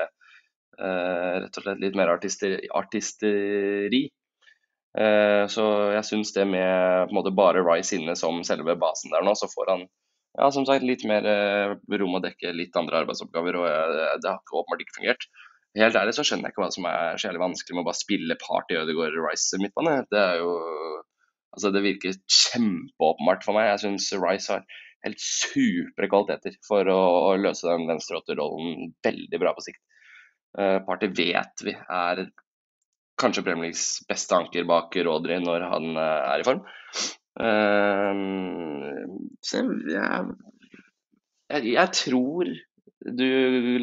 rett 0.74 1.54
og 1.54 1.62
slett 1.62 1.78
litt 1.78 1.94
mer 1.94 2.10
artisteri. 2.10 2.66
artisteri. 2.74 4.08
Så 4.94 5.62
jeg 5.90 6.06
syns 6.06 6.30
det 6.36 6.44
med 6.46 7.10
måte 7.10 7.32
bare 7.34 7.64
Rice 7.66 7.96
inne 7.96 8.14
som 8.14 8.36
selve 8.46 8.76
basen 8.78 9.10
der 9.10 9.24
nå, 9.26 9.32
så 9.34 9.48
får 9.50 9.72
han 9.72 9.82
ja, 10.34 10.50
som 10.50 10.66
sagt, 10.66 10.84
litt 10.86 11.04
mer 11.06 11.26
eh, 11.30 11.72
rom 12.00 12.18
å 12.18 12.22
dekke 12.22 12.52
litt 12.56 12.74
andre 12.78 13.04
arbeidsoppgaver, 13.04 13.58
og 13.60 13.66
eh, 13.70 14.14
det 14.22 14.32
har 14.32 14.56
åpenbart 14.58 14.82
ikke 14.82 14.98
fungert. 14.98 15.26
Helt 15.78 15.98
ærlig 15.98 16.14
så 16.16 16.24
skjønner 16.26 16.48
jeg 16.48 16.54
ikke 16.54 16.62
hva 16.64 16.70
som 16.74 16.86
er 16.90 17.18
så 17.18 17.28
jævlig 17.28 17.42
vanskelig 17.42 17.76
med 17.76 17.82
å 17.84 17.88
bare 17.88 18.00
spille 18.00 18.38
Party 18.42 18.78
Ødegaard 18.78 19.18
Rice 19.22 19.60
midtbane. 19.62 20.00
Det 20.10 20.22
er 20.22 20.40
jo 20.42 20.54
Altså, 21.54 21.70
det 21.70 21.84
virker 21.84 22.16
kjempeåpenbart 22.34 23.44
for 23.46 23.54
meg. 23.54 23.68
Jeg 23.68 23.82
syns 23.84 24.08
Rice 24.18 24.50
har 24.50 24.64
helt 25.06 25.20
supre 25.22 26.08
kvaliteter 26.10 26.56
for 26.66 26.88
å, 26.90 27.36
løse 27.38 27.68
den 27.68 27.84
venstreåtterrollen 27.86 28.88
veldig 29.06 29.38
bra 29.38 29.52
på 29.54 29.62
sikt. 29.62 29.78
Eh, 30.58 30.80
Party 30.82 31.12
vet 31.14 31.62
vi 31.62 31.76
er 31.78 32.24
kanskje 33.20 33.44
Premier 33.46 33.68
Leagues 33.68 34.04
beste 34.08 34.36
anker 34.36 34.66
bak 34.68 34.96
Rodri 35.06 35.38
når 35.42 35.66
han 35.70 35.90
eh, 35.94 36.20
er 36.32 36.42
i 36.42 36.46
form. 36.46 36.62
Eh, 37.44 38.12
så 39.44 39.64
jeg, 39.90 40.28
jeg, 41.50 41.72
jeg 41.74 41.88
tror 41.98 42.52
Du 43.04 43.24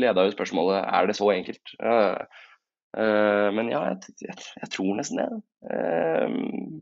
leda 0.02 0.24
jo 0.26 0.32
spørsmålet 0.34 0.80
er 0.82 1.10
det 1.10 1.18
så 1.18 1.28
enkelt. 1.30 1.76
Uh, 1.78 2.24
uh, 2.98 3.50
men 3.54 3.70
ja, 3.70 3.84
jeg, 3.92 4.16
jeg, 4.26 4.38
jeg 4.64 4.70
tror 4.74 4.96
nesten 4.98 5.22
det. 5.22 5.28
Uh, 5.62 6.80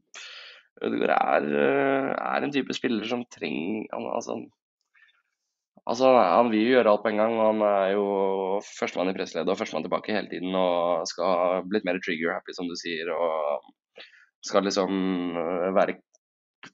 Ødegaard 0.86 1.44
er, 1.44 1.48
eh, 1.60 2.10
er 2.16 2.46
en 2.46 2.54
type 2.54 2.74
spiller 2.76 3.08
som 3.08 3.26
trenger 3.34 3.88
altså, 4.14 4.38
altså, 5.92 6.12
han 6.16 6.52
vil 6.54 6.64
jo 6.64 6.76
gjøre 6.78 6.94
alt 6.94 7.04
på 7.06 7.12
en 7.12 7.22
gang. 7.22 7.36
og 7.38 7.48
Han 7.52 7.64
er 7.68 7.94
jo 7.96 8.06
førstemann 8.78 9.12
i 9.12 9.16
presseleddet 9.18 9.54
og 9.54 9.60
førstemann 9.60 9.86
tilbake 9.86 10.16
hele 10.16 10.32
tiden 10.32 10.56
og 10.58 11.08
skal 11.10 11.34
ha 11.42 11.64
blitt 11.66 11.88
mer 11.88 12.00
trigger-happy, 12.04 12.56
som 12.56 12.70
du 12.70 12.76
sier. 12.80 13.12
Og 13.14 13.68
skal 14.46 14.66
liksom 14.68 14.94
eh, 15.36 15.70
være, 15.76 15.98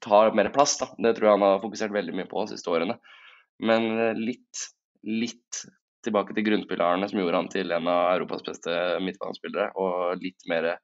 ta 0.02 0.26
mer 0.36 0.50
plass. 0.54 0.76
da. 0.82 0.90
Det 1.02 1.16
tror 1.16 1.28
jeg 1.28 1.38
han 1.38 1.46
har 1.48 1.64
fokusert 1.64 1.94
veldig 1.94 2.16
mye 2.18 2.30
på 2.30 2.44
de 2.44 2.54
siste 2.54 2.72
årene. 2.72 2.98
Men 3.66 3.88
eh, 3.94 4.20
litt, 4.20 4.66
litt 5.06 5.62
tilbake 6.06 6.36
til 6.36 6.46
grunnpilarene 6.46 7.08
som 7.10 7.18
gjorde 7.18 7.40
han 7.40 7.50
til 7.50 7.72
en 7.74 7.88
av 7.90 8.12
Europas 8.16 8.44
beste 8.46 8.74
midtbanespillere. 9.02 9.72
Og 9.82 10.22
litt 10.22 10.46
mer 10.50 10.74
eh, 10.74 10.76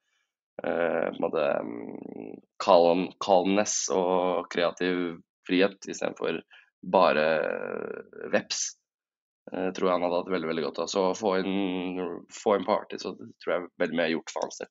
på 0.65 1.13
en 1.13 1.23
måte 1.23 1.47
mm, 1.67 2.33
calm, 2.63 3.07
calmness 3.23 3.85
og 3.95 4.49
kreativ 4.53 5.21
frihet 5.47 5.91
istedenfor 5.91 6.41
bare 6.83 7.27
eh, 7.41 8.31
veps. 8.33 8.63
Eh, 9.53 9.71
tror 9.75 9.89
jeg 9.89 9.97
han 9.97 10.05
hadde 10.07 10.21
hatt 10.21 10.33
veldig 10.33 10.51
veldig 10.51 10.65
godt 10.69 10.81
av. 10.85 10.91
Så 10.91 11.35
inn, 11.41 12.01
få 12.33 12.57
inn 12.57 12.67
party, 12.67 12.99
så 13.03 13.15
tror 13.17 13.55
jeg 13.55 13.69
veldig 13.83 13.99
mye 13.99 14.09
er 14.11 14.15
gjort 14.17 14.35
for 14.35 14.47
hans 14.47 14.63
del. 14.63 14.71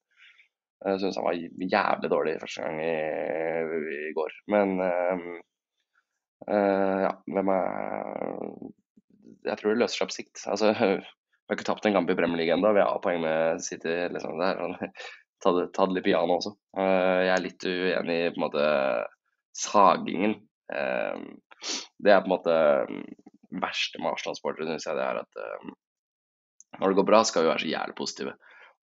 Jeg 0.82 1.02
syns 1.04 1.18
han 1.20 1.28
var 1.28 1.38
jævlig 1.38 2.10
dårlig 2.10 2.38
første 2.42 2.66
gang 2.66 2.80
i, 2.82 3.98
i 4.10 4.14
går. 4.18 4.38
Men 4.50 4.78
øh, 4.82 5.26
øh, 6.50 7.00
ja, 7.06 7.12
hvem 7.36 7.52
er 7.54 8.48
Jeg 9.46 9.58
tror 9.58 9.74
det 9.74 9.82
løser 9.82 10.02
seg 10.02 10.10
på 10.10 10.18
sikt. 10.18 10.46
Altså, 10.50 10.72
vi 10.80 11.54
har 11.54 11.60
ikke 11.60 11.68
tapt 11.70 11.86
en 11.86 12.00
kamp 12.00 12.10
i 12.10 12.18
Premier 12.18 12.42
League 12.42 12.56
ennå. 12.56 12.74
Vi 12.74 12.86
har 12.86 13.04
poeng 13.04 13.22
med 13.26 13.62
City. 13.66 13.94
Liksom. 14.14 14.40
der. 14.42 14.58
er 14.58 14.64
sånn 14.66 14.96
ta 15.42 15.54
det, 15.58 15.70
ta 15.74 15.88
det 15.90 15.98
litt 15.98 16.06
piano 16.06 16.36
også. 16.38 16.52
Jeg 16.78 17.32
er 17.34 17.42
litt 17.42 17.64
uenig 17.66 18.18
i 18.18 18.28
på 18.30 18.38
en 18.38 18.44
måte 18.44 18.66
sagingen. 19.58 20.36
Eh, 21.62 21.82
det 22.06 22.14
er 22.14 22.24
på 22.24 22.30
en 22.30 22.36
måte 22.36 22.56
mm, 22.90 23.04
verste 23.62 24.02
med 24.02 24.14
Arsenal-sportere, 24.14 24.68
syns 24.70 24.88
jeg. 24.88 24.98
Det 24.98 25.08
er 25.08 25.22
at 25.24 25.42
eh, 25.42 25.74
når 26.80 26.92
det 26.92 27.00
går 27.02 27.10
bra, 27.10 27.24
skal 27.28 27.46
vi 27.46 27.52
være 27.52 27.64
så 27.66 27.74
jævlig 27.74 27.98
positive. 27.98 28.38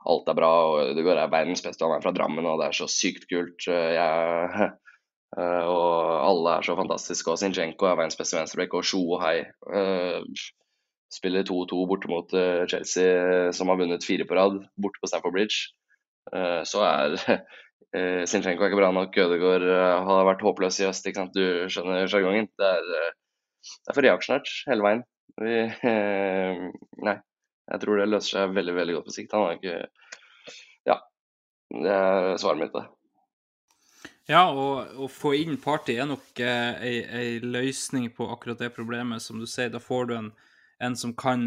Alt 0.08 0.28
er 0.30 0.36
bra, 0.38 0.50
og 0.68 0.92
det 0.96 1.04
går 1.06 1.18
er 1.18 1.32
verdens 1.32 1.64
beste. 1.64 1.84
Han 1.84 1.98
er 1.98 2.04
fra 2.04 2.14
Drammen, 2.14 2.46
og 2.46 2.60
det 2.60 2.68
er 2.68 2.76
så 2.76 2.86
sykt 2.90 3.26
kult. 3.30 3.66
Jeg, 3.66 4.68
og 5.72 5.96
alle 6.28 6.52
er 6.52 6.68
så 6.68 6.76
fantastiske. 6.78 7.32
Og 7.32 7.40
Zinchenko 7.40 7.88
er 7.88 7.98
verdens 7.98 8.18
beste 8.20 8.38
venstreback, 8.38 8.76
og 8.78 8.86
Sjo 8.86 9.02
og 9.16 9.24
Hei 9.24 9.40
spiller 11.08 11.42
2-2 11.48 11.80
borte 11.88 12.12
mot 12.12 12.36
Chelsea, 12.68 13.48
som 13.56 13.72
har 13.72 13.80
vunnet 13.80 14.04
fire 14.04 14.28
på 14.28 14.36
rad, 14.36 14.60
borte 14.76 15.00
på 15.02 15.10
Stamford 15.10 15.34
Bridge. 15.34 15.72
Eh, 16.36 16.62
så 16.64 16.82
er 16.84 17.16
uh, 17.96 18.24
Zinchenko 18.28 18.68
ikke 18.68 18.80
bra 18.80 18.90
nok. 18.94 19.16
Ødegaard 19.16 19.64
uh, 19.66 20.08
har 20.08 20.26
vært 20.28 20.44
håpløs 20.44 20.80
i 20.82 20.88
øst. 20.88 21.06
ikke 21.06 21.22
sant? 21.22 21.36
Du 21.36 21.70
skjønner 21.72 22.10
sjargongen. 22.10 22.50
Det, 22.58 22.74
uh, 22.82 23.08
det, 23.62 23.88
er 23.90 23.96
for 23.96 24.06
reaksjonært 24.06 24.52
hele 24.70 24.86
veien. 24.86 25.06
Vi, 25.38 25.56
nei, 27.06 27.16
jeg 27.70 27.82
tror 27.82 28.00
det 28.00 28.08
løser 28.08 28.32
seg 28.32 28.54
veldig 28.56 28.74
veldig 28.74 28.98
godt 28.98 29.10
på 29.10 29.16
sikt. 29.16 29.34
Han 29.36 29.46
har 29.46 29.58
ikke 29.58 29.80
Ja. 30.88 31.00
Det 31.68 31.92
er 31.92 32.38
svaret 32.40 32.62
mitt, 32.62 32.72
det. 32.74 32.86
Ja, 34.28 34.46
og 34.48 35.00
å 35.00 35.06
få 35.08 35.34
inn 35.38 35.56
Party 35.60 35.94
er 36.00 36.08
nok 36.08 36.40
ei, 36.40 36.98
ei, 37.04 37.28
løsning 37.44 38.10
på 38.16 38.26
akkurat 38.32 38.60
det 38.60 38.74
problemet. 38.76 39.24
Som 39.24 39.40
du 39.40 39.46
sier, 39.48 39.70
da 39.72 39.80
får 39.80 40.08
du 40.08 40.14
en, 40.16 40.30
en 40.84 40.96
som 40.96 41.14
kan 41.16 41.44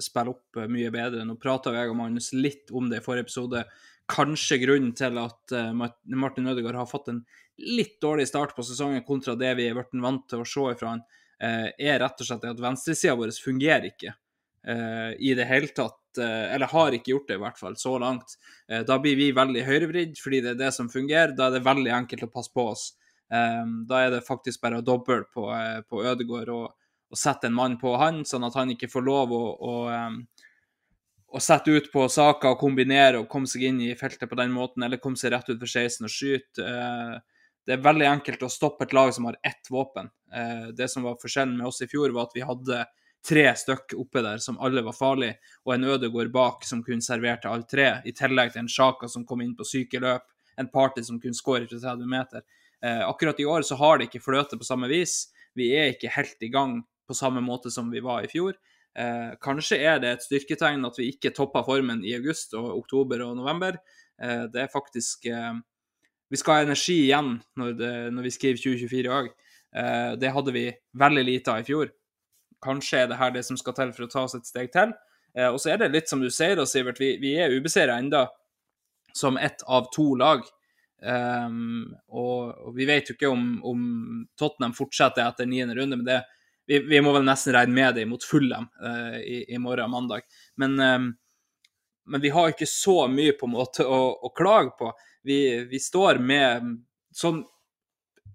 spille 0.00 0.34
opp 0.34 0.60
mye 0.72 0.92
bedre. 0.92 1.24
Nå 1.28 1.38
prata 1.40 1.72
jeg 1.76 1.92
og 1.92 1.98
Magnus 2.00 2.32
litt 2.36 2.72
om 2.72 2.90
det 2.92 3.00
i 3.00 3.04
forrige 3.04 3.28
episode 3.28 3.64
kanskje 4.10 4.58
grunnen 4.62 4.92
til 4.96 5.18
at 5.20 5.54
uh, 5.54 5.70
Martin 5.72 6.48
Ødegaard 6.50 6.80
har 6.82 6.90
fått 6.90 7.10
en 7.12 7.22
litt 7.76 7.98
dårlig 8.02 8.26
start 8.28 8.54
på 8.56 8.64
sesongen 8.66 9.04
kontra 9.06 9.36
det 9.38 9.52
vi 9.58 9.68
er 9.68 9.76
blitt 9.76 9.94
vant 10.02 10.24
til 10.30 10.42
å 10.42 10.48
se 10.48 10.66
ifra 10.72 10.94
han, 10.94 11.04
uh, 11.42 11.68
er 11.70 12.00
rett 12.02 12.22
og 12.22 12.28
slett 12.28 12.48
at 12.50 12.62
venstresida 12.62 13.16
vår 13.18 13.34
fungerer 13.44 13.90
ikke 13.92 14.14
uh, 14.14 15.12
i 15.18 15.34
det 15.38 15.48
hele 15.50 15.72
tatt. 15.74 15.98
eller 16.12 16.68
har 16.68 16.92
ikke 16.92 17.08
gjort 17.14 17.30
det, 17.30 17.36
i 17.38 17.40
hvert 17.40 17.56
fall, 17.56 17.76
så 17.80 17.94
langt. 17.96 18.34
da 18.68 18.98
blir 19.00 19.16
vi 19.16 19.30
veldig 19.32 19.62
høyrevridd, 19.64 20.18
fordi 20.20 20.42
det 20.44 20.50
er 20.50 20.58
det 20.58 20.68
som 20.76 20.90
fungerer. 20.92 21.32
Da 21.32 21.46
er 21.46 21.54
det 21.54 21.62
veldig 21.64 21.88
enkelt 21.88 22.26
å 22.26 22.28
passe 22.34 22.52
på 22.52 22.66
oss. 22.68 22.82
da 23.30 24.00
er 24.04 24.10
det 24.12 24.20
faktisk 24.26 24.60
bare 24.60 24.82
å 24.82 24.84
doble 24.84 25.22
på, 25.32 25.46
på 25.88 26.02
Ødegaard 26.04 26.52
og, 26.52 26.66
og, 27.08 27.16
sette 27.16 27.48
en 27.48 27.56
mann 27.56 27.78
på 27.80 27.94
han, 27.96 28.26
sånn 28.28 28.44
at 28.44 28.58
han 28.60 28.74
ikke 28.74 28.92
får 28.92 29.06
lov 29.08 29.32
å, 29.32 29.40
å 29.56 29.72
å 31.32 31.40
sette 31.40 31.72
ut 31.72 31.88
på 31.92 32.04
saker 32.12 32.54
og 32.54 32.60
kombinere 32.60 33.22
og 33.22 33.28
komme 33.32 33.48
seg 33.48 33.64
inn 33.70 33.80
i 33.80 33.92
feltet 33.98 34.28
på 34.28 34.38
den 34.38 34.52
måten, 34.52 34.84
eller 34.84 35.00
komme 35.00 35.16
seg 35.16 35.32
rett 35.32 35.48
ut 35.48 35.60
for 35.60 35.68
16 35.68 36.08
og 36.08 36.12
skyte. 36.12 36.64
Eh, 36.66 37.14
det 37.66 37.76
er 37.76 37.84
veldig 37.84 38.08
enkelt 38.10 38.42
å 38.42 38.50
stoppe 38.50 38.84
et 38.86 38.94
lag 38.96 39.12
som 39.14 39.28
har 39.28 39.38
ett 39.46 39.70
våpen. 39.70 40.10
Eh, 40.34 40.72
det 40.76 40.90
som 40.92 41.06
var 41.06 41.20
forskjellen 41.22 41.56
med 41.56 41.70
oss 41.70 41.80
i 41.84 41.88
fjor, 41.88 42.12
var 42.12 42.28
at 42.28 42.36
vi 42.36 42.44
hadde 42.44 42.84
tre 43.22 43.44
stykk 43.56 43.94
oppe 44.02 44.22
der 44.24 44.42
som 44.42 44.58
alle 44.60 44.82
var 44.82 44.96
farlige, 44.96 45.38
og 45.64 45.76
en 45.76 45.88
Ødegård 45.94 46.32
bak 46.34 46.66
som 46.66 46.82
kunne 46.84 47.04
servere 47.04 47.38
til 47.40 47.52
alle 47.52 47.68
tre, 47.70 47.88
i 48.04 48.14
tillegg 48.16 48.52
til 48.52 48.64
en 48.64 48.72
Sjaka 48.72 49.08
som 49.08 49.26
kom 49.26 49.44
inn 49.44 49.54
på 49.56 49.66
syke 49.68 50.02
løp, 50.02 50.26
en 50.58 50.68
Party 50.68 51.04
som 51.06 51.20
kunne 51.22 51.38
skåre 51.38 51.68
fra 51.70 51.78
30 51.94 52.10
meter. 52.10 52.42
Eh, 52.82 53.04
akkurat 53.08 53.40
i 53.40 53.46
år 53.46 53.62
så 53.64 53.78
har 53.78 53.98
det 53.98 54.10
ikke 54.10 54.24
fløte 54.24 54.58
på 54.58 54.66
samme 54.66 54.90
vis. 54.90 55.30
Vi 55.54 55.70
er 55.78 55.92
ikke 55.92 56.10
helt 56.12 56.42
i 56.42 56.50
gang 56.52 56.80
på 57.06 57.14
samme 57.14 57.40
måte 57.44 57.70
som 57.70 57.90
vi 57.92 58.02
var 58.02 58.26
i 58.26 58.30
fjor. 58.30 58.58
Eh, 58.98 59.34
kanskje 59.40 59.78
er 59.80 60.00
det 60.02 60.10
et 60.12 60.24
styrketegn 60.26 60.84
at 60.84 60.98
vi 61.00 61.10
ikke 61.12 61.32
toppa 61.36 61.62
formen 61.64 62.02
i 62.04 62.16
august 62.18 62.52
og 62.58 62.70
oktober 62.82 63.24
og 63.24 63.36
november. 63.38 63.78
Eh, 64.20 64.48
det 64.52 64.66
er 64.66 64.72
faktisk 64.72 65.26
eh, 65.26 65.54
Vi 66.32 66.38
skal 66.40 66.54
ha 66.54 66.64
energi 66.64 66.94
igjen 67.06 67.34
når, 67.60 67.72
det, 67.76 67.94
når 68.16 68.24
vi 68.24 68.30
skriver 68.32 68.60
2024 68.60 69.16
i 69.28 69.32
Eh, 69.76 70.12
det 70.20 70.32
hadde 70.32 70.52
vi 70.52 70.66
veldig 70.98 71.24
lite 71.24 71.52
av 71.52 71.62
i 71.62 71.66
fjor. 71.66 71.92
Kanskje 72.62 73.02
er 73.02 73.10
det 73.10 73.18
her 73.18 73.32
det 73.34 73.44
som 73.46 73.58
skal 73.58 73.76
til 73.76 73.92
for 73.96 74.06
å 74.06 74.12
ta 74.12 74.24
oss 74.26 74.36
et 74.38 74.48
steg 74.48 74.72
til. 74.74 74.92
Eh, 75.36 75.48
og 75.48 75.58
så 75.62 75.72
er 75.72 75.82
det 75.82 75.92
litt 75.94 76.12
som 76.12 76.20
du 76.20 76.28
sier, 76.30 76.56
da, 76.58 76.66
Sivert, 76.68 77.00
vi, 77.00 77.14
vi 77.22 77.34
er 77.40 77.54
ubeseira 77.54 77.96
enda 78.00 78.26
som 79.16 79.38
ett 79.40 79.64
av 79.66 79.88
to 79.94 80.12
lag. 80.20 80.44
Um, 81.02 81.96
og, 82.14 82.52
og, 82.62 82.68
vi 82.76 82.84
vet 82.86 83.08
jo 83.10 83.16
ikke 83.16 83.32
om, 83.32 83.56
om 83.66 83.80
Tottenham 84.38 84.74
fortsetter 84.76 85.24
etter 85.24 85.48
niende 85.50 85.74
runde, 85.74 85.98
men 85.98 86.06
det, 86.06 86.20
vi, 86.66 86.78
vi, 86.78 87.00
må 87.02 87.12
vel 87.14 87.26
nesten 87.26 87.54
regne 87.56 87.74
med 87.74 87.96
det 87.98 88.06
mot 88.08 88.24
Fulham 88.24 88.68
uh, 88.82 89.18
i, 89.18 89.44
i, 89.48 89.58
morgen 89.58 89.90
mandag. 89.90 90.26
Men, 90.60 90.78
um, 90.80 91.08
men, 92.06 92.22
vi 92.22 92.32
har 92.34 92.52
ikke 92.52 92.68
så 92.70 93.06
mye 93.10 93.34
på 93.38 93.48
en 93.48 93.56
måte 93.56 93.86
å, 93.86 94.02
å 94.14 94.32
klage 94.36 94.76
på. 94.78 94.92
Vi, 95.26 95.38
vi, 95.70 95.80
står 95.82 96.20
med 96.22 96.76
sånn 97.14 97.42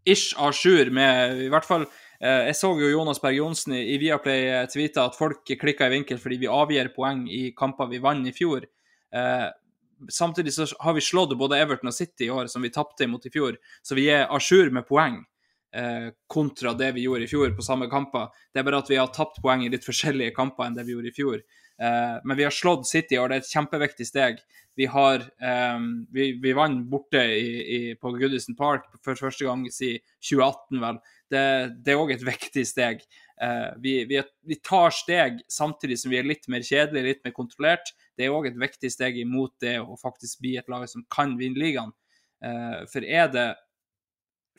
ish 0.08 0.36
à 0.40 0.52
jour 0.56 0.92
med 0.94 1.42
i 1.44 1.50
hvert 1.52 1.66
fall 1.68 1.84
uh, 1.84 2.44
Jeg 2.48 2.56
så 2.56 2.70
jo 2.80 2.92
Jonas 2.94 3.20
Berg 3.20 3.40
Johnsen 3.42 3.76
i, 3.76 3.84
i 3.96 3.98
Viaplay 4.00 4.48
uh, 4.54 4.66
tweeta 4.72 5.08
at 5.10 5.18
folk 5.20 5.44
klikka 5.48 5.90
i 5.90 5.98
vinkel 5.98 6.22
fordi 6.22 6.40
vi 6.46 6.52
avgir 6.52 6.94
poeng 6.96 7.26
i 7.28 7.50
kamper 7.58 7.92
vi 7.92 8.04
vant 8.04 8.28
i 8.28 8.36
fjor. 8.36 8.68
Uh, 9.16 9.48
samtidig 10.10 10.54
så 10.54 10.66
har 10.80 10.94
vi 10.94 11.02
slått 11.02 11.38
både 11.38 11.60
Everton 11.60 11.92
og 11.92 11.96
City 11.96 12.28
i 12.28 12.30
år, 12.30 12.48
som 12.48 12.62
vi 12.62 12.72
tapte 12.74 13.08
imot 13.08 13.26
i 13.26 13.34
fjor. 13.34 13.58
Så 13.82 13.96
vi 13.98 14.08
er 14.14 14.28
à 14.28 14.40
jour 14.40 14.70
med 14.72 14.88
poeng 14.88 15.18
eh, 15.18 15.26
kontra 16.32 16.72
det 16.74 16.88
vi 16.96 17.04
gjorde 17.06 17.28
i 17.28 17.30
fjor 17.30 17.52
på 17.54 17.66
samme 17.66 17.86
kamper. 17.92 18.32
Det 18.50 18.62
er 18.62 18.66
bare 18.66 18.80
at 18.82 18.90
vi 18.90 18.98
har 18.98 19.12
tapt 19.14 19.38
poeng 19.44 19.62
i 19.62 19.70
litt 19.70 19.86
forskjellige 19.86 20.34
kamper 20.34 20.66
enn 20.66 20.78
det 20.78 20.88
vi 20.88 20.96
gjorde 20.96 21.12
i 21.12 21.16
fjor. 21.16 21.42
Eh, 21.82 22.16
men 22.24 22.38
vi 22.38 22.44
har 22.44 22.54
slått 22.54 22.88
City, 22.90 23.18
og 23.20 23.30
det 23.30 23.38
er 23.38 23.44
et 23.44 23.52
kjempeviktig 23.52 24.08
steg. 24.10 24.40
Vi 24.78 24.88
har 24.90 25.22
eh, 25.22 25.78
vi, 26.14 26.32
vi, 26.42 26.54
vant 26.58 26.84
borte 26.90 27.22
i, 27.22 27.52
i, 27.76 27.80
på 28.00 28.14
Goodison 28.18 28.58
Park 28.58 28.90
for 29.06 29.20
første 29.20 29.46
gang 29.46 29.66
siden 29.74 30.02
2018, 30.22 30.82
vel. 30.82 31.00
Det, 31.28 31.46
det 31.84 31.94
er 31.94 32.02
òg 32.02 32.14
et 32.16 32.26
viktig 32.26 32.66
steg. 32.66 33.06
Eh, 33.42 33.70
vi, 33.84 34.00
vi, 34.10 34.60
tar 34.66 34.94
steg 34.96 35.42
samtidig 35.52 36.00
som 36.02 36.14
vi 36.14 36.22
er 36.22 36.30
litt 36.30 36.50
mer 36.50 36.66
kjedelige, 36.66 37.14
litt 37.14 37.26
mer 37.28 37.36
kontrollert. 37.38 37.94
Det 38.18 38.26
er 38.26 38.34
òg 38.34 38.50
et 38.50 38.60
viktig 38.60 38.92
steg 38.94 39.20
imot 39.22 39.54
det 39.62 39.78
å 39.82 39.98
faktisk 40.02 40.42
bli 40.42 40.58
et 40.58 40.70
lag 40.72 40.88
som 40.90 41.06
kan 41.14 41.38
vinne 41.38 41.62
ligaen. 41.62 41.94
Eh, 42.42 42.86
for 42.90 43.06
er 43.06 43.30
det 43.34 43.50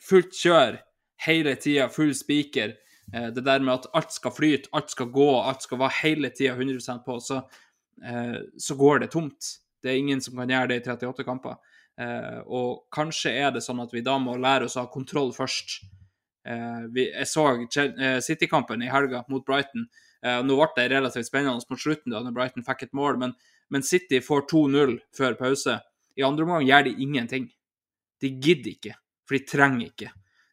fullt 0.03 0.35
kjør 0.35 0.79
hele 1.25 1.55
tida 1.59 1.89
full 1.91 2.13
spiker, 2.15 2.75
Eh, 3.13 3.27
det 3.27 3.41
der 3.41 3.59
med 3.59 3.73
at 3.73 3.89
alt 3.97 4.13
skal 4.13 4.33
flyte, 4.33 4.69
alt 4.73 4.91
skal 4.93 5.09
gå, 5.13 5.29
alt 5.41 5.65
skal 5.65 5.81
være 5.81 5.97
hele 6.03 6.29
tida 6.29 6.55
100% 6.55 7.05
på, 7.05 7.19
så, 7.19 7.41
eh, 8.05 8.37
så 8.57 8.75
går 8.75 8.99
det 8.99 9.11
tomt. 9.11 9.55
Det 9.83 9.91
er 9.91 9.97
ingen 9.97 10.21
som 10.21 10.37
kan 10.37 10.49
gjøre 10.49 10.67
det 10.67 10.81
i 10.81 10.89
38 10.89 11.23
kamper. 11.23 11.57
Eh, 11.99 12.39
og 12.45 12.85
kanskje 12.91 13.31
er 13.31 13.51
det 13.51 13.63
sånn 13.63 13.81
at 13.81 13.93
vi 13.93 14.01
da 14.01 14.17
må 14.19 14.37
lære 14.37 14.65
oss 14.65 14.77
å 14.77 14.85
ha 14.85 14.91
kontroll 14.91 15.33
først. 15.33 15.81
Jeg 16.49 17.27
så 17.27 17.43
City-kampen 18.23 18.81
i 18.81 18.89
helga 18.89 19.25
mot 19.29 19.45
Brighton. 19.45 19.83
Nå 20.23 20.55
ble 20.55 20.67
det 20.77 20.89
relativt 20.89 21.27
spennende 21.27 21.59
mot 21.69 21.79
slutten 21.79 22.09
da 22.09 22.23
når 22.23 22.33
Brighton 22.33 22.63
fikk 22.63 22.83
et 22.83 22.93
mål, 22.93 23.19
men, 23.19 23.33
men 23.69 23.83
City 23.83 24.19
får 24.19 24.47
2-0 24.47 24.95
før 25.13 25.35
pause. 25.37 25.75
I 26.17 26.23
andre 26.23 26.47
omgang 26.47 26.65
gjør 26.65 26.87
de 26.87 26.95
ingenting. 27.03 27.51
De 28.23 28.31
gidder 28.31 28.71
ikke, 28.71 28.95
for 29.27 29.37
de 29.37 29.45
trenger 29.45 29.85
ikke. 29.91 30.09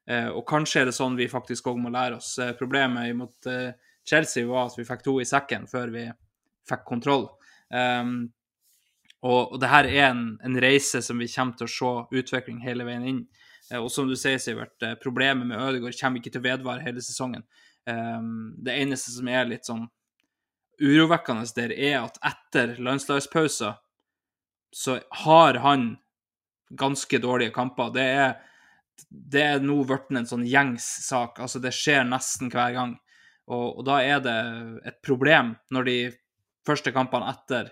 Eh, 0.07 0.29
og 0.31 0.45
kanskje 0.49 0.83
er 0.83 0.89
det 0.91 0.97
sånn 0.97 1.19
vi 1.19 1.29
faktisk 1.31 1.71
òg 1.73 1.81
må 1.83 1.91
lære 1.95 2.21
oss. 2.21 2.37
Eh, 2.43 2.55
problemet 2.59 3.11
mot 3.19 3.51
eh, 3.51 3.75
Chelsea 4.07 4.47
var 4.47 4.71
at 4.71 4.79
vi 4.79 4.87
fikk 4.87 5.03
to 5.07 5.19
i 5.23 5.27
sekken 5.27 5.67
før 5.71 5.93
vi 5.95 6.07
fikk 6.67 6.85
kontroll. 6.87 7.27
Um, 7.71 8.29
og, 9.27 9.55
og 9.55 9.59
det 9.63 9.71
her 9.71 9.89
er 9.91 10.05
en, 10.13 10.23
en 10.47 10.59
reise 10.63 11.01
som 11.03 11.19
vi 11.19 11.27
kommer 11.31 11.59
til 11.59 11.67
å 11.67 11.73
se 11.75 12.21
utvikling 12.21 12.61
hele 12.63 12.87
veien 12.87 13.07
inn. 13.07 13.21
Og 13.81 13.89
som 13.91 14.07
du 14.07 14.15
sier, 14.15 14.39
Sivert, 14.39 14.79
problemet 15.03 15.49
med 15.49 15.59
Ødegaard 15.59 15.99
kommer 15.99 16.23
ikke 16.23 16.31
til 16.37 16.45
å 16.45 16.47
vedvare 16.47 16.85
hele 16.87 17.03
sesongen. 17.03 17.43
Um, 17.87 18.55
det 18.63 18.77
eneste 18.79 19.15
som 19.15 19.31
er 19.31 19.49
litt 19.51 19.67
sånn 19.67 19.89
urovekkende 20.83 21.47
der, 21.57 21.73
er 21.75 22.05
at 22.05 22.19
etter 22.27 22.77
landslagspausen 22.83 23.75
så 24.77 24.99
har 25.25 25.59
han 25.65 25.97
ganske 26.71 27.19
dårlige 27.23 27.55
kamper. 27.55 27.93
Det 27.95 28.05
er, 28.05 28.35
det 29.11 29.43
er 29.43 29.65
nå 29.65 29.81
blitt 29.87 30.13
en 30.15 30.29
sånn 30.29 30.47
gjengs 30.49 30.87
sak. 31.07 31.41
Altså, 31.43 31.61
det 31.63 31.75
skjer 31.77 32.07
nesten 32.09 32.53
hver 32.53 32.75
gang. 32.77 32.95
Og, 33.47 33.81
og 33.81 33.83
da 33.87 34.01
er 34.03 34.23
det 34.25 34.37
et 34.91 35.01
problem 35.07 35.55
når 35.75 35.89
de 35.89 35.99
første 36.67 36.93
kampene 36.95 37.31
etter, 37.31 37.71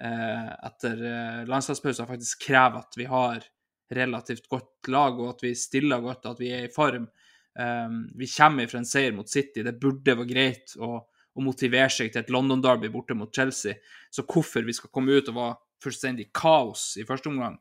eh, 0.00 0.50
etter 0.70 1.02
eh, 1.04 1.40
landslagspausen 1.50 2.08
faktisk 2.08 2.46
krever 2.46 2.80
at 2.80 2.96
vi 2.96 3.08
har 3.10 3.44
relativt 3.90 4.46
godt 4.48 4.90
lag, 4.92 5.18
og 5.18 5.34
at 5.34 5.44
vi 5.44 5.54
stiller 5.58 6.02
godt, 6.04 6.28
at 6.30 6.40
vi 6.40 6.52
er 6.54 6.68
i 6.68 6.72
form. 6.72 7.08
Um, 7.58 8.04
vi 8.14 8.28
kommer 8.30 8.68
fra 8.70 8.78
en 8.78 8.86
seier 8.86 9.10
mot 9.12 9.28
City. 9.28 9.64
Det 9.66 9.80
burde 9.82 10.14
være 10.14 10.28
greit 10.30 10.76
å, 10.78 11.00
å 11.02 11.42
motivere 11.42 11.90
seg 11.90 12.12
til 12.12 12.22
et 12.22 12.30
London-derby 12.30 12.92
borte 12.94 13.16
mot 13.18 13.34
Chelsea. 13.34 13.74
Så 14.14 14.22
hvorfor 14.30 14.62
vi 14.62 14.76
skal 14.76 14.92
komme 14.94 15.18
ut 15.18 15.32
og 15.32 15.40
være 15.40 15.58
fullstendig 15.82 16.28
kaos 16.36 16.92
i 17.00 17.06
første 17.08 17.32
omgang, 17.32 17.58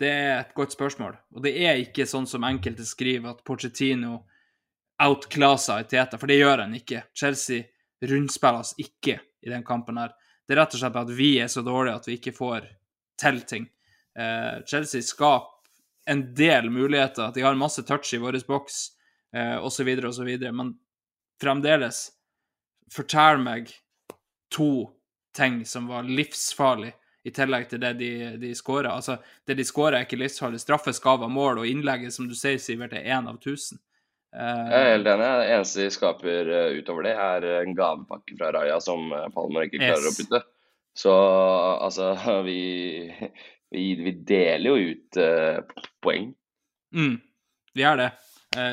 det 0.00 0.10
er 0.12 0.34
et 0.40 0.54
godt 0.56 0.74
spørsmål. 0.76 1.16
Og 1.34 1.44
det 1.44 1.54
er 1.64 1.80
ikke 1.80 2.06
sånn 2.08 2.26
som 2.28 2.44
enkelte 2.44 2.84
skriver, 2.86 3.32
at 3.32 3.44
Pochettino 3.46 4.18
outclasser 5.02 5.86
Teta, 5.88 6.18
for 6.20 6.30
det 6.30 6.38
gjør 6.40 6.64
han 6.64 6.76
ikke. 6.76 7.06
Chelsea 7.16 7.64
rundspiller 8.04 8.64
oss 8.64 8.74
ikke 8.80 9.18
i 9.44 9.52
den 9.52 9.64
kampen 9.64 10.00
her. 10.00 10.12
Det 10.46 10.54
er 10.54 10.62
rett 10.62 10.76
og 10.76 10.82
slett 10.82 10.98
at 11.00 11.12
vi 11.16 11.30
er 11.42 11.50
så 11.52 11.62
dårlige 11.64 12.00
at 12.00 12.08
vi 12.08 12.16
ikke 12.18 12.34
får 12.36 12.68
til 13.20 13.40
ting. 13.48 13.68
Eh, 14.18 14.64
Chelsea 14.68 15.02
skaper 15.02 15.54
en 16.06 16.22
del 16.34 16.70
muligheter. 16.70 17.32
De 17.34 17.42
har 17.42 17.56
masse 17.58 17.82
touch 17.82 18.12
i 18.14 18.20
vår 18.22 18.38
boks, 18.46 18.76
eh, 19.34 19.56
osv., 19.58 19.88
osv. 20.06 20.30
Men 20.52 20.76
fremdeles, 21.42 22.10
fortell 22.92 23.42
meg 23.42 23.72
to 24.54 24.92
ting 25.36 25.64
som 25.66 25.88
var 25.90 26.06
livsfarlig 26.06 26.94
i 27.26 27.32
tillegg 27.34 27.66
til 27.72 27.80
det 27.82 27.90
de, 27.98 28.10
de 28.38 28.52
skåra. 28.54 28.92
Altså, 28.94 29.16
det 29.48 29.56
de 29.58 29.64
skåra, 29.66 29.98
er 29.98 30.06
ikke 30.06 30.18
livsfarlig. 30.20 30.60
Straffe 30.62 30.92
skal 30.94 31.18
være 31.24 31.32
mål, 31.34 31.62
og 31.64 31.66
innlegget, 31.70 32.14
som 32.14 32.28
du 32.30 32.34
sier, 32.38 32.60
Sivert, 32.62 32.94
er 32.94 33.08
én 33.16 33.26
av 33.30 33.40
tusen. 33.42 33.80
Eh, 34.36 34.66
Jeg 34.70 34.76
er 34.82 34.92
helt 34.94 35.10
enig. 35.10 35.30
Det 35.40 35.48
eneste 35.56 35.82
de 35.82 35.94
skaper 35.94 36.52
eh, 36.60 36.76
utover 36.78 37.08
det, 37.08 37.14
er 37.18 37.46
en 37.64 37.74
gavepakke 37.78 38.36
fra 38.38 38.52
Raja 38.54 38.76
som 38.84 39.08
eh, 39.16 39.26
Palmer 39.34 39.66
ikke 39.66 39.80
klarer 39.82 40.06
Yes. 40.06 40.12
å 40.12 40.22
putte. 40.22 40.42
Så 40.96 41.12
altså, 41.86 42.12
vi, 42.48 42.60
vi, 43.74 43.84
vi 44.06 44.12
deler 44.28 44.70
jo 44.70 44.92
ut 44.94 45.18
uh, 45.20 45.82
poeng. 46.04 46.30
Mm, 46.96 47.16
vi 47.76 47.82
gjør 47.84 48.04
det. 48.04 48.10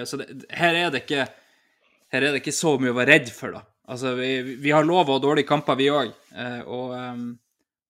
Så 0.07 0.15
det, 0.21 0.27
her, 0.55 0.77
er 0.79 0.91
det 0.93 1.01
ikke, 1.03 1.25
her 2.13 2.23
er 2.23 2.31
det 2.31 2.39
ikke 2.39 2.53
så 2.55 2.77
mye 2.79 2.93
å 2.93 2.95
være 3.01 3.17
redd 3.17 3.31
for, 3.35 3.57
da. 3.57 3.65
Altså, 3.91 4.13
vi, 4.15 4.29
vi 4.63 4.71
har 4.71 4.85
lov 4.87 5.09
å 5.11 5.17
ha 5.17 5.23
dårlige 5.25 5.49
kamper, 5.49 5.75
vi 5.75 5.89
òg. 5.91 6.13
Og, 6.71 6.93
ehm, 6.95 7.25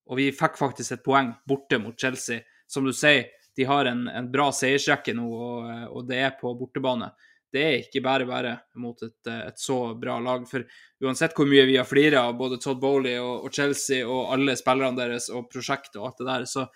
og 0.08 0.18
vi 0.20 0.30
fikk 0.34 0.58
faktisk 0.60 0.96
et 0.96 1.04
poeng 1.04 1.32
borte 1.48 1.78
mot 1.80 1.96
Chelsea. 2.00 2.42
Som 2.66 2.84
du 2.84 2.92
sier, 2.96 3.30
de 3.56 3.64
har 3.68 3.86
en, 3.86 4.06
en 4.08 4.30
bra 4.32 4.50
seiersrekke 4.52 5.14
nå, 5.16 5.24
og, 5.28 5.70
og 5.94 6.08
det 6.08 6.20
er 6.26 6.34
på 6.40 6.52
bortebane. 6.58 7.12
Det 7.54 7.62
er 7.62 7.76
ikke 7.84 8.02
bare 8.02 8.26
bare 8.26 8.54
mot 8.82 8.98
et, 9.06 9.28
et 9.30 9.60
så 9.60 9.94
bra 9.94 10.16
lag. 10.18 10.46
For 10.50 10.64
uansett 11.04 11.36
hvor 11.38 11.46
mye 11.46 11.66
vi 11.68 11.76
har 11.78 11.86
flira 11.86 12.24
av 12.28 12.34
både 12.40 12.58
Todd 12.62 12.80
Bowley 12.82 13.14
og, 13.20 13.46
og 13.46 13.54
Chelsea 13.54 14.02
og 14.02 14.32
alle 14.34 14.56
spillerne 14.58 14.98
deres 14.98 15.30
og 15.30 15.46
prosjektet 15.52 16.00
og 16.00 16.08
alt 16.08 16.24
det 16.24 16.30
der, 16.32 16.48
så 16.50 16.66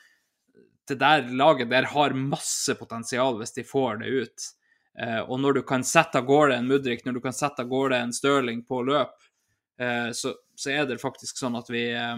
det 0.89 1.01
der 1.03 1.26
laget 1.37 1.68
der 1.70 1.91
har 1.91 2.14
masse 2.16 2.74
potensial 2.79 3.37
hvis 3.41 3.57
de 3.59 3.66
får 3.66 4.05
det 4.05 4.12
ut. 4.22 4.47
Eh, 5.03 5.20
og 5.20 5.41
når 5.43 5.59
du 5.59 5.62
kan 5.66 5.85
sette 5.87 6.22
av 6.22 6.26
gårde 6.26 6.57
en 6.59 6.70
Mudrik, 6.70 7.05
når 7.05 7.18
du 7.18 7.24
kan 7.26 7.37
sette 7.37 7.62
av 7.62 7.70
gårde 7.70 7.99
en 7.99 8.14
Stirling 8.14 8.64
på 8.66 8.81
løp, 8.87 9.14
eh, 9.83 10.11
så, 10.16 10.33
så 10.55 10.72
er 10.72 10.89
det 10.89 11.03
faktisk 11.03 11.39
sånn 11.39 11.59
at 11.59 11.70
vi 11.70 11.85
eh, 11.91 12.16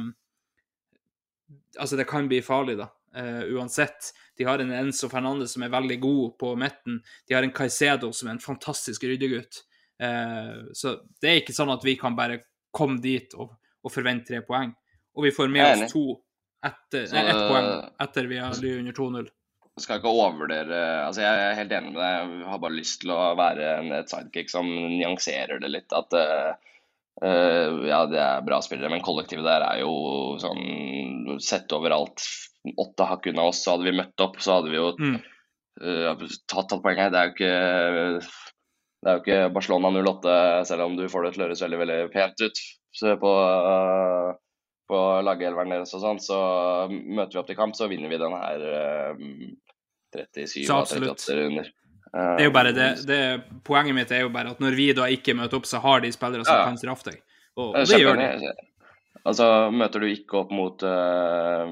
Altså, 1.78 1.96
det 1.98 2.08
kan 2.10 2.28
bli 2.30 2.42
farlig, 2.44 2.78
da. 2.80 2.90
Uh, 3.16 3.42
uansett. 3.56 4.12
De 4.38 4.46
har 4.46 4.62
en 4.62 4.70
Enzo 4.72 5.08
Fernandez 5.10 5.52
som 5.56 5.64
er 5.66 5.72
veldig 5.72 5.98
god 6.02 6.36
på 6.38 6.52
midten. 6.58 7.00
De 7.28 7.34
har 7.34 7.46
en 7.46 7.54
Caicedo 7.54 8.12
som 8.14 8.30
er 8.30 8.36
en 8.36 8.44
fantastisk 8.44 9.04
ryddegutt. 9.08 9.64
Uh, 10.00 10.70
så 10.76 10.96
det 11.20 11.30
er 11.32 11.42
ikke 11.42 11.56
sånn 11.56 11.72
at 11.74 11.84
vi 11.84 11.96
kan 12.00 12.16
bare 12.18 12.42
komme 12.74 13.00
dit 13.02 13.34
og, 13.34 13.56
og 13.82 13.92
forvente 13.92 14.30
tre 14.30 14.44
poeng. 14.46 14.72
Og 15.18 15.26
vi 15.26 15.34
får 15.34 15.50
med 15.52 15.66
oss 15.66 15.92
to 15.92 16.04
etter, 16.66 17.06
Så, 17.08 17.16
nei, 17.16 17.26
ett 17.32 17.44
poeng 17.48 17.68
etter 18.04 18.30
vi 18.30 18.40
har 18.40 18.56
ligget 18.60 18.82
under 18.84 18.96
2-0. 18.96 19.30
Skal 19.80 20.00
ikke 20.00 20.10
overvurdere 20.12 20.80
Altså, 21.06 21.22
jeg 21.24 21.44
er 21.44 21.56
helt 21.56 21.72
enig 21.72 21.92
med 21.94 22.00
deg. 22.02 22.32
Jeg 22.40 22.48
har 22.52 22.62
bare 22.62 22.76
lyst 22.76 23.00
til 23.02 23.14
å 23.14 23.20
være 23.38 23.70
en, 23.78 23.92
et 23.96 24.12
sidekick 24.12 24.52
som 24.52 24.68
nyanserer 24.68 25.62
det 25.62 25.70
litt. 25.72 25.94
At 25.96 26.16
eh, 26.18 26.69
eh, 27.24 27.80
ja, 27.90 28.04
det 28.10 28.20
er 28.22 28.46
bra 28.46 28.60
spillere, 28.64 28.92
men 28.92 29.04
kollektivet 29.04 29.46
der 29.46 29.66
er 29.66 29.82
jo 29.82 29.92
sånn 30.42 31.38
Sett 31.40 31.72
overalt 31.72 32.24
åtte 32.76 33.06
hakk 33.08 33.30
unna 33.30 33.46
oss, 33.48 33.62
så 33.64 33.74
hadde 33.74 33.86
vi 33.88 33.96
møtt 33.96 34.20
opp, 34.20 34.40
så 34.42 34.58
hadde 34.58 34.72
vi 34.72 34.76
jo 34.76 34.90
Mm. 35.00 35.20
uh, 35.80 36.26
tatt, 36.50 36.68
tatt 36.68 36.82
poeng. 36.84 36.98
Det 36.98 37.16
er 37.16 37.30
jo 37.30 37.32
ikke 37.32 37.54
det 39.00 39.08
er 39.08 39.16
jo 39.16 39.22
ikke 39.22 39.54
Barcelona 39.54 39.88
08, 39.96 40.34
selv 40.68 40.84
om 40.84 40.96
du 40.98 41.06
får 41.08 41.24
det 41.24 41.32
til 41.32 41.42
å 41.42 41.46
høres 41.46 41.62
veldig 41.64 41.78
veldig 41.80 41.98
pent 42.12 42.42
ut 42.44 42.60
så 42.92 43.14
på, 43.22 43.30
uh, 43.32 44.34
på 44.90 45.00
lagelveren 45.24 45.72
deres 45.72 45.94
og 45.96 46.02
sånn. 46.04 46.20
Så 46.20 46.36
møter 46.90 47.32
vi 47.32 47.40
opp 47.40 47.48
til 47.48 47.58
kamp, 47.58 47.78
så 47.78 47.88
vinner 47.88 48.12
vi 48.12 48.20
den 48.20 48.36
her 48.36 48.66
uh, 48.66 49.14
37 50.12 50.68
av 50.74 50.84
38 50.84 51.38
runder. 51.38 51.70
Det 52.10 52.42
er 52.42 52.48
jo 52.48 52.52
bare 52.54 52.72
det, 52.74 52.88
det 53.06 53.18
Poenget 53.66 53.94
mitt 53.94 54.10
er 54.10 54.24
jo 54.24 54.32
bare 54.34 54.50
at 54.50 54.62
når 54.62 54.74
vi 54.74 54.88
da 54.96 55.06
ikke 55.12 55.36
møter 55.38 55.60
opp, 55.60 55.68
så 55.70 55.78
har 55.84 56.02
de 56.02 56.10
spillere 56.14 56.42
som 56.42 56.56
Ja, 56.58 56.64
kan 56.66 56.78
straffe 56.80 57.12
deg. 57.12 57.20
Og, 57.60 57.76
det 57.86 58.00
gjør 58.00 58.18
de. 58.18 58.52
Altså, 59.28 59.46
møter 59.74 60.02
du 60.02 60.08
ikke 60.08 60.38
opp 60.40 60.52
mot 60.54 60.82
uh, 60.82 61.68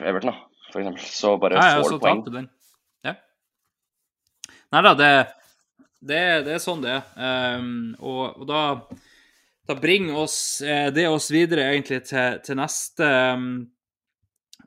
Everton, 0.00 0.32
da, 0.32 0.64
for 0.72 0.80
eksempel, 0.80 1.04
så 1.04 1.34
bare 1.38 1.58
Ja, 1.60 1.66
ja, 1.74 1.82
får 1.82 1.90
så 1.90 1.98
du 1.98 2.04
poeng. 2.06 2.22
du 2.24 2.30
den. 2.38 2.48
Ja. 3.04 3.14
Nei 4.72 4.82
da, 4.86 4.94
det, 4.96 5.10
det, 6.00 6.22
det 6.46 6.54
er 6.56 6.62
sånn 6.64 6.82
det 6.84 6.94
er. 6.96 7.04
Um, 7.60 7.92
og, 8.00 8.40
og 8.40 8.48
da, 8.48 8.62
da 9.68 9.76
bringer 9.78 10.22
oss 10.24 10.38
eh, 10.64 10.88
det 10.94 11.06
oss 11.10 11.28
videre 11.34 11.68
egentlig 11.74 12.00
til, 12.08 12.40
til 12.46 12.58
neste 12.58 13.06
ehm, 13.06 13.50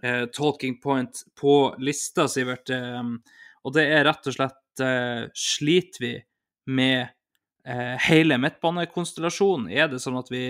eh, 0.04 0.26
talking 0.36 0.80
point 0.82 1.24
på 1.40 1.76
lista, 1.80 2.28
Sivert. 2.28 2.70
Ehm, 2.70 3.18
og 3.64 3.76
det 3.78 3.88
er 3.88 4.06
rett 4.08 4.30
og 4.30 4.36
slett 4.36 4.84
eh, 4.84 5.26
Sliter 5.38 6.04
vi 6.04 6.14
med 6.74 7.08
eh, 7.66 7.96
hele 8.10 8.40
midtbanekonstellasjonen? 8.42 9.70
Er 9.72 9.92
det 9.92 10.02
sånn 10.04 10.20
at 10.20 10.32
vi 10.34 10.50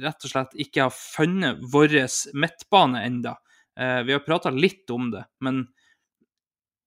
rett 0.00 0.26
og 0.26 0.32
slett 0.32 0.56
ikke 0.60 0.88
har 0.88 0.94
funnet 0.94 1.62
vår 1.72 2.00
midtbane 2.34 3.04
enda? 3.06 3.38
Eh, 3.78 4.00
vi 4.06 4.12
har 4.16 4.26
prata 4.26 4.50
litt 4.50 4.90
om 4.90 5.10
det, 5.14 5.24
men 5.44 5.64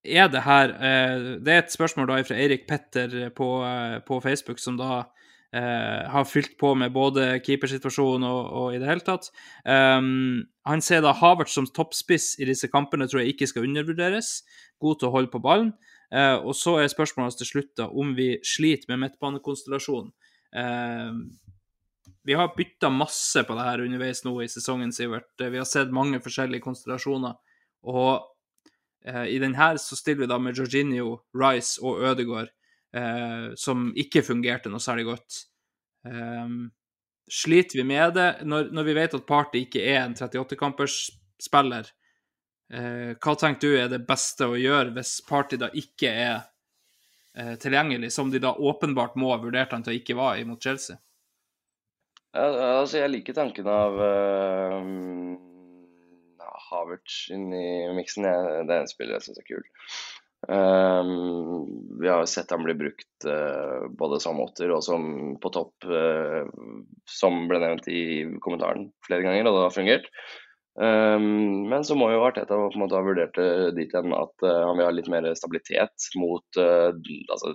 er 0.03 0.27
det 0.27 0.41
her 0.43 0.73
eh, 0.83 1.21
Det 1.39 1.51
er 1.53 1.61
et 1.61 1.71
spørsmål 1.71 2.09
da 2.09 2.17
fra 2.27 2.35
Eirik 2.35 2.65
Petter 2.67 3.29
på, 3.35 3.47
eh, 3.63 3.99
på 4.03 4.19
Facebook, 4.21 4.59
som 4.59 4.75
da 4.77 5.05
eh, 5.53 6.09
har 6.09 6.25
fylt 6.29 6.57
på 6.59 6.73
med 6.79 6.93
både 6.95 7.39
keepersituasjonen 7.45 8.25
og, 8.27 8.41
og 8.59 8.75
i 8.75 8.81
det 8.81 8.89
hele 8.89 9.05
tatt. 9.05 9.29
Um, 9.63 10.43
han 10.67 10.83
ser 10.83 11.03
da 11.05 11.13
Havert 11.17 11.51
som 11.53 11.69
toppspiss 11.69 12.33
i 12.41 12.47
disse 12.49 12.69
kampene, 12.71 13.07
tror 13.07 13.23
jeg 13.23 13.35
ikke 13.35 13.49
skal 13.51 13.67
undervurderes. 13.69 14.41
God 14.81 14.99
til 14.99 15.11
å 15.11 15.15
holde 15.17 15.31
på 15.33 15.43
ballen. 15.43 15.73
Eh, 16.13 16.35
og 16.37 16.53
så 16.57 16.77
er 16.81 16.91
spørsmålet 16.91 17.39
til 17.41 17.49
slutt 17.49 17.71
da 17.79 17.87
om 17.89 18.13
vi 18.17 18.35
sliter 18.45 18.91
med 18.91 19.01
midtbanekonstellasjonen. 19.05 20.11
Eh, 20.53 21.15
vi 22.23 22.35
har 22.39 22.53
bytta 22.55 22.91
masse 22.93 23.43
på 23.43 23.55
det 23.57 23.65
her 23.67 23.83
underveis 23.83 24.23
nå 24.23 24.37
i 24.43 24.51
sesongen, 24.51 24.93
Sivert. 24.95 25.33
Vi 25.39 25.59
har 25.59 25.67
sett 25.67 25.91
mange 25.91 26.21
forskjellige 26.23 26.63
konstellasjoner. 26.63 27.35
Og 27.89 28.21
eh, 29.05 29.25
i 29.33 29.39
den 29.43 29.57
her 29.59 29.79
så 29.81 29.97
stiller 29.99 30.23
vi 30.23 30.31
da 30.31 30.37
med 30.39 30.59
Jorginho, 30.59 31.17
Rice 31.35 31.81
og 31.83 32.05
Ødegaard. 32.05 32.53
Eh, 32.95 33.49
som 33.59 33.89
ikke 33.99 34.23
fungerte 34.25 34.71
noe 34.71 34.83
særlig 34.83 35.07
godt. 35.11 35.41
Um, 36.03 36.71
sliter 37.31 37.79
vi 37.79 37.85
med 37.87 38.17
det 38.17 38.29
når, 38.43 38.71
når, 38.75 38.87
vi 38.89 38.95
vet 38.97 39.13
at 39.15 39.27
Party 39.27 39.61
ikke 39.63 39.83
er 39.87 40.01
en 40.03 40.15
38-kampers 40.17 40.97
spiller? 41.41 41.87
Eh, 42.73 43.13
hva 43.21 43.35
tenker 43.37 43.61
du 43.61 43.77
er 43.77 43.89
det 43.91 44.03
beste 44.07 44.47
å 44.49 44.57
gjøre 44.57 44.93
hvis 44.95 45.19
Party 45.27 45.59
da 45.61 45.69
ikke 45.77 46.09
er 46.09 46.37
eh, 47.37 47.55
tilgjengelig, 47.61 48.11
som 48.15 48.31
de 48.33 48.41
da 48.43 48.53
åpenbart 48.55 49.17
må 49.19 49.33
ha 49.33 49.41
vurdert 49.41 49.75
han 49.75 49.85
til 49.85 49.93
å 49.93 49.99
ikke 49.99 50.17
være 50.17 50.43
imot 50.45 50.63
Chelsea? 50.63 50.97
Altså, 52.33 52.97
jeg 52.97 53.11
liker 53.13 53.35
tanken 53.37 53.67
av 53.69 53.99
uh, 54.01 54.79
Havertz 56.63 57.27
inn 57.35 57.51
i 57.53 57.67
miksen. 57.93 58.25
Det 58.25 58.73
er 58.73 58.79
en 58.79 58.89
spiller 58.89 59.19
jeg 59.19 59.27
syns 59.27 59.41
er 59.43 59.45
kul. 59.51 59.61
Um, 60.47 61.99
vi 62.01 62.09
har 62.09 62.25
sett 62.25 62.51
han 62.51 62.63
bli 62.63 62.73
brukt 62.75 63.25
uh, 63.27 63.87
både 63.99 64.19
som 64.19 64.41
åtter 64.43 64.73
og 64.75 64.83
som 64.83 65.05
på 65.39 65.51
topp, 65.55 65.85
uh, 65.87 66.43
som 67.09 67.45
ble 67.47 67.61
nevnt 67.63 67.87
i 67.87 68.03
kommentaren 68.43 68.89
flere 69.07 69.23
ganger, 69.23 69.47
og 69.47 69.55
det 69.55 69.63
har 69.63 69.77
fungert. 69.77 70.09
Um, 70.73 71.69
men 71.69 71.85
så 71.87 71.95
må 71.95 72.09
jo 72.11 72.25
Arteta 72.25 72.57
på 72.57 72.73
en 72.73 72.81
måte 72.81 72.97
ha 72.97 73.05
vurdert 73.05 73.37
det 73.37 73.75
dit 73.77 73.93
hen 73.95 74.11
at 74.17 74.35
uh, 74.43 74.65
han 74.67 74.79
vil 74.79 74.89
ha 74.89 74.91
litt 74.97 75.09
mer 75.13 75.29
stabilitet 75.37 76.09
mot 76.19 76.59
altså, 76.59 77.53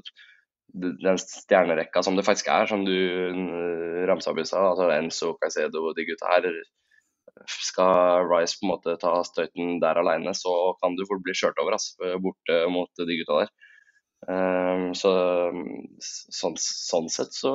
den 0.73 1.21
stjernerekka 1.21 2.05
som 2.07 2.17
det 2.17 2.25
faktisk 2.25 2.49
er, 2.55 2.69
som 2.71 2.85
du 2.87 2.95
ramsa 4.09 4.33
opp 4.33 4.41
i 4.41 4.49
stad. 4.49 4.65
Altså 4.73 4.89
Enzo, 4.95 5.35
Caicedo 5.43 5.89
og 5.91 5.97
de 5.99 6.07
gutta 6.09 6.31
her 6.37 6.49
skal 7.47 8.27
Rice 8.29 8.59
på 8.59 8.67
en 8.67 8.73
måte 8.73 8.97
ta 9.01 9.15
støyten 9.27 9.79
der 9.83 10.01
alene, 10.01 10.35
så 10.37 10.53
kan 10.83 10.97
du 10.99 11.05
fort 11.09 11.25
bli 11.25 11.37
kjørt 11.37 11.61
over 11.63 11.77
altså, 11.77 12.19
borte 12.23 12.61
mot 12.73 12.91
de 12.99 13.19
gutta 13.21 13.43
der. 13.45 13.57
Um, 14.27 14.89
så 14.99 15.13
sånn, 16.03 16.57
sånn, 16.59 17.07
sett 17.13 17.37
så 17.37 17.53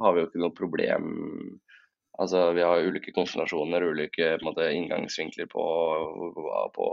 har 0.00 0.14
vi 0.14 0.22
jo 0.22 0.28
ikke 0.30 0.40
noe 0.40 0.56
problem. 0.56 1.10
Altså, 2.18 2.48
vi 2.56 2.64
har 2.64 2.82
ulike 2.82 3.12
konsentrasjoner, 3.14 3.84
ulike 3.92 4.32
måte, 4.42 4.70
inngangsvinkler 4.74 5.46
på, 5.52 5.66
på, 6.74 6.88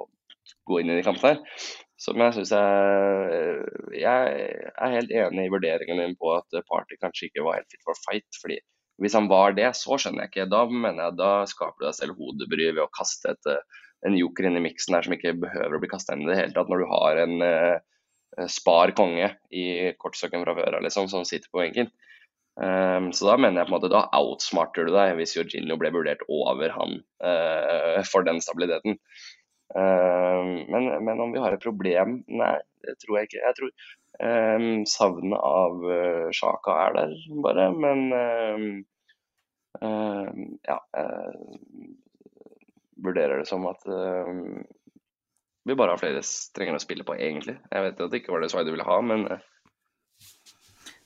gå 0.70 0.82
inn 0.82 0.92
i 0.92 1.00
de 1.00 1.06
kampene 1.08 1.34
her. 1.34 1.66
Som 1.96 2.20
jeg 2.20 2.36
syns 2.36 2.52
jeg 2.52 4.00
Jeg 4.04 4.32
er 4.76 4.96
helt 4.98 5.14
enig 5.16 5.46
i 5.48 5.52
vurderingen 5.54 6.02
din 6.02 6.18
på 6.20 6.34
at 6.36 6.58
Party 6.68 7.00
kanskje 7.00 7.30
ikke 7.30 7.46
var 7.48 7.62
helt 7.62 7.72
fit 7.72 7.86
for 7.88 8.04
fight. 8.04 8.28
fordi 8.42 8.60
hvis 9.02 9.16
han 9.18 9.28
var 9.32 9.56
det, 9.58 9.68
så 9.76 9.98
skjønner 10.00 10.26
jeg 10.26 10.32
ikke. 10.32 10.48
Da 10.52 10.62
mener 10.70 11.10
jeg 11.10 11.18
da 11.20 11.32
skaper 11.50 11.82
du 11.82 11.88
deg 11.90 11.98
selv 11.98 12.20
hodebry 12.20 12.70
ved 12.70 12.84
å 12.86 12.92
kaste 12.96 13.34
et, 13.34 13.52
eh, 13.52 13.82
en 14.08 14.16
joker 14.16 14.48
inn 14.48 14.60
i 14.60 14.64
miksen 14.64 14.96
her 14.96 15.06
som 15.06 15.16
ikke 15.16 15.36
behøver 15.42 15.76
å 15.76 15.82
bli 15.84 15.92
kasta 15.92 16.16
inn 16.16 16.24
i 16.24 16.30
det 16.30 16.40
hele 16.40 16.56
tatt, 16.56 16.72
når 16.72 16.84
du 16.84 16.88
har 16.92 17.22
en 17.24 17.36
uh, 17.42 18.48
spar 18.52 18.94
konge 18.96 19.32
i 19.50 19.66
kortstokken 20.00 20.44
fra 20.46 20.54
før 20.58 20.78
liksom, 20.86 21.10
som 21.12 21.26
sitter 21.28 21.50
på 21.50 21.64
benken. 21.64 21.90
Um, 22.56 23.10
så 23.12 23.28
da 23.28 23.36
mener 23.36 23.60
jeg 23.60 23.68
på 23.68 23.74
en 23.74 23.76
måte 23.76 23.92
da 23.92 24.06
outsmarter 24.16 24.88
du 24.88 24.94
deg 24.96 25.18
hvis 25.18 25.34
Jorginho 25.36 25.76
ble 25.80 25.92
vurdert 25.92 26.22
over 26.32 26.72
han 26.72 27.02
uh, 27.26 28.00
for 28.08 28.28
den 28.28 28.40
stabiliteten. 28.44 29.00
Uh, 29.74 30.66
men, 30.70 30.90
men, 31.06 31.22
om 31.22 31.34
vi 31.34 31.42
har 31.42 31.56
et 31.56 31.64
problem? 31.64 32.20
Nei, 32.30 32.56
det 32.86 32.98
tror 33.02 33.20
jeg 33.20 33.32
ikke. 33.32 33.46
Jeg 33.46 33.62
tror 33.62 33.78
Um, 34.16 34.86
savnet 34.88 35.42
av 35.44 35.82
uh, 35.84 36.28
Sjaka 36.32 36.72
er 36.86 36.94
der, 36.96 37.16
bare. 37.44 37.66
Men 37.76 38.06
um, 38.16 38.70
um, 39.84 40.46
ja 40.64 40.78
vurderer 42.96 43.42
det 43.42 43.50
som 43.50 43.66
at 43.68 43.84
vi 45.68 45.76
bare 45.76 45.92
har 45.92 46.00
flere 46.00 46.22
strenger 46.24 46.80
å 46.80 46.80
spille 46.80 47.04
på, 47.04 47.18
egentlig. 47.20 47.58
Jeg 47.74 47.84
vet 47.84 48.00
at 48.00 48.14
det 48.14 48.22
ikke 48.22 48.32
var 48.32 48.46
det 48.46 48.54
svaret 48.54 48.70
du 48.70 48.72
ville 48.72 48.88
ha, 48.88 48.96
men 49.04 49.28
uh. 49.28 49.44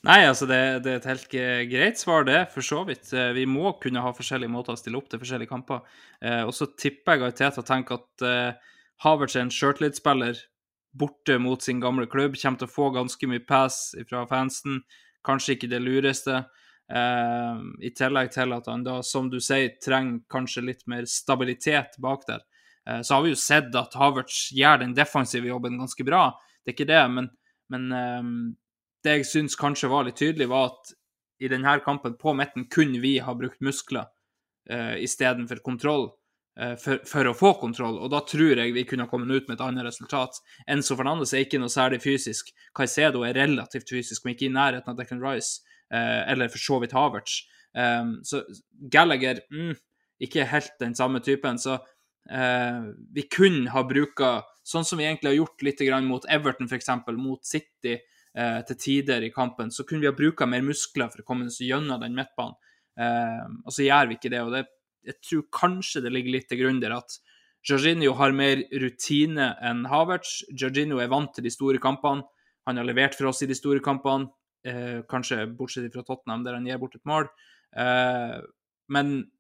Nei, 0.08 0.22
altså 0.24 0.48
det, 0.48 0.60
det, 0.86 0.92
er 0.94 1.02
et 1.02 1.10
helt 1.10 1.34
greit 1.74 2.00
svar, 2.00 2.24
det, 2.24 2.46
for 2.54 2.64
så 2.64 2.86
vidt. 2.88 3.10
Vi 3.36 3.44
må 3.50 3.74
kunne 3.84 4.00
ha 4.00 4.14
forskjellige 4.16 4.52
måter 4.54 4.72
å 4.72 4.80
stille 4.80 4.96
opp 4.96 5.10
til 5.12 5.20
forskjellige 5.20 5.52
kamper. 5.52 5.82
Eh, 6.24 6.46
og 6.46 6.54
så 6.56 6.70
tipper 6.80 7.18
jeg 7.18 7.24
Gaiteta 7.26 7.64
tenker 7.68 8.00
at 8.00 8.24
eh, 8.24 8.70
Havertz 9.04 9.36
er 9.36 9.44
en 9.44 9.52
shirtlead-spiller 9.52 10.40
borte 11.00 11.36
mot 11.44 11.62
sin 11.64 11.82
gamle 11.84 12.08
klubb. 12.08 12.38
Kommer 12.40 12.62
til 12.62 12.70
å 12.70 12.72
få 12.72 12.88
ganske 12.96 13.30
mye 13.32 13.44
pass 13.44 13.90
fra 14.08 14.24
fansen. 14.30 14.80
Kanskje 15.28 15.58
ikke 15.58 15.72
det 15.72 15.82
lureste. 15.84 16.46
Uh, 16.90 17.60
I 17.86 17.92
tillegg 17.94 18.32
til 18.34 18.56
at 18.56 18.66
han 18.72 18.82
da, 18.88 18.96
som 19.06 19.28
du 19.30 19.38
sier, 19.44 19.76
trenger 19.84 20.24
kanskje 20.32 20.64
litt 20.66 20.88
mer 20.90 21.06
stabilitet 21.06 22.00
bak 22.02 22.24
der. 22.26 22.42
Uh, 22.88 23.04
så 23.06 23.18
har 23.18 23.28
vi 23.28 23.36
jo 23.36 23.38
sett 23.38 23.76
at 23.78 23.94
Havertz 24.00 24.48
gjør 24.58 24.82
den 24.82 24.96
defensive 24.98 25.52
jobben 25.52 25.78
ganske 25.78 26.08
bra, 26.08 26.32
det 26.64 26.74
er 26.74 26.78
ikke 26.78 26.90
det. 26.90 27.04
Men, 27.14 27.30
men 27.70 27.86
det 29.04 29.20
jeg 29.20 29.28
syns 29.30 29.58
kanskje 29.60 29.92
var 29.92 30.08
litt 30.08 30.20
tydelig, 30.20 30.50
var 30.52 30.72
at 30.74 30.94
i 31.40 31.50
denne 31.52 31.78
kampen 31.86 32.18
på 32.20 32.34
midten 32.36 32.68
kunne 32.72 33.00
vi 33.00 33.18
ha 33.24 33.36
brukt 33.38 33.62
muskler 33.64 34.10
uh, 34.72 34.96
istedenfor 35.00 35.64
kontroll. 35.64 36.10
Eh, 36.60 36.76
for, 36.76 37.00
for, 37.08 37.28
å 37.30 37.36
få 37.38 37.54
kontroll, 37.62 38.02
og 38.04 38.10
da 38.12 38.20
tror 38.28 38.60
jeg 38.60 38.74
vi 38.76 38.84
kunne 38.88 39.08
kommet 39.08 39.32
ut 39.32 39.46
med 39.48 39.56
et 39.56 39.64
annet 39.64 39.86
resultat. 39.88 40.42
Enzo 40.68 40.98
Fernandes 41.00 41.32
er 41.32 41.46
ikke 41.46 41.62
noe 41.62 41.72
særlig 41.72 42.02
fysisk. 42.04 42.50
Caicedo 42.76 43.22
er 43.24 43.38
relativt 43.38 43.94
fysisk, 43.94 44.26
men 44.26 44.36
ikke 44.36 44.50
i 44.50 44.52
nærheten 44.52 44.92
av 44.92 44.98
Declan 44.98 45.24
Rice, 45.24 45.62
eh, 45.94 46.24
eller 46.34 46.52
for 46.52 46.60
så 46.60 46.82
vidt 46.84 46.96
Havertz. 46.98 47.38
Um, 47.70 48.18
så 48.26 48.42
Gallagher 48.92 49.40
mm, 49.54 49.76
ikke 50.26 50.48
helt 50.52 50.76
den 50.82 50.98
samme 50.98 51.22
typen. 51.24 51.62
Så 51.62 51.78
eh, 52.28 52.92
vi 53.16 53.28
kunne 53.32 53.72
ha 53.72 53.86
bruka, 53.88 54.34
sånn 54.68 54.88
som 54.88 55.00
vi 55.00 55.08
egentlig 55.08 55.32
har 55.32 55.40
gjort 55.40 55.64
litt 55.64 55.86
mot 56.10 56.28
Everton 56.28 56.68
f.eks., 56.68 56.92
mot 57.16 57.46
City 57.46 58.02
uh, 58.38 58.60
til 58.68 58.78
tider 58.78 59.26
i 59.26 59.32
kampen, 59.34 59.72
så 59.72 59.86
kunne 59.88 60.04
vi 60.04 60.10
ha 60.10 60.16
bruka 60.16 60.48
mer 60.50 60.66
muskler 60.66 61.10
for 61.10 61.24
å 61.24 61.28
komme 61.28 61.50
oss 61.50 61.62
gjennom 61.64 62.02
den 62.02 62.18
midtbanen. 62.18 62.58
Eh, 63.00 63.46
og 63.64 63.72
så 63.72 63.86
gjør 63.86 64.10
vi 64.10 64.18
ikke 64.18 64.32
det. 64.34 64.44
og 64.44 64.54
det 64.56 64.66
jeg 65.08 65.20
tror 65.24 65.46
kanskje 65.56 66.04
det 66.04 66.12
ligger 66.14 66.36
litt 66.36 66.50
til 66.52 66.60
grunn 66.64 66.82
der 66.84 66.98
at 66.98 67.20
Jorginho 67.66 68.14
har 68.20 68.36
mer 68.36 68.62
rutine 68.82 69.54
enn 69.66 69.86
Havertz. 69.92 70.44
Jorginho 70.52 71.00
er 71.00 71.12
vant 71.12 71.32
til 71.36 71.46
de 71.48 71.54
store 71.54 71.80
kampene. 71.84 72.26
Han 72.68 72.80
har 72.80 72.88
levert 72.88 73.16
for 73.18 73.32
oss 73.32 73.42
i 73.44 73.50
de 73.50 73.58
store 73.58 73.82
kampene, 73.84 74.30
eh, 74.64 75.02
kanskje 75.10 75.48
bortsett 75.58 75.92
fra 75.94 76.04
Tottenham, 76.04 76.44
der 76.44 76.54
han 76.54 76.66
gir 76.68 76.78
bort 76.78 76.96
et 76.96 77.06
mål. 77.06 77.30
Eh, 77.76 78.40
men 78.90 79.32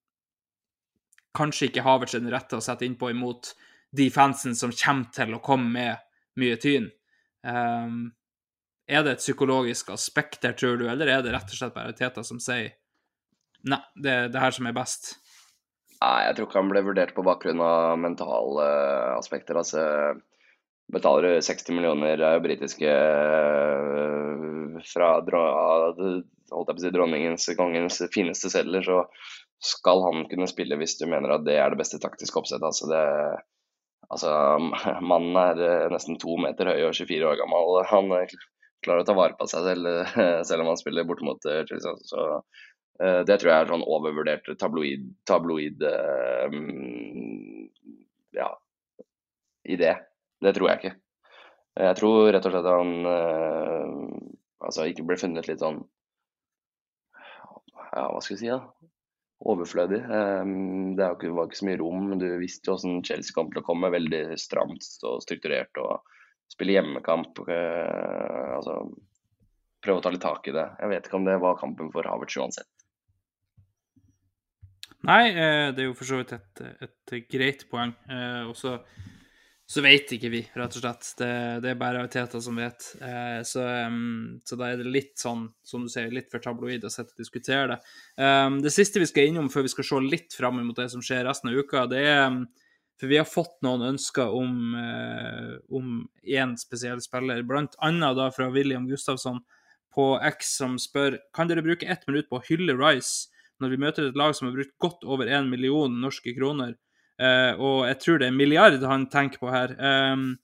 kanskje 1.36 1.70
ikke 1.70 1.84
Havertz 1.84 2.16
er 2.16 2.24
den 2.24 2.34
rette 2.34 2.58
å 2.58 2.64
sette 2.64 2.88
innpå 2.88 3.12
imot 3.12 3.54
de 3.96 4.10
fansen 4.10 4.56
som 4.56 4.72
kommer 4.72 5.12
til 5.14 5.36
å 5.36 5.44
komme 5.44 5.70
med 5.72 5.98
mye 6.40 6.58
tyn. 6.58 6.90
Eh, 7.44 7.88
er 8.90 9.06
det 9.06 9.16
et 9.16 9.24
psykologisk 9.24 9.92
aspekt 9.94 10.42
der, 10.44 10.56
tror 10.58 10.80
du, 10.80 10.88
eller 10.90 11.12
er 11.14 11.24
det 11.26 11.34
rett 11.36 11.52
og 11.52 11.60
slett 11.60 11.76
bare 11.76 11.96
Teta 11.98 12.24
som 12.26 12.42
sier 12.42 12.72
nei, 13.70 13.82
det 14.00 14.12
er 14.14 14.32
det 14.34 14.42
her 14.42 14.56
som 14.56 14.70
er 14.70 14.76
best? 14.76 15.14
Nei, 16.00 16.20
jeg 16.26 16.36
tror 16.38 16.48
ikke 16.48 16.62
han 16.62 16.72
ble 16.72 16.84
vurdert 16.88 17.16
på 17.16 17.26
bakgrunn 17.28 17.62
av 17.64 17.98
mentale 18.00 18.68
aspekter. 19.18 19.58
Altså, 19.60 19.82
betaler 20.94 21.28
du 21.28 21.44
60 21.44 21.76
millioner 21.76 22.24
britiske 22.44 22.94
eh, 22.94 24.80
fra 24.88 25.10
holdt 25.20 26.72
jeg 26.72 26.78
på 26.78 26.80
å 26.80 26.84
si, 26.86 26.94
dronningens, 26.96 27.50
kongens 27.60 28.00
fineste 28.14 28.52
sedler, 28.54 28.86
så 28.86 29.04
skal 29.60 30.06
han 30.06 30.26
kunne 30.32 30.48
spille 30.50 30.80
hvis 30.80 30.96
du 31.02 31.06
mener 31.12 31.36
at 31.36 31.44
det 31.46 31.58
er 31.60 31.74
det 31.74 31.82
beste 31.82 32.00
taktiske 32.02 32.40
oppsettet. 32.40 32.64
Altså, 32.64 32.88
altså, 34.08 34.32
mannen 35.12 35.36
er 35.42 35.66
eh, 35.68 35.90
nesten 35.92 36.20
to 36.22 36.40
meter 36.42 36.72
høy 36.72 36.88
og 36.88 36.96
24 36.96 37.28
år 37.34 37.42
gammel. 37.44 37.82
Han 37.92 38.16
klarer 38.86 39.04
å 39.04 39.08
ta 39.08 39.16
vare 39.18 39.38
på 39.40 39.48
seg 39.50 39.68
selv, 39.68 39.90
selv 40.50 40.64
om 40.64 40.72
han 40.72 40.80
spiller 40.80 41.08
bortimot 41.08 41.46
Chelsea. 41.70 41.96
Så 42.08 42.26
uh, 42.40 43.22
det 43.28 43.40
tror 43.40 43.52
jeg 43.52 43.58
er 43.58 43.72
sånn 43.74 43.88
overvurdert 43.88 44.50
tabloid, 44.62 45.06
tabloid 45.30 45.86
um, 46.54 47.70
ja, 48.36 48.50
idé. 49.68 49.96
Det 50.40 50.56
tror 50.56 50.72
jeg 50.72 50.82
ikke. 50.82 50.96
Jeg 51.80 51.96
tror 52.00 52.32
rett 52.34 52.48
og 52.48 52.54
slett 52.54 52.68
han 52.68 52.94
uh, 53.08 54.20
altså 54.66 54.88
ikke 54.90 55.06
ble 55.08 55.18
funnet 55.20 55.48
litt 55.48 55.62
sånn 55.64 55.80
Ja, 57.90 58.10
hva 58.12 58.20
skal 58.22 58.36
vi 58.36 58.42
si, 58.42 58.50
da? 58.52 58.60
Overflødig. 59.50 60.02
Um, 60.04 60.96
det 61.00 61.06
var 61.08 61.48
ikke 61.48 61.60
så 61.62 61.68
mye 61.70 61.80
rom. 61.80 62.10
Du 62.20 62.28
visste 62.42 62.68
jo 62.70 62.76
hvordan 62.76 63.04
Chelsea 63.08 63.36
kom 63.36 63.52
til 63.54 63.62
å 63.62 63.66
komme. 63.66 63.92
Veldig 63.94 64.36
stramt 64.42 64.84
og 65.08 65.24
strukturert. 65.24 65.80
og 65.80 66.04
Spille 66.50 66.76
hjemmekamp. 66.78 67.44
Uh, 67.46 68.58
altså 68.58 68.82
prøve 69.84 70.02
å 70.02 70.04
ta 70.04 70.12
litt 70.14 70.24
tak 70.24 70.48
i 70.50 70.56
det. 70.56 70.66
Jeg 70.82 70.92
vet 70.92 71.08
ikke 71.08 71.20
om 71.20 71.28
det 71.28 71.40
var 71.42 71.60
kampen 71.60 71.92
for 71.94 72.08
Havertz 72.08 72.40
uansett. 72.40 72.70
Nei, 75.08 75.30
eh, 75.32 75.70
det 75.72 75.86
er 75.86 75.88
jo 75.88 75.96
for 75.96 76.10
så 76.10 76.20
vidt 76.20 76.34
et, 76.36 76.66
et 76.84 77.14
greit 77.32 77.64
poeng. 77.72 77.94
Eh, 78.12 78.50
og 78.50 78.58
så, 78.60 78.74
så 79.64 79.84
vet 79.86 80.12
ikke 80.12 80.32
vi, 80.34 80.42
rett 80.60 80.76
og 80.76 80.84
slett. 80.84 81.12
Det, 81.22 81.30
det 81.64 81.72
er 81.72 81.80
bare 81.80 82.04
Teta 82.12 82.42
som 82.44 82.60
vet. 82.60 82.90
Så, 83.48 83.64
så, 84.44 84.60
da 84.60 84.68
er 84.68 84.82
det 84.82 84.92
litt 84.92 85.16
sånn, 85.22 85.48
som 85.64 85.86
du 85.86 85.92
sier, 85.94 86.12
litt 86.12 86.28
for 86.34 86.44
tabloid 86.44 86.84
å 86.84 86.92
sitte 86.92 87.16
og 87.16 87.24
diskutere 87.24 87.78
det. 87.78 87.80
Det 88.66 88.74
siste 88.76 89.00
vi 89.00 89.08
skal 89.08 89.32
innom 89.32 89.48
før 89.54 89.70
vi 89.70 89.72
skal 89.72 89.88
se 89.88 90.02
litt 90.04 90.36
fram 90.36 90.60
mot 90.60 90.76
det 90.76 90.90
som 90.92 91.06
skjer 91.06 91.24
resten 91.30 91.54
av 91.54 91.64
uka, 91.64 91.86
det 91.88 92.04
er 92.04 92.26
For 93.00 93.08
vi 93.08 93.20
har 93.20 93.28
fått 93.28 93.56
noen 93.64 93.86
ønsker 93.94 94.34
om, 94.36 94.76
eh, 94.76 95.56
én 96.40 96.58
spesiell 96.60 97.00
spiller, 97.02 97.44
blant 97.44 97.76
annet 97.82 98.18
da 98.18 98.30
fra 98.32 98.50
William 98.52 98.88
Gustavsson 98.88 99.40
på 99.96 100.20
X, 100.22 100.58
som 100.58 100.78
spør 100.78 101.18
kan 101.34 101.48
dere 101.48 101.64
bruke 101.64 101.88
ett 101.88 102.06
minutt 102.08 102.30
på 102.30 102.40
å 102.40 102.46
hylle 102.46 102.76
Rice 102.78 103.30
når 103.60 103.70
vi 103.70 103.78
møter 103.78 104.08
et 104.08 104.16
lag 104.20 104.36
som 104.36 104.48
har 104.48 104.56
brukt 104.56 104.78
godt 104.80 105.04
over 105.04 105.28
én 105.28 105.50
million 105.50 106.02
norske 106.02 106.36
kroner. 106.36 106.76
Eh, 107.20 107.54
og 107.60 107.88
jeg 107.88 108.00
tror 108.00 108.20
det 108.20 108.28
er 108.28 108.32
en 108.34 108.38
milliard 108.38 108.84
han 108.84 109.08
tenker 109.08 109.40
på 109.40 109.52
her. 109.52 109.76
eh, 109.80 110.36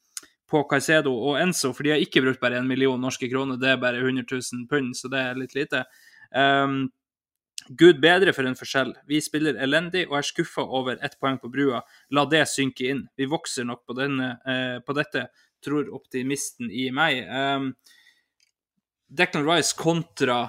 på 0.52 0.62
Caicedo 0.70 1.12
og 1.12 1.40
Enzo, 1.42 1.74
for 1.74 1.86
de 1.86 1.96
har 1.96 2.04
ikke 2.04 2.22
brukt 2.22 2.42
bare 2.42 2.60
én 2.60 2.68
million 2.70 3.02
norske 3.02 3.30
kroner, 3.32 3.58
det 3.58 3.72
er 3.72 3.82
bare 3.82 4.02
100 4.04 4.28
000 4.30 4.68
pund, 4.70 4.94
så 4.98 5.10
det 5.12 5.22
er 5.22 5.40
litt 5.40 5.56
lite. 5.58 5.82
Um, 6.32 6.92
Gud 7.70 7.98
bedre 8.02 8.34
for 8.36 8.46
en 8.46 8.58
forskjell. 8.58 8.94
Vi 9.10 9.18
spiller 9.24 9.58
elendig 9.62 10.06
og 10.10 10.20
er 10.20 10.28
skuffa 10.28 10.62
over 10.62 11.00
ett 11.02 11.18
poeng 11.22 11.40
på 11.42 11.50
brua. 11.50 11.82
La 12.14 12.26
det 12.30 12.44
synke 12.52 12.92
inn. 12.92 13.06
Vi 13.18 13.26
vokser 13.30 13.66
nok 13.66 13.86
på, 13.88 13.96
denne, 13.98 14.36
eh, 14.46 14.78
på 14.86 14.94
dette, 14.98 15.28
tror 15.66 15.90
optimisten 15.98 16.70
i 16.70 16.92
meg. 16.94 17.24
Um, 17.26 17.72
Declan 19.10 19.48
Rice 19.50 19.74
kontra 19.78 20.44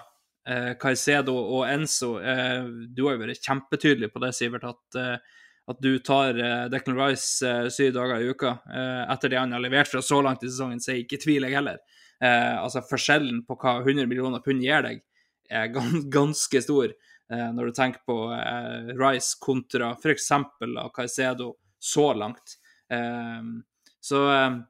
eh, 0.49 0.75
Caicedo 0.81 1.35
og 1.37 1.65
Enzo. 1.71 2.17
Eh, 2.21 2.69
du 2.93 3.07
har 3.07 3.17
jo 3.17 3.25
vært 3.25 3.49
kjempetydelig 3.49 4.13
på 4.13 4.23
det, 4.23 4.33
Sivert, 4.37 4.67
at, 4.69 5.01
eh, 5.01 5.43
at 5.73 5.83
du 5.83 5.99
tar 6.05 6.37
eh, 6.37 6.69
Declan 6.73 6.99
Rice 7.01 7.47
eh, 7.47 7.69
syv 7.73 7.95
dager 7.97 8.23
i 8.23 8.31
uka. 8.31 8.59
Eh, 8.69 9.03
etter 9.15 9.33
det 9.33 9.41
han 9.41 9.57
har 9.57 9.65
levert 9.65 9.91
fra 9.93 10.05
så 10.05 10.21
langt 10.25 10.45
i 10.45 10.51
sesongen, 10.51 10.83
så 10.83 10.95
jeg 10.95 11.07
ikke 11.07 11.23
tviler 11.25 11.53
jeg 11.53 11.61
heller. 11.61 11.81
Eh, 12.21 12.55
altså 12.61 12.85
Forskjellen 12.87 13.43
på 13.49 13.59
hva 13.61 13.79
100 13.83 14.09
millioner 14.09 14.45
pund 14.45 14.65
gir 14.65 14.85
deg, 14.87 15.03
er 15.51 15.73
ganske 16.19 16.63
stor. 16.63 16.93
Eh, 17.33 17.49
når 17.55 17.71
du 17.71 17.77
tenker 17.77 18.05
på 18.07 18.19
eh, 18.37 18.93
Rice 18.99 19.39
kontra 19.43 19.95
f.eks. 19.97 20.29
Caicedo 20.97 21.55
så 21.79 22.13
langt. 22.15 22.59
Eh, 22.93 23.49
så 24.01 24.23
eh, 24.33 24.61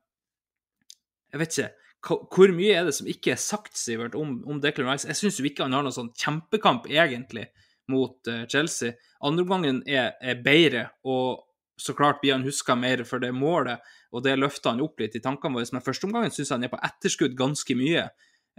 jeg 1.33 1.43
vet 1.43 1.59
ikke. 1.59 1.73
Hvor 2.07 2.53
mye 2.55 2.75
er 2.79 2.87
det 2.87 2.95
som 2.95 3.09
ikke 3.11 3.33
er 3.35 3.41
sagt, 3.43 3.75
Sivert, 3.75 4.15
om, 4.15 4.39
om 4.47 4.61
Declan 4.63 4.93
Rice? 4.93 5.09
Jeg 5.11 5.19
syns 5.19 5.41
ikke 5.43 5.67
han 5.67 5.75
har 5.75 5.83
noen 5.83 5.97
sånn 5.97 6.13
kjempekamp, 6.15 6.87
egentlig, 6.87 7.49
mot 7.91 8.29
Chelsea. 8.53 8.95
Andreomgangen 9.27 9.81
er, 9.91 10.13
er 10.23 10.39
bedre, 10.45 10.85
og 11.03 11.47
så 11.77 11.95
klart 11.95 12.21
blir 12.21 12.33
han 12.33 12.45
huska 12.47 12.77
mer 12.79 13.03
for 13.05 13.21
det 13.21 13.33
målet, 13.37 13.83
og 14.13 14.25
det 14.25 14.37
løfter 14.39 14.73
han 14.73 14.85
opp 14.85 15.01
litt 15.01 15.17
i 15.19 15.23
tankene 15.25 15.59
våre. 15.59 15.69
Men 15.75 15.85
førsteomgangen 15.85 16.33
syns 16.33 16.49
jeg 16.51 16.57
han 16.57 16.69
er 16.69 16.73
på 16.73 16.81
etterskudd 16.89 17.37
ganske 17.39 17.77
mye. 17.79 18.07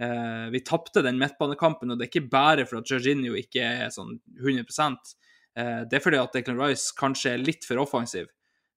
Eh, 0.02 0.50
vi 0.50 0.60
tapte 0.60 1.02
den 1.02 1.18
midtbanekampen, 1.18 1.90
og 1.90 1.98
det 1.98 2.06
er 2.06 2.12
ikke 2.12 2.30
bare 2.30 2.66
for 2.68 2.78
at 2.78 2.90
Jorginho 2.90 3.34
ikke 3.38 3.64
er 3.66 3.88
sånn 3.90 4.14
100 4.38 4.62
eh, 5.58 5.80
Det 5.90 5.98
er 5.98 6.04
fordi 6.04 6.20
at 6.20 6.36
Declan 6.36 6.60
Rice 6.60 6.94
kanskje 6.98 7.32
er 7.34 7.42
litt 7.42 7.66
for 7.66 7.82
offensiv 7.82 8.28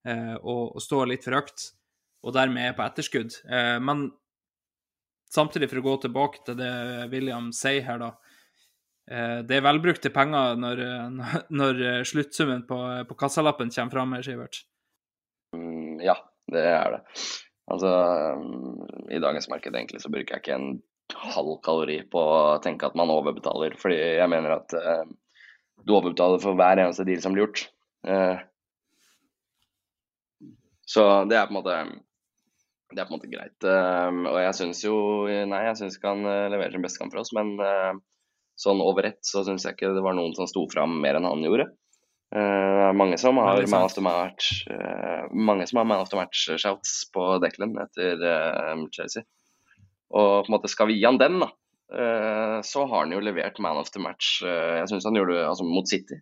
eh, 0.08 0.34
og, 0.42 0.74
og 0.74 0.82
står 0.82 1.12
litt 1.12 1.28
for 1.28 1.38
høyt, 1.38 1.68
og 2.26 2.34
dermed 2.34 2.66
er 2.66 2.74
på 2.78 2.86
etterskudd. 2.86 3.38
Men 3.82 4.04
samtidig, 5.34 5.72
for 5.72 5.82
å 5.82 5.86
gå 5.88 5.94
tilbake 6.04 6.44
til 6.46 6.60
det 6.60 6.74
William 7.10 7.48
sier 7.56 7.82
her, 7.88 7.98
da. 7.98 8.12
Det 9.42 9.56
er 9.58 9.64
velbrukte 9.66 10.12
penger 10.14 10.60
når, 10.62 10.84
når 11.62 11.82
sluttsummen 12.06 12.62
på, 12.70 12.78
på 13.10 13.18
kassalappen 13.18 13.74
kommer 13.74 13.98
fram 13.98 14.14
her, 14.14 14.28
Sivert. 14.28 14.62
Mm, 15.58 15.98
Ja, 16.06 16.14
det 16.54 16.62
er 16.62 16.94
det. 16.94 17.02
Altså, 17.74 17.90
mm, 18.38 19.10
i 19.18 19.24
dagens 19.26 19.50
marked 19.50 19.74
egentlig 19.74 20.04
så 20.06 20.14
bruker 20.14 20.38
jeg 20.38 20.46
ikke 20.46 20.60
en 20.60 20.70
halv 21.18 21.58
kalori 21.66 22.02
på 22.12 22.22
å 22.22 22.60
tenke 22.64 22.88
at 22.88 22.96
man 23.00 23.12
overbetaler, 23.14 23.76
fordi 23.80 23.98
jeg 24.00 24.30
mener 24.32 24.58
at 24.58 24.76
eh, 24.78 25.04
du 25.86 25.96
overbetaler 25.96 26.42
for 26.44 26.58
hver 26.60 26.82
eneste 26.84 27.06
deal 27.08 27.22
som 27.24 27.36
blir 27.36 27.48
gjort. 27.48 27.66
Eh, 28.08 28.40
så 30.92 31.06
det 31.30 31.38
er 31.38 31.48
på 31.48 31.56
en 31.56 31.60
måte 31.62 31.82
det 32.92 33.00
er 33.00 33.08
på 33.08 33.14
en 33.14 33.20
måte 33.20 33.32
greit. 33.32 33.58
Eh, 33.64 34.22
og 34.32 34.40
jeg 34.44 34.56
syns 34.58 34.82
jo 34.84 34.96
Nei, 35.28 35.62
jeg 35.70 35.78
syns 35.80 35.98
ikke 35.98 36.12
han 36.12 36.26
eh, 36.28 36.48
leverer 36.52 36.76
sin 36.76 36.84
beste 36.84 37.02
kamp 37.02 37.14
for 37.14 37.24
oss, 37.24 37.32
men 37.36 37.54
eh, 37.64 37.94
sånn 38.60 38.84
over 38.84 39.08
ett 39.08 39.22
så 39.26 39.46
syns 39.48 39.66
jeg 39.66 39.78
ikke 39.78 39.94
det 39.96 40.04
var 40.06 40.18
noen 40.18 40.36
som 40.38 40.50
sto 40.50 40.66
fram 40.72 41.00
mer 41.04 41.20
enn 41.20 41.28
han 41.30 41.46
gjorde. 41.48 41.70
Eh, 42.36 42.90
mange 42.96 43.18
som 43.20 43.40
har 43.42 43.60
man 43.68 43.84
of 43.84 43.92
the 43.92 44.04
match 44.04 44.62
Mange 45.36 45.66
som 45.68 45.82
har 45.82 45.88
man 45.90 46.00
of 46.00 46.08
the 46.14 46.16
match-shouts 46.16 46.94
på 47.12 47.26
Declan 47.44 47.76
etter 47.82 48.24
Chelsea. 48.96 49.26
Og 50.12 50.46
på 50.46 50.52
en 50.52 50.56
måte 50.58 50.72
skal 50.72 50.90
vi 50.92 51.00
gi 51.00 51.08
han 51.08 51.20
den, 51.22 51.40
da, 51.44 51.50
eh, 51.96 52.58
så 52.68 52.86
har 52.86 53.06
han 53.06 53.16
jo 53.16 53.24
levert 53.24 53.62
man 53.64 53.80
of 53.80 53.92
the 53.94 54.04
match. 54.04 54.42
Eh, 54.44 54.82
jeg 54.82 54.92
syns 54.92 55.08
han 55.08 55.18
gjorde 55.18 55.38
det 55.38 55.48
altså, 55.48 55.68
mot 55.68 55.88
City, 55.88 56.20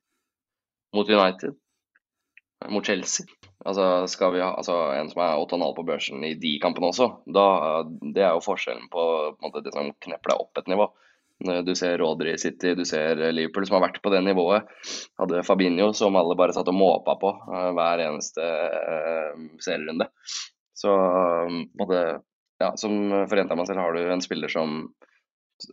mot 0.95 1.09
United, 1.09 1.57
mot 2.69 2.85
Chelsea. 2.85 3.25
Altså, 3.65 4.07
skal 4.07 4.33
vi 4.35 4.43
ha 4.43 4.53
altså, 4.55 4.77
en 4.95 5.11
som 5.11 5.23
er 5.25 5.41
8,5 5.41 5.75
på 5.75 5.87
børsen 5.89 6.23
i 6.23 6.35
de 6.39 6.55
kampene 6.63 6.93
også, 6.93 7.09
da, 7.27 7.45
det 8.15 8.23
er 8.23 8.37
jo 8.37 8.45
forskjellen 8.45 8.87
på, 8.93 9.05
på 9.35 9.41
en 9.41 9.49
måte, 9.49 9.65
det 9.65 9.75
som 9.75 9.91
knepper 10.05 10.33
deg 10.33 10.45
opp 10.45 10.61
et 10.61 10.71
nivå. 10.71 10.91
Du 11.39 11.71
ser 11.75 11.97
Rodri 11.97 12.33
City, 12.37 12.73
du 12.75 12.83
ser 12.83 13.15
Liverpool 13.31 13.63
som 13.67 13.77
har 13.77 13.85
vært 13.85 14.01
på 14.03 14.11
det 14.11 14.19
nivået. 14.25 14.67
Hadde 15.21 15.43
Fabinho 15.47 15.93
som 15.95 16.17
alle 16.19 16.35
bare 16.35 16.51
satt 16.55 16.67
og 16.67 16.75
måpa 16.75 17.15
på 17.19 17.31
eh, 17.31 17.69
hver 17.77 18.03
eneste 18.09 18.47
serierunde. 19.63 20.09
Så 20.75 20.91
eh, 20.91 21.45
på 21.47 21.53
en 21.55 21.79
måte, 21.79 22.01
ja, 22.59 22.73
som 22.77 23.25
forenta 23.31 23.55
meg 23.55 23.69
selv 23.69 23.83
har 23.83 23.95
du 23.95 24.03
en 24.03 24.23
spiller 24.23 24.51
som 24.51 24.81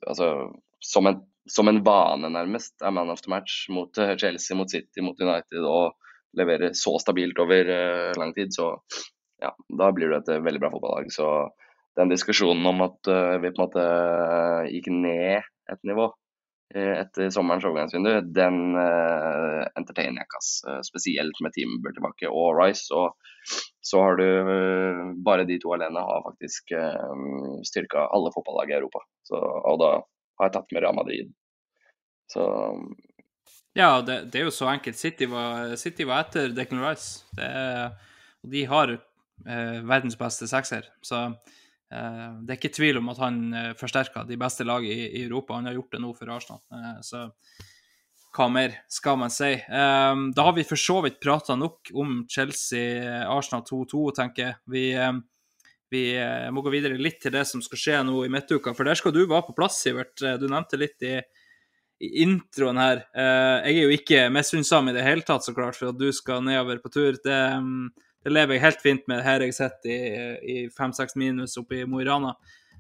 altså, 0.06 0.30
som, 0.78 1.06
en, 1.06 1.20
som 1.50 1.68
en 1.68 1.82
vane 1.86 2.30
nærmest 2.32 2.82
er 2.82 2.94
man 2.94 3.10
of 3.10 3.22
the 3.24 3.32
match 3.32 3.66
mot 3.72 3.98
eh, 3.98 4.16
Chelsea, 4.20 4.56
mot 4.58 4.70
City, 4.70 5.02
mot 5.04 5.20
United 5.20 5.66
og 5.66 5.96
leverer 6.36 6.74
så 6.76 6.98
stabilt 7.00 7.38
over 7.40 7.70
uh, 7.70 8.12
lang 8.20 8.34
tid, 8.36 8.52
så 8.52 8.74
ja, 9.40 9.52
da 9.78 9.88
blir 9.94 10.12
det 10.12 10.18
et 10.22 10.34
eh, 10.34 10.42
veldig 10.44 10.60
bra 10.60 10.70
fotballag. 10.72 11.08
Så 11.12 11.28
den 11.96 12.12
diskusjonen 12.12 12.66
om 12.68 12.84
at 12.84 13.08
uh, 13.08 13.36
vi 13.40 13.50
på 13.50 13.56
en 13.56 13.64
måte 13.64 13.84
eh, 13.84 14.70
gikk 14.74 14.90
ned 14.92 15.46
et 15.72 15.82
nivå 15.88 16.10
eh, 16.10 16.16
etter 16.74 17.30
sommerens 17.30 17.64
overgangsvindu, 17.64 18.12
den 18.34 18.74
uh, 18.74 19.62
entertainer 19.78 20.22
jeg 20.22 20.26
ikke. 20.26 20.40
Eh, 20.72 20.80
Spesielt 20.86 21.40
med 21.44 21.54
Timber 21.54 21.94
tilbake 21.94 22.30
og 22.30 22.58
Rice. 22.58 22.88
Og 22.94 23.14
så 23.86 24.02
har 24.02 24.18
du 24.18 24.26
uh, 24.26 25.02
bare 25.24 25.46
de 25.46 25.60
to 25.62 25.72
alene 25.76 26.02
har 26.02 26.24
faktisk 26.26 26.74
uh, 26.74 27.60
styrka 27.66 28.08
alle 28.10 28.32
fotballag 28.34 28.74
i 28.74 28.78
Europa. 28.80 29.04
Så, 29.28 29.38
og 29.38 29.78
da 29.82 29.92
har 30.40 30.50
jeg 30.50 30.56
tatt 30.58 30.74
med 30.74 30.82
Real 30.84 30.98
Madrid. 30.98 31.30
Så 32.32 32.46
Ja, 33.76 34.00
det, 34.02 34.32
det 34.32 34.40
er 34.40 34.48
jo 34.48 34.54
så 34.54 34.70
enkelt. 34.72 34.98
City 34.98 35.28
var, 35.30 35.76
City 35.76 36.06
var 36.08 36.24
etter 36.24 36.50
Declan 36.56 36.82
Rice. 36.82 37.26
Er, 37.38 37.92
og 38.42 38.50
de 38.50 38.62
har 38.70 38.92
eh, 39.44 39.78
verdens 39.86 40.16
beste 40.18 40.48
sekser. 40.48 40.88
Så 41.04 41.18
eh, 41.28 41.56
det 41.90 42.50
er 42.52 42.58
ikke 42.58 42.74
tvil 42.74 42.98
om 43.00 43.12
at 43.12 43.20
han 43.22 43.40
eh, 43.54 43.72
forsterker 43.78 44.26
de 44.26 44.38
beste 44.40 44.66
lagene 44.66 44.92
i, 44.92 45.06
i 45.20 45.24
Europa. 45.26 45.54
Han 45.54 45.68
har 45.70 45.76
gjort 45.78 45.94
det 45.94 46.02
nå 46.02 46.12
for 46.18 46.32
Arsenal. 46.34 46.62
Eh, 46.74 46.98
så 47.06 47.26
hva 48.36 48.48
mer 48.52 48.74
skal 48.92 49.16
man 49.20 49.32
si? 49.32 49.52
Eh, 49.54 50.24
da 50.36 50.48
har 50.48 50.56
vi 50.56 50.66
for 50.66 50.80
så 50.80 50.98
vidt 51.06 51.20
prata 51.22 51.56
nok 51.56 51.92
om 51.96 52.18
Chelsea-Arsenal 52.28 53.64
2-2, 53.70 54.04
tenker 54.18 54.48
jeg. 54.48 54.58
Vi, 54.74 54.84
eh, 54.98 55.14
vi 55.94 56.04
eh, 56.18 56.50
må 56.52 56.66
gå 56.66 56.74
videre 56.74 56.98
litt 57.00 57.22
til 57.22 57.36
det 57.36 57.46
som 57.48 57.62
skal 57.64 57.80
skje 57.80 58.04
nå 58.08 58.24
i 58.26 58.32
midtuka, 58.34 58.74
for 58.76 58.88
der 58.88 58.98
skal 58.98 59.14
du 59.14 59.22
være 59.24 59.46
på 59.48 59.56
plass, 59.56 59.78
Sivert. 59.86 60.16
Eh, 60.22 60.38
Du 60.42 60.48
nevnte 60.50 60.80
litt 60.80 61.06
i 61.06 61.18
i 61.96 62.22
introen 62.22 62.76
her. 62.76 63.06
Eh, 63.16 63.70
jeg 63.70 63.78
er 63.78 63.86
jo 63.86 63.94
ikke 63.94 64.24
misunnsom 64.32 64.90
i 64.90 64.96
det 64.96 65.04
hele 65.06 65.24
tatt, 65.24 65.46
så 65.46 65.54
klart, 65.56 65.78
for 65.78 65.92
at 65.92 66.00
du 66.00 66.10
skal 66.12 66.42
nedover 66.44 66.82
på 66.82 66.92
tur. 66.92 67.16
Det, 67.24 67.38
mm, 67.62 67.86
det 68.26 68.32
lever 68.34 68.56
jeg 68.56 68.64
helt 68.64 68.80
fint 68.82 69.04
med 69.06 69.20
her 69.22 69.44
jeg 69.44 69.54
sitter 69.54 69.90
i, 69.92 70.06
i 70.50 70.54
fem-seks 70.74 71.14
minus 71.14 71.54
oppe 71.60 71.78
i 71.78 71.84
Mo 71.86 72.00
i 72.02 72.06
Rana. 72.08 72.32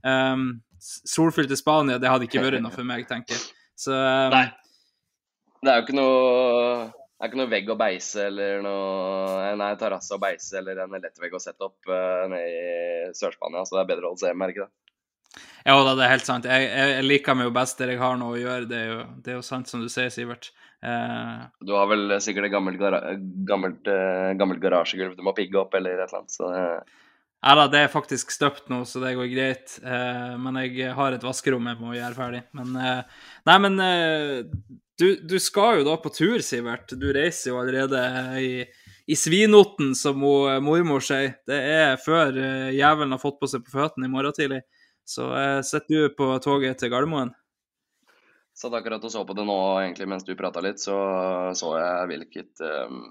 Um, 0.02 0.48
solfylte 0.82 1.54
Spania, 1.58 2.00
det 2.02 2.10
hadde 2.10 2.26
ikke 2.26 2.42
vært 2.42 2.58
noe 2.64 2.74
for 2.74 2.86
meg, 2.86 3.04
tenker 3.06 3.36
jeg. 3.36 3.44
Så 3.78 3.94
um, 3.94 4.34
Nei. 4.34 4.48
Det 5.62 5.70
er 5.70 5.78
jo 5.78 5.84
ikke 5.86 5.96
noe 5.98 6.24
det 7.16 7.24
er 7.24 7.30
ikke 7.30 7.38
noe 7.40 7.50
vegg 7.52 7.70
å 7.72 7.78
beise 7.80 8.26
eller 8.26 8.58
noe 8.64 9.52
Nei, 9.56 9.70
terrasse 9.80 10.18
å 10.18 10.20
beise 10.20 10.58
eller 10.58 10.82
en 10.82 10.98
lettvegg 10.98 11.38
å 11.38 11.40
sette 11.40 11.64
opp 11.64 11.94
uh, 11.94 12.26
nede 12.32 12.50
i 12.50 13.14
Sør-Spania, 13.16 13.62
så 13.62 13.78
det 13.78 13.84
er 13.84 13.90
bedre 13.94 14.10
å 14.10 14.12
holde 14.12 14.24
seg 14.24 14.34
hjemme, 14.34 14.48
er 14.48 14.50
det 14.50 14.56
ikke 14.58 14.66
det? 14.66 14.85
Ja 15.66 15.74
da, 15.82 15.94
det 15.98 16.04
er 16.06 16.12
helt 16.14 16.28
sant. 16.28 16.46
Jeg, 16.46 16.68
jeg, 16.70 16.92
jeg 16.98 17.06
liker 17.06 17.34
meg 17.38 17.48
jo 17.48 17.54
best 17.56 17.80
der 17.80 17.90
jeg 17.94 18.00
har 18.02 18.16
noe 18.20 18.36
å 18.36 18.40
gjøre. 18.40 18.68
Det 18.70 18.78
er 18.78 18.86
jo, 18.92 19.00
det 19.24 19.32
er 19.32 19.38
jo 19.40 19.46
sant 19.46 19.70
som 19.70 19.82
du 19.82 19.88
sier, 19.92 20.12
Sivert. 20.14 20.52
Eh, 20.84 21.40
Du 21.66 21.72
har 21.74 21.88
vel 21.90 22.14
sikkert 22.22 22.48
et 22.48 22.54
gammelt, 22.54 22.78
gara 22.80 23.00
gammelt, 23.48 23.88
eh, 23.90 24.30
gammelt 24.38 24.62
garasjegulv 24.62 25.16
du 25.18 25.24
må 25.26 25.34
pigge 25.36 25.58
opp, 25.62 25.74
eller 25.74 25.96
et 25.98 26.06
eller 26.06 26.22
annet. 26.22 26.36
Så 26.38 26.52
Eh. 26.54 27.02
Ja 27.46 27.52
da, 27.54 27.66
det 27.70 27.78
er 27.84 27.90
faktisk 27.92 28.32
støpt 28.32 28.70
nå, 28.72 28.80
så 28.88 28.98
det 29.02 29.12
går 29.14 29.28
greit. 29.30 29.76
Eh, 29.84 30.32
men 30.40 30.56
jeg 30.62 30.94
har 30.96 31.12
et 31.14 31.22
vaskerom 31.22 31.66
jeg 31.68 31.78
må 31.78 31.92
gjøre 31.94 32.16
ferdig. 32.16 32.42
Men 32.56 32.72
eh, 32.80 33.02
Nei, 33.46 33.58
men 33.62 33.76
eh, 33.84 34.40
du, 34.98 35.06
du 35.22 35.36
skal 35.42 35.80
jo 35.82 35.84
da 35.86 35.98
på 36.00 36.10
tur, 36.16 36.40
Sivert. 36.42 36.94
Du 36.98 37.06
reiser 37.14 37.52
jo 37.52 37.60
allerede 37.60 38.00
i, 38.40 38.64
i 39.06 39.18
svinoten, 39.18 39.92
som 39.94 40.18
mormor 40.18 41.04
sier. 41.04 41.36
Det 41.46 41.60
er 41.60 42.00
før 42.02 42.34
eh, 42.40 42.72
jævelen 42.78 43.14
har 43.14 43.22
fått 43.22 43.38
på 43.42 43.50
seg 43.52 43.62
på 43.66 43.76
føttene 43.76 44.08
i 44.08 44.14
morgen 44.16 44.34
tidlig. 44.34 44.62
Så 45.06 45.28
eh, 45.38 45.60
sitter 45.62 45.86
du 45.94 46.14
på 46.18 46.32
toget 46.42 46.80
til 46.82 46.90
Gardermoen. 46.90 47.30
satt 48.56 48.74
akkurat 48.74 49.04
og 49.04 49.12
så 49.12 49.22
på 49.28 49.36
det 49.36 49.44
nå, 49.46 49.56
egentlig, 49.84 50.08
mens 50.10 50.24
du 50.26 50.34
prata 50.34 50.62
litt, 50.64 50.80
så 50.82 50.96
så 51.54 51.74
jeg 51.78 52.08
hvilket 52.10 52.62
um, 52.64 53.04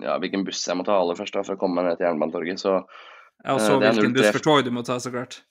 ja, 0.00 0.16
hvilken 0.22 0.46
buss 0.46 0.62
jeg 0.66 0.78
må 0.78 0.86
ta 0.86 0.96
aller 0.96 1.18
først 1.18 1.36
da, 1.36 1.44
for 1.44 1.58
å 1.58 1.60
komme 1.60 1.80
meg 1.80 1.90
ned 1.90 2.00
til 2.00 2.08
Jernbanetorget. 2.08 2.62
Så 2.62 2.78
Ja, 3.44 3.54
og 3.54 3.60
så 3.60 3.76
Eh, 3.76 3.88
er 3.88 3.96
hvilken 3.96 4.16
buss 4.16 4.32
for 4.32 4.46
tog 4.46 4.64
du 4.64 4.70
må 4.72 4.84
ta, 4.86 4.98
så 5.00 5.12
klart. 5.12 5.42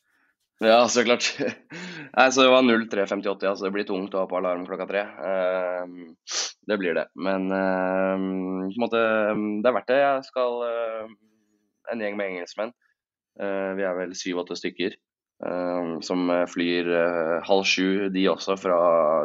ja, 0.62 0.82
så 0.88 1.04
klart. 1.06 1.30
Nei, 2.18 2.28
så 2.32 2.46
det 2.46 2.50
var 2.50 2.66
03.58, 2.66 3.46
ja, 3.46 3.56
så 3.56 3.68
det 3.68 3.74
blir 3.78 3.88
tungt 3.88 4.16
å 4.16 4.24
ha 4.24 4.30
på 4.30 4.38
alarm 4.40 4.66
klokka 4.66 4.88
tre. 4.90 5.06
Uh, 5.06 5.86
det 6.66 6.78
blir 6.82 6.98
det. 6.98 7.06
Men 7.16 7.52
uh, 7.54 8.18
på 8.18 8.74
en 8.74 8.86
måte, 8.86 9.04
det 9.62 9.70
er 9.70 9.78
verdt 9.78 9.92
det. 9.94 10.02
Jeg 10.02 10.30
skal 10.32 10.64
en 11.90 12.02
gjeng 12.06 12.18
med 12.18 12.34
engelskmenn. 12.34 12.74
Vi 13.40 13.86
er 13.88 13.94
vel 13.96 14.12
syv-åtte 14.18 14.58
stykker. 14.60 14.98
Eh, 15.46 15.92
som 16.06 16.32
flyr 16.52 16.92
eh, 17.02 17.36
halv 17.48 17.68
sju, 17.68 18.10
de 18.14 18.28
også, 18.32 18.58
fra 18.60 18.80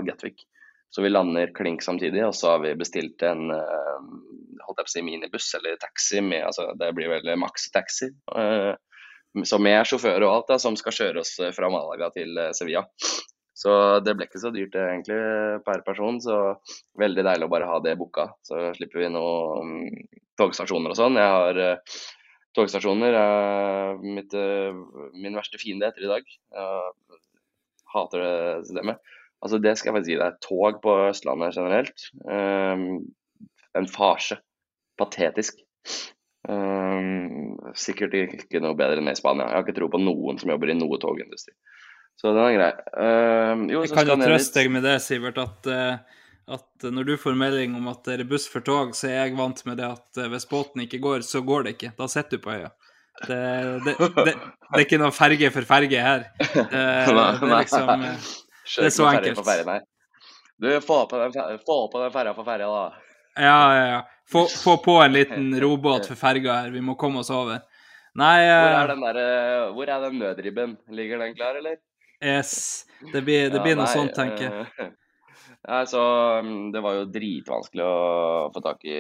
Gatwick. 0.06 0.46
Så 0.94 1.02
vi 1.02 1.10
lander 1.10 1.50
klink 1.54 1.82
samtidig, 1.82 2.22
og 2.26 2.34
så 2.38 2.54
har 2.54 2.62
vi 2.62 2.76
bestilt 2.78 3.22
en 3.26 3.50
eh, 3.50 4.84
si 4.86 5.02
minibuss 5.02 5.54
eller 5.54 5.76
taxi 5.80 6.20
med 6.20 6.44
altså 6.44 6.74
Det 6.78 6.92
blir 6.94 7.08
vel 7.08 7.36
maks-taxi. 7.38 8.10
så 9.44 9.58
med 9.58 9.86
sjåfør 9.86 10.22
og 10.22 10.32
alt, 10.32 10.48
da, 10.48 10.58
som 10.62 10.76
skal 10.78 10.94
kjøre 10.94 11.22
oss 11.24 11.38
eh, 11.42 11.52
fra 11.54 11.70
Malaga 11.72 12.10
til 12.14 12.38
eh, 12.38 12.52
Sevilla. 12.54 12.84
Så 13.54 13.70
det 14.02 14.14
ble 14.14 14.26
ikke 14.28 14.42
så 14.42 14.52
dyrt 14.54 14.76
eh, 14.78 14.90
egentlig 14.92 15.18
per 15.66 15.82
person, 15.86 16.20
så 16.22 16.56
veldig 17.00 17.24
deilig 17.26 17.48
å 17.48 17.52
bare 17.52 17.70
ha 17.70 17.80
det 17.82 17.96
booka. 17.98 18.28
Så 18.46 18.70
slipper 18.78 19.02
vi 19.02 19.10
noen 19.14 19.72
mm, 19.72 20.20
togstasjoner 20.38 20.94
og 20.94 20.98
sånn. 20.98 21.18
Jeg 21.18 21.34
har 21.34 21.60
eh, 21.64 21.98
togstasjoner 22.56 23.16
er 23.18 24.00
mitt, 24.02 24.34
eh, 24.34 24.72
min 25.18 25.36
verste 25.36 25.60
fiende 25.60 25.88
etter 25.90 26.06
i 26.06 26.10
dag. 26.12 26.24
Jeg 26.54 27.20
hater 27.94 28.24
det 28.24 28.66
systemet. 28.68 29.12
Altså 29.44 29.60
det 29.60 29.74
skal 29.76 29.90
jeg 29.90 29.96
faktisk 29.98 30.12
gi 30.14 30.22
deg. 30.22 30.40
Tog 30.44 30.80
på 30.82 30.96
Østlandet 31.10 31.58
generelt. 31.58 32.08
eh, 32.30 32.86
en 33.74 33.88
farse. 33.90 34.38
Patetisk. 35.00 35.58
Um, 36.46 37.56
sikkert 37.74 38.12
ikke 38.14 38.60
noe 38.62 38.76
bedre 38.78 39.00
enn 39.00 39.08
i 39.10 39.16
Spania. 39.18 39.48
Jeg 39.48 39.56
har 39.56 39.64
ikke 39.64 39.78
tro 39.80 39.88
på 39.90 40.00
noen 40.02 40.38
som 40.38 40.52
jobber 40.52 40.70
i 40.70 40.76
noe 40.78 40.98
togindustri. 41.02 41.54
Så 42.20 42.30
den 42.30 42.44
er 42.44 42.54
grei. 42.54 42.68
Jo, 43.72 43.80
Jeg 43.82 43.96
kan 43.96 44.12
jo 44.12 44.18
trøste 44.20 44.60
deg 44.60 44.70
med 44.70 44.84
det, 44.86 44.98
Sivert, 45.02 45.40
at, 45.42 45.66
eh, 45.66 46.20
at 46.44 46.84
når 46.92 47.06
du 47.08 47.14
får 47.16 47.36
melding 47.40 47.76
om 47.78 47.86
at 47.88 48.02
det 48.04 48.18
er 48.18 48.28
buss 48.28 48.46
for 48.50 48.64
tog, 48.64 48.92
så 48.96 49.08
er 49.08 49.14
jeg 49.22 49.36
vant 49.38 49.62
med 49.68 49.78
det 49.80 49.86
at 49.88 50.20
eh, 50.20 50.30
hvis 50.32 50.48
båten 50.50 50.84
ikke 50.84 51.00
går, 51.04 51.24
så 51.24 51.40
går 51.44 51.64
det 51.66 51.76
ikke. 51.76 51.92
Da 51.98 52.08
sitter 52.10 52.36
du 52.36 52.44
på 52.44 52.52
øya. 52.52 52.70
Det, 53.24 53.38
det, 53.86 53.94
det, 54.00 54.32
det 54.34 54.34
er 54.74 54.82
ikke 54.82 54.98
noe 54.98 55.14
ferge 55.14 55.50
for 55.54 55.68
ferge 55.68 56.00
her. 56.02 56.26
Det, 56.40 56.64
det 56.74 56.82
er 56.82 57.52
liksom 57.54 57.92
eh, 57.94 58.32
det 58.74 58.88
er 58.88 58.94
så 58.94 59.06
noe 59.06 59.14
enkelt. 59.20 59.90
Du, 60.56 60.68
få 60.80 60.98
på 61.10 61.20
den, 61.20 61.58
få 61.66 61.78
på 61.92 62.02
den 62.02 62.12
ferja 62.14 62.34
for 62.36 62.46
ferja, 62.46 62.68
da. 62.70 63.14
Ja, 63.34 63.60
ja, 63.74 63.86
ja. 63.90 64.02
Få, 64.30 64.46
få 64.48 64.76
på 64.84 64.98
en 65.02 65.12
liten 65.12 65.48
robåt 65.60 66.06
for 66.06 66.18
ferga 66.18 66.60
her. 66.62 66.70
Vi 66.70 66.80
må 66.80 66.94
komme 66.98 67.20
oss 67.24 67.30
over. 67.34 67.64
Nei, 68.14 68.44
Hvor 68.46 68.70
eh, 68.70 68.80
er 68.80 68.92
den, 68.92 69.00
der, 69.02 69.16
eh, 69.20 69.70
hvor 69.74 69.90
er 69.90 70.04
den 70.06 70.20
nødribben? 70.22 70.76
Ligger 70.94 71.18
den 71.24 71.34
klar, 71.34 71.56
eller? 71.58 71.80
yes. 72.24 72.84
Det 73.12 73.24
blir, 73.26 73.50
det 73.50 73.58
Ja, 73.58 73.62
blir 73.64 73.74
noe 73.76 73.88
nei, 73.88 73.92
sånt, 73.92 74.14
tenker 74.14 74.46
jeg. 74.46 74.92
Eh, 75.64 75.70
Nei, 75.70 75.86
så 75.86 76.02
mm, 76.44 76.72
Det 76.72 76.82
var 76.84 76.98
jo 76.98 77.10
dritvanskelig 77.12 77.84
å 77.84 78.50
få 78.54 78.62
tak 78.64 78.84
i 78.84 78.98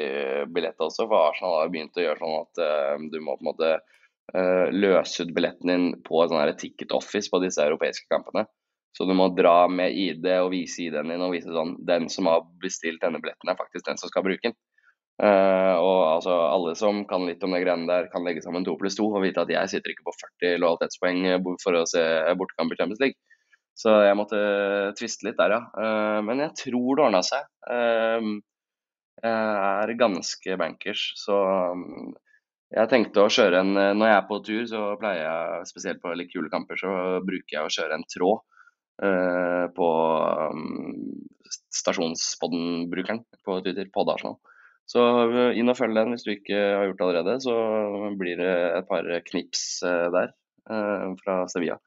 billett 0.48 0.80
også, 0.80 1.06
for 1.08 1.30
Arsenal 1.30 1.60
har 1.60 1.72
begynt 1.72 2.00
å 2.00 2.04
gjøre 2.04 2.20
sånn 2.22 2.36
at 2.40 2.62
uh, 2.64 3.06
du 3.12 3.20
må 3.20 3.36
på 3.36 3.44
en 3.44 3.50
måte 3.52 3.70
uh, 3.76 4.66
løse 4.72 5.24
ut 5.24 5.32
billetten 5.36 5.72
din 5.72 5.88
på 6.06 6.22
et 6.22 6.32
sånn 6.32 6.60
ticket 6.60 6.94
office 6.96 7.32
på 7.32 7.42
disse 7.44 7.64
europeiske 7.64 8.08
kampene. 8.12 8.46
Så 8.94 9.08
du 9.10 9.14
må 9.18 9.26
dra 9.34 9.66
med 9.66 9.96
ID 9.98 10.28
og 10.38 10.52
vise 10.52 10.84
ID-en 10.84 11.10
din 11.10 11.22
og 11.26 11.32
vise 11.34 11.50
sånn 11.50 11.74
Den 11.82 12.06
som 12.12 12.28
har 12.30 12.44
bestilt 12.62 13.02
denne 13.02 13.18
billetten, 13.18 13.50
er 13.50 13.58
faktisk 13.58 13.88
den 13.88 13.98
som 13.98 14.12
skal 14.12 14.22
bruke 14.26 14.48
den. 14.52 14.56
Uh, 15.22 15.78
og 15.78 15.98
altså 16.16 16.34
alle 16.34 16.72
som 16.78 17.04
kan 17.06 17.22
litt 17.28 17.42
om 17.46 17.52
de 17.54 17.60
greiene 17.62 17.86
der, 17.86 18.08
kan 18.10 18.24
legge 18.26 18.42
sammen 18.42 18.64
to 18.66 18.74
pluss 18.78 18.96
to 18.98 19.06
og 19.06 19.22
vite 19.22 19.44
at 19.44 19.52
jeg 19.52 19.70
sitter 19.70 19.92
ikke 19.92 20.08
på 20.08 20.14
40 20.42 20.58
lojalitetspoeng 20.62 21.58
for 21.62 21.78
å 21.78 21.84
se 21.86 22.02
bortekamp 22.38 22.74
i 22.74 22.78
Champions 22.80 23.02
League. 23.02 23.33
Så 23.74 23.92
jeg 24.06 24.16
måtte 24.18 24.40
tviste 24.98 25.28
litt 25.28 25.38
der, 25.40 25.56
ja. 25.56 25.62
Eh, 25.82 26.20
men 26.26 26.42
jeg 26.44 26.54
tror 26.60 26.90
det 26.94 27.06
ordna 27.08 27.22
seg. 27.26 27.46
Eh, 27.70 28.28
jeg 29.24 29.32
er 29.32 29.94
ganske 29.98 30.56
bankers, 30.60 31.04
så 31.16 31.36
jeg 32.74 32.90
tenkte 32.90 33.22
å 33.22 33.30
kjøre 33.30 33.60
en 33.62 33.70
Når 33.72 34.08
jeg 34.08 34.16
er 34.16 34.24
på 34.28 34.38
tur, 34.44 34.64
så 34.68 34.80
pleier 35.00 35.22
jeg, 35.22 35.68
spesielt 35.70 36.02
på 36.02 36.12
litt 36.18 36.32
kule 36.32 36.50
kamper, 36.52 36.76
så 36.76 36.90
bruker 37.24 37.56
jeg 37.56 37.64
å 37.64 37.72
kjøre 37.72 37.96
en 37.96 38.06
tråd 38.10 38.42
eh, 39.06 39.66
på 39.76 39.90
stasjonspodden-brukeren 41.78 43.22
på 43.46 43.60
Twitter, 43.64 43.88
Poddarsenal. 43.94 44.36
Så 44.90 45.00
eh, 45.00 45.58
inn 45.58 45.72
og 45.72 45.78
følg 45.78 45.96
den 45.96 46.14
hvis 46.14 46.26
du 46.26 46.34
ikke 46.34 46.60
har 46.60 46.86
gjort 46.88 47.00
det 47.00 47.06
allerede. 47.08 47.36
Så 47.44 47.54
blir 48.20 48.40
det 48.40 48.54
et 48.80 48.88
par 48.90 49.08
knips 49.30 49.64
eh, 49.86 50.08
der 50.14 50.32
eh, 50.70 51.06
fra 51.22 51.42
Sevilla. 51.52 51.78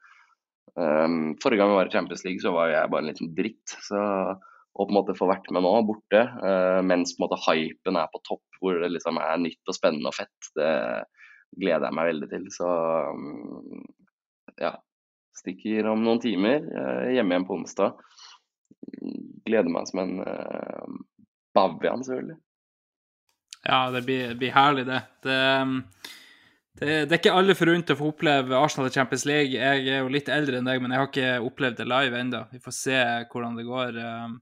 Um, 0.76 1.36
forrige 1.42 1.62
gang 1.62 1.72
vi 1.72 1.78
var 1.78 1.90
i 1.90 1.94
Champions 1.94 2.24
League, 2.26 2.42
så 2.42 2.52
var 2.54 2.72
jeg 2.72 2.90
bare 2.92 3.04
en 3.04 3.10
liten 3.12 3.30
dritt. 3.36 3.76
Så 3.86 3.98
å 3.98 4.84
på 4.84 4.92
en 4.92 4.98
måte 4.98 5.16
få 5.18 5.26
vært 5.30 5.48
med 5.54 5.64
nå, 5.64 5.72
borte, 5.88 6.24
uh, 6.42 6.80
mens 6.86 7.14
på 7.14 7.22
en 7.22 7.26
måte 7.26 7.40
hypen 7.46 7.98
er 7.98 8.10
på 8.12 8.20
topp, 8.26 8.44
hvor 8.60 8.78
det 8.82 8.92
liksom 8.94 9.18
er 9.22 9.40
nytt 9.42 9.70
og 9.70 9.76
spennende 9.76 10.12
og 10.12 10.18
fett, 10.18 10.50
det 10.58 10.72
gleder 11.58 11.88
jeg 11.88 11.96
meg 11.98 12.10
veldig 12.12 12.28
til. 12.34 12.44
Så 12.54 12.68
um, 13.14 13.86
ja. 14.60 14.76
Stikker 15.38 15.86
om 15.86 16.00
noen 16.02 16.18
timer, 16.18 16.64
uh, 16.66 17.08
hjemme 17.14 17.36
igjen 17.36 17.46
på 17.46 17.54
onsdag. 17.60 17.98
Gleder 19.46 19.70
meg 19.70 19.86
som 19.86 20.00
en 20.02 20.16
uh, 20.26 20.96
bavian, 21.54 22.02
selvfølgelig. 22.02 22.38
Ja, 23.62 23.84
det 23.94 24.02
blir, 24.06 24.34
blir 24.38 24.54
herlig, 24.54 24.86
det. 24.88 24.98
Det, 25.22 25.38
um, 25.62 25.76
det. 26.80 26.96
det 27.08 27.14
er 27.14 27.20
ikke 27.20 27.36
alle 27.36 27.56
forunt 27.58 27.92
å 27.92 27.96
få 27.98 28.10
oppleve 28.12 28.58
Arsenal 28.58 28.88
i 28.90 28.94
Champions 28.94 29.24
League. 29.28 29.54
Jeg 29.54 29.86
er 29.86 30.02
jo 30.02 30.12
litt 30.12 30.30
eldre 30.32 30.60
enn 30.60 30.68
deg, 30.68 30.82
men 30.82 30.94
jeg 30.94 31.02
har 31.02 31.10
ikke 31.10 31.48
opplevd 31.48 31.80
det 31.80 31.88
live 31.90 32.20
ennå. 32.20 32.42
Vi 32.52 32.62
får 32.64 32.76
se 32.76 33.00
hvordan 33.32 33.58
det 33.58 33.66
går. 33.68 33.98
Um, 33.98 34.36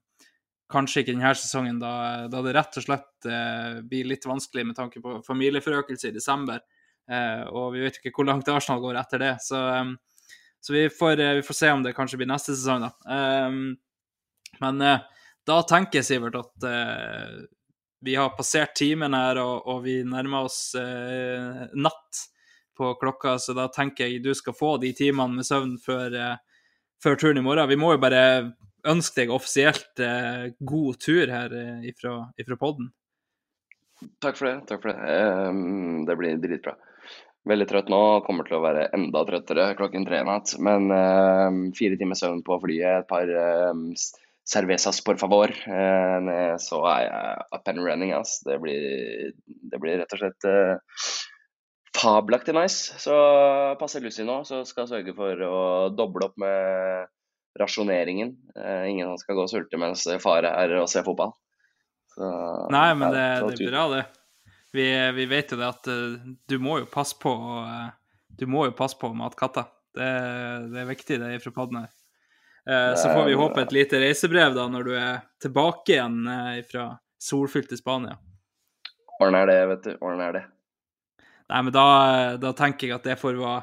Kanskje 0.67 1.05
ikke 1.05 1.13
denne 1.15 1.31
sesongen, 1.39 1.77
da, 1.79 1.93
da 2.27 2.41
det 2.43 2.57
rett 2.57 2.75
og 2.81 2.83
slett 2.83 3.27
eh, 3.31 3.77
blir 3.87 4.09
litt 4.11 4.25
vanskelig 4.27 4.65
med 4.67 4.75
tanke 4.75 4.99
på 4.99 5.21
familieforøkelse 5.23 6.11
i 6.11 6.15
desember. 6.17 6.59
Eh, 7.07 7.45
og 7.55 7.69
vi 7.77 7.85
vet 7.85 8.01
ikke 8.01 8.11
hvor 8.17 8.27
langt 8.27 8.51
Arsenal 8.51 8.83
går 8.83 8.99
etter 8.99 9.23
det. 9.23 9.29
Så, 9.45 9.61
så 10.59 10.75
vi, 10.75 10.89
får, 10.91 11.23
eh, 11.23 11.37
vi 11.39 11.45
får 11.47 11.59
se 11.61 11.71
om 11.71 11.85
det 11.87 11.95
kanskje 11.95 12.19
blir 12.19 12.31
neste 12.33 12.57
sesong, 12.57 12.83
da. 12.83 12.91
Men 14.61 14.83
eh, 14.83 15.07
da 15.47 15.61
tenker 15.71 16.01
jeg, 16.01 16.09
Sivert, 16.09 16.39
at 16.41 16.67
eh, 16.67 17.37
vi 18.07 18.15
har 18.19 18.33
passert 18.39 18.75
timen 18.79 19.15
her, 19.17 19.39
og, 19.43 19.67
og 19.69 19.83
vi 19.85 19.99
nærmer 20.07 20.47
oss 20.49 20.61
eh, 20.79 21.67
natt 21.75 22.23
på 22.77 22.91
klokka, 23.01 23.39
så 23.41 23.55
da 23.57 23.69
tenker 23.73 24.07
jeg 24.11 24.23
du 24.25 24.33
skal 24.37 24.55
få 24.57 24.75
de 24.83 24.91
timene 24.97 25.39
med 25.41 25.47
søvn 25.49 25.77
før, 25.83 26.15
eh, 26.15 26.63
før 27.03 27.19
turen 27.21 27.41
i 27.41 27.45
morgen. 27.45 27.69
Vi 27.73 27.79
må 27.81 27.95
jo 27.95 28.03
bare 28.03 28.23
ønske 28.87 29.23
deg 29.25 29.33
offisielt 29.35 29.99
eh, 30.05 30.51
god 30.61 30.99
tur 31.03 31.33
her 31.33 31.55
eh, 31.57 31.87
ifra, 31.91 32.19
ifra 32.39 32.59
podden. 32.61 32.93
Takk 34.21 34.37
for 34.37 34.51
det. 34.51 34.57
takk 34.69 34.83
for 34.85 34.93
Det 34.93 35.21
um, 35.49 36.03
Det 36.07 36.17
blir 36.21 36.37
dritbra. 36.43 36.75
Veldig 37.49 37.67
trøtt 37.71 37.89
nå, 37.93 38.01
kommer 38.27 38.45
til 38.45 38.59
å 38.59 38.63
være 38.65 38.89
enda 38.97 39.23
trøttere 39.25 39.71
klokken 39.79 40.05
tre 40.05 40.19
i 40.21 40.27
natt. 40.27 40.53
Men 40.61 40.91
um, 40.93 41.61
fire 41.79 41.97
timer 41.97 42.19
søvn 42.19 42.43
på 42.45 42.59
flyet, 42.65 43.05
et 43.05 43.09
par 43.09 43.31
s- 43.97 44.11
cervezas 44.47 45.01
por 45.05 45.19
favor, 45.19 45.51
eh, 45.51 46.57
så 46.63 46.81
er 46.87 47.01
jeg 47.07 47.47
up 47.53 47.69
and 47.69 47.83
running. 47.83 48.13
Ass. 48.15 48.39
Det, 48.47 48.59
blir, 48.63 49.33
det 49.45 49.81
blir 49.83 49.99
rett 50.01 50.15
og 50.15 50.23
slett 50.23 50.47
uh, 50.47 50.79
fabelaktig 51.97 52.55
nice. 52.55 52.95
Så 53.03 53.17
passer 53.81 54.05
Lucy 54.05 54.27
nå, 54.27 54.43
så 54.47 54.63
skal 54.69 54.85
jeg 54.85 54.93
sørge 54.95 55.17
for 55.19 55.47
å 55.49 55.57
doble 55.95 56.31
opp 56.31 56.39
med 56.41 57.11
rasjoneringen. 57.59 58.37
Uh, 58.55 58.87
ingen 58.87 59.17
skal 59.19 59.39
gå 59.39 59.49
og 59.49 59.53
sulte 59.53 59.81
mens 59.83 60.07
far 60.23 60.47
er 60.47 60.79
og 60.79 60.91
ser 60.93 61.07
fotball. 61.07 61.35
Så, 62.15 62.31
Nei, 62.73 62.89
men 62.97 63.13
det, 63.13 63.27
det 63.43 63.67
er 63.67 63.75
bra, 63.75 63.89
det. 63.93 64.07
Vi, 64.77 64.87
vi 65.17 65.25
vet 65.31 65.53
jo 65.53 65.59
det 65.59 65.73
at 65.73 65.91
uh, 65.91 66.35
du 66.47 66.59
må 66.63 66.79
jo 66.83 66.91
passe 66.91 67.17
på 67.19 67.33
Du 68.37 68.45
må 68.51 68.67
jo 68.69 68.77
passe 68.77 68.99
på 69.01 69.11
matkatta. 69.17 69.67
Det, 69.97 70.09
det 70.71 70.83
er 70.83 70.91
viktig, 70.91 71.19
det 71.23 71.39
fra 71.43 71.55
podden 71.57 71.83
her. 71.83 71.96
Eh, 72.67 72.95
Så 72.99 73.09
får 73.15 73.25
vi 73.29 73.39
håpe 73.39 73.63
et 73.63 73.73
lite 73.73 74.01
reisebrev 74.03 74.55
da 74.57 74.67
når 74.71 74.89
du 74.89 74.93
er 74.99 75.21
tilbake 75.43 75.95
igjen 75.95 76.27
eh, 76.27 76.63
fra 76.67 76.89
solfylte 77.23 77.79
Spania. 77.79 78.17
Ordner 79.23 79.47
det, 79.49 79.61
vet 79.71 79.87
du. 79.87 79.93
Ordner 80.05 80.35
det. 80.37 80.45
Nei, 81.47 81.63
men 81.63 81.73
da, 81.73 81.87
da 82.43 82.51
tenker 82.59 82.89
jeg 82.89 82.97
at 82.99 83.07
det 83.07 83.19
får 83.21 83.39
være 83.39 83.63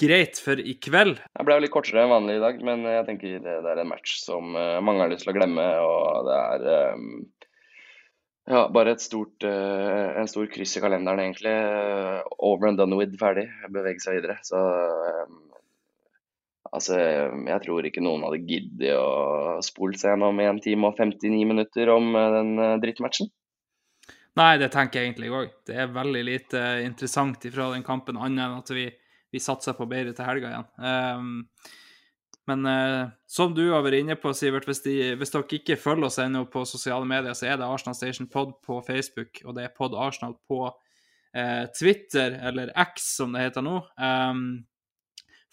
greit 0.00 0.40
for 0.42 0.60
i 0.60 0.74
kveld. 0.82 1.20
Det 1.22 1.46
ble 1.46 1.56
litt 1.62 1.72
kortere 1.72 2.02
enn 2.04 2.12
vanlig 2.12 2.36
i 2.36 2.42
dag, 2.42 2.60
men 2.66 2.82
jeg 2.88 3.06
tenker 3.08 3.38
det 3.44 3.54
er 3.62 3.80
en 3.80 3.90
match 3.90 4.18
som 4.24 4.56
eh, 4.58 4.80
mange 4.84 5.04
har 5.04 5.12
lyst 5.12 5.24
til 5.26 5.32
å 5.32 5.36
glemme. 5.38 5.64
Og 5.80 6.28
det 6.28 6.38
er 6.42 6.94
um, 6.98 7.08
ja, 8.50 8.66
bare 8.74 8.92
et 8.92 9.00
stort, 9.04 9.46
uh, 9.46 10.12
en 10.20 10.28
stor 10.28 10.50
kryss 10.52 10.76
i 10.76 10.82
kalenderen, 10.84 11.22
egentlig. 11.24 11.54
Eh, 11.54 12.20
Over 12.44 12.68
and 12.68 12.80
done 12.82 12.98
with, 12.98 13.16
ferdig. 13.20 13.46
Bevege 13.72 14.02
seg 14.04 14.18
videre. 14.18 14.36
Så 14.44 14.60
eh, 14.60 15.24
altså, 16.74 16.98
jeg 16.98 17.62
tror 17.64 17.86
ikke 17.86 18.02
noen 18.04 18.24
hadde 18.26 18.42
giddet 18.48 18.98
å 18.98 19.60
spole 19.64 19.98
seg 19.98 20.14
gjennom 20.14 20.40
1 20.42 20.60
time 20.64 20.90
og 20.90 20.98
59 20.98 21.46
minutter 21.50 21.92
om 21.94 22.10
eh, 22.18 22.30
den 22.38 22.52
eh, 22.58 22.76
drittmatchen. 22.82 23.30
Nei, 24.34 24.56
det 24.58 24.72
tenker 24.74 24.98
jeg 24.98 25.12
egentlig 25.12 25.30
òg. 25.30 25.54
Det 25.66 25.78
er 25.78 25.94
veldig 25.94 26.24
lite 26.26 26.60
interessant 26.82 27.44
ifra 27.46 27.70
den 27.70 27.86
kampen, 27.86 28.18
annet 28.18 28.48
enn 28.48 28.58
at 28.58 28.72
vi, 28.74 28.88
vi 29.30 29.42
satser 29.42 29.76
på 29.78 29.86
bedre 29.90 30.14
til 30.16 30.26
helga 30.26 30.50
igjen. 30.50 30.70
Um, 30.82 31.36
men 32.50 32.66
uh, 32.66 33.12
som 33.30 33.54
du 33.54 33.62
har 33.70 33.84
vært 33.86 34.02
inne 34.02 34.16
på, 34.20 34.32
Sivert, 34.34 34.66
hvis, 34.68 34.82
de, 34.84 35.14
hvis 35.20 35.30
dere 35.32 35.46
ikke 35.60 35.78
følger 35.80 36.08
oss 36.08 36.18
ennå 36.20 36.42
på 36.50 36.64
sosiale 36.66 37.06
medier, 37.08 37.36
så 37.38 37.46
er 37.46 37.60
det 37.60 37.68
Arsenal 37.68 37.94
Station 37.96 38.26
Pod 38.28 38.56
på 38.66 38.80
Facebook, 38.84 39.38
og 39.46 39.54
det 39.54 39.68
er 39.68 39.76
Pod 39.78 39.94
Arsenal 39.94 40.34
på 40.50 40.64
uh, 40.66 41.64
Twitter, 41.78 42.34
eller 42.50 42.74
X 42.90 43.14
som 43.20 43.38
det 43.38 43.46
heter 43.46 43.64
nå. 43.64 43.78
Um, 44.02 44.48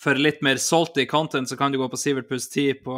for 0.01 0.17
litt 0.17 0.41
mer 0.41 0.57
salty 0.61 1.05
content 1.05 1.49
så 1.49 1.57
kan 1.57 1.71
du 1.71 1.77
gå 1.77 1.87
på 1.89 1.99
Sivert 1.99 2.29
pluss 2.29 2.49
10 2.49 2.81
på 2.85 2.97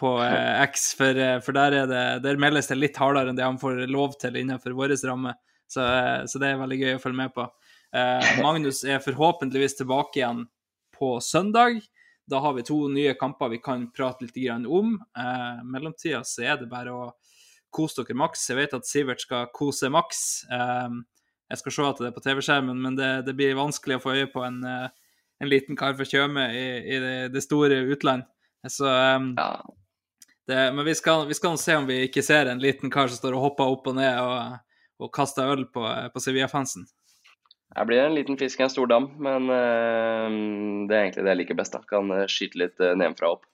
på 0.00 0.22
eh, 0.22 0.62
X, 0.62 0.94
for, 0.94 1.16
eh, 1.16 1.38
for 1.44 1.56
der, 1.56 1.74
det, 1.86 2.04
der, 2.24 2.38
meldes 2.40 2.70
det 2.70 2.78
litt 2.78 2.96
hardere 3.00 3.32
enn 3.32 3.38
det 3.38 3.44
han 3.44 3.60
får 3.60 3.84
lov 3.90 4.16
til 4.20 4.38
innenfor 4.40 4.72
vår 4.76 4.94
ramme. 5.04 5.34
Så, 5.68 5.84
eh, 5.84 6.22
så, 6.26 6.40
det 6.40 6.50
er 6.50 6.60
veldig 6.62 6.78
gøy 6.80 6.94
å 6.96 7.02
følge 7.02 7.20
med 7.20 7.34
på. 7.36 7.46
Eh, 7.92 8.30
Magnus 8.40 8.82
er 8.86 9.02
forhåpentligvis 9.04 9.76
tilbake 9.80 10.22
igjen 10.22 10.44
på 10.96 11.18
søndag. 11.24 11.82
Da 12.30 12.40
har 12.40 12.54
vi 12.56 12.64
to 12.66 12.84
nye 12.92 13.16
kamper 13.18 13.50
vi 13.52 13.60
kan 13.62 13.88
prate 13.92 14.24
litt 14.26 14.38
om. 14.66 14.96
Eh, 15.18 15.62
mellomtida 15.66 16.22
så 16.24 16.46
er 16.46 16.60
det 16.60 16.70
bare 16.70 16.94
å 16.94 17.10
kose 17.70 18.02
dere 18.02 18.18
maks. 18.18 18.48
Jeg 18.50 18.58
vet 18.58 18.74
at 18.74 18.88
Sivert 18.88 19.22
skal 19.22 19.50
kose 19.54 19.90
maks. 19.90 20.44
Eh, 20.50 20.88
jeg 21.50 21.58
skal 21.60 21.74
se 21.74 21.86
at 21.88 22.00
det 22.00 22.10
er 22.10 22.16
på 22.16 22.22
TV-skjermen, 22.22 22.78
men 22.78 22.96
det, 22.98 23.10
det, 23.26 23.34
blir 23.34 23.58
vanskelig 23.58 23.98
å 23.98 24.04
få 24.04 24.14
øye 24.14 24.30
på 24.30 24.44
en, 24.46 24.62
eh, 24.64 24.99
en 25.40 25.48
liten 25.48 25.76
kar 25.76 25.96
fra 25.98 26.06
Tjøme 26.06 26.46
i, 26.52 26.64
i 26.84 27.00
det, 27.00 27.14
det, 27.34 27.42
store 27.44 27.82
utland. 27.92 28.26
Så 28.68 28.86
um, 28.86 29.32
ja. 29.38 29.50
Det, 30.50 30.72
men 30.74 30.84
vi 30.84 30.94
skal, 30.94 31.26
vi 31.28 31.34
skal, 31.34 31.58
se 31.58 31.76
om 31.78 31.86
vi 31.86 32.00
ikke 32.08 32.24
ser 32.26 32.50
en 32.50 32.60
liten 32.60 32.90
kar 32.90 33.08
som 33.08 33.20
står 33.20 33.36
og 33.38 33.44
hopper 33.44 33.70
opp 33.70 33.86
og 33.86 33.94
ned 34.00 34.18
og, 34.18 34.56
og 35.00 35.12
kaster 35.14 35.52
øl 35.52 35.68
på, 35.70 35.84
på 36.12 36.22
Sevilla-fansen. 36.22 36.88
Jeg 37.70 37.86
blir 37.86 38.02
en 38.02 38.16
liten 38.16 38.38
fisk 38.38 38.60
i 38.60 38.66
en 38.66 38.72
stor 38.72 38.90
dam, 38.90 39.06
men 39.22 39.46
uh, 39.46 40.26
det 40.90 40.96
er 40.96 41.04
egentlig 41.04 41.22
det 41.24 41.32
jeg 41.32 41.40
liker 41.44 41.60
best. 41.60 41.76
da. 41.76 41.84
Kan 41.86 42.10
eh, 42.16 42.26
skyte 42.30 42.58
litt 42.64 42.82
uh, 42.82 42.96
nedenfra 42.98 43.36
opp. 43.36 43.46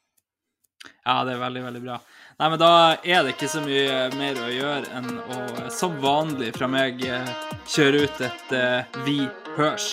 Ja, 1.05 1.21
det 1.27 1.37
er 1.37 1.43
veldig, 1.43 1.67
veldig 1.67 1.83
bra. 1.85 2.01
Nei, 2.41 2.49
men 2.53 2.61
da 2.61 2.73
er 3.05 3.25
det 3.25 3.37
ikke 3.37 3.53
så 3.53 3.63
mye 3.65 4.07
mer 4.17 4.41
å 4.41 4.51
gjøre 4.53 4.93
enn 4.97 5.13
å, 5.21 5.41
som 5.73 5.97
vanlig 6.01 6.53
fra 6.57 6.69
meg, 6.71 7.05
kjøre 7.69 8.07
ut 8.07 8.25
et 8.31 8.57
uh, 8.57 9.03
Vi 9.05 9.23
hørs. 9.59 9.93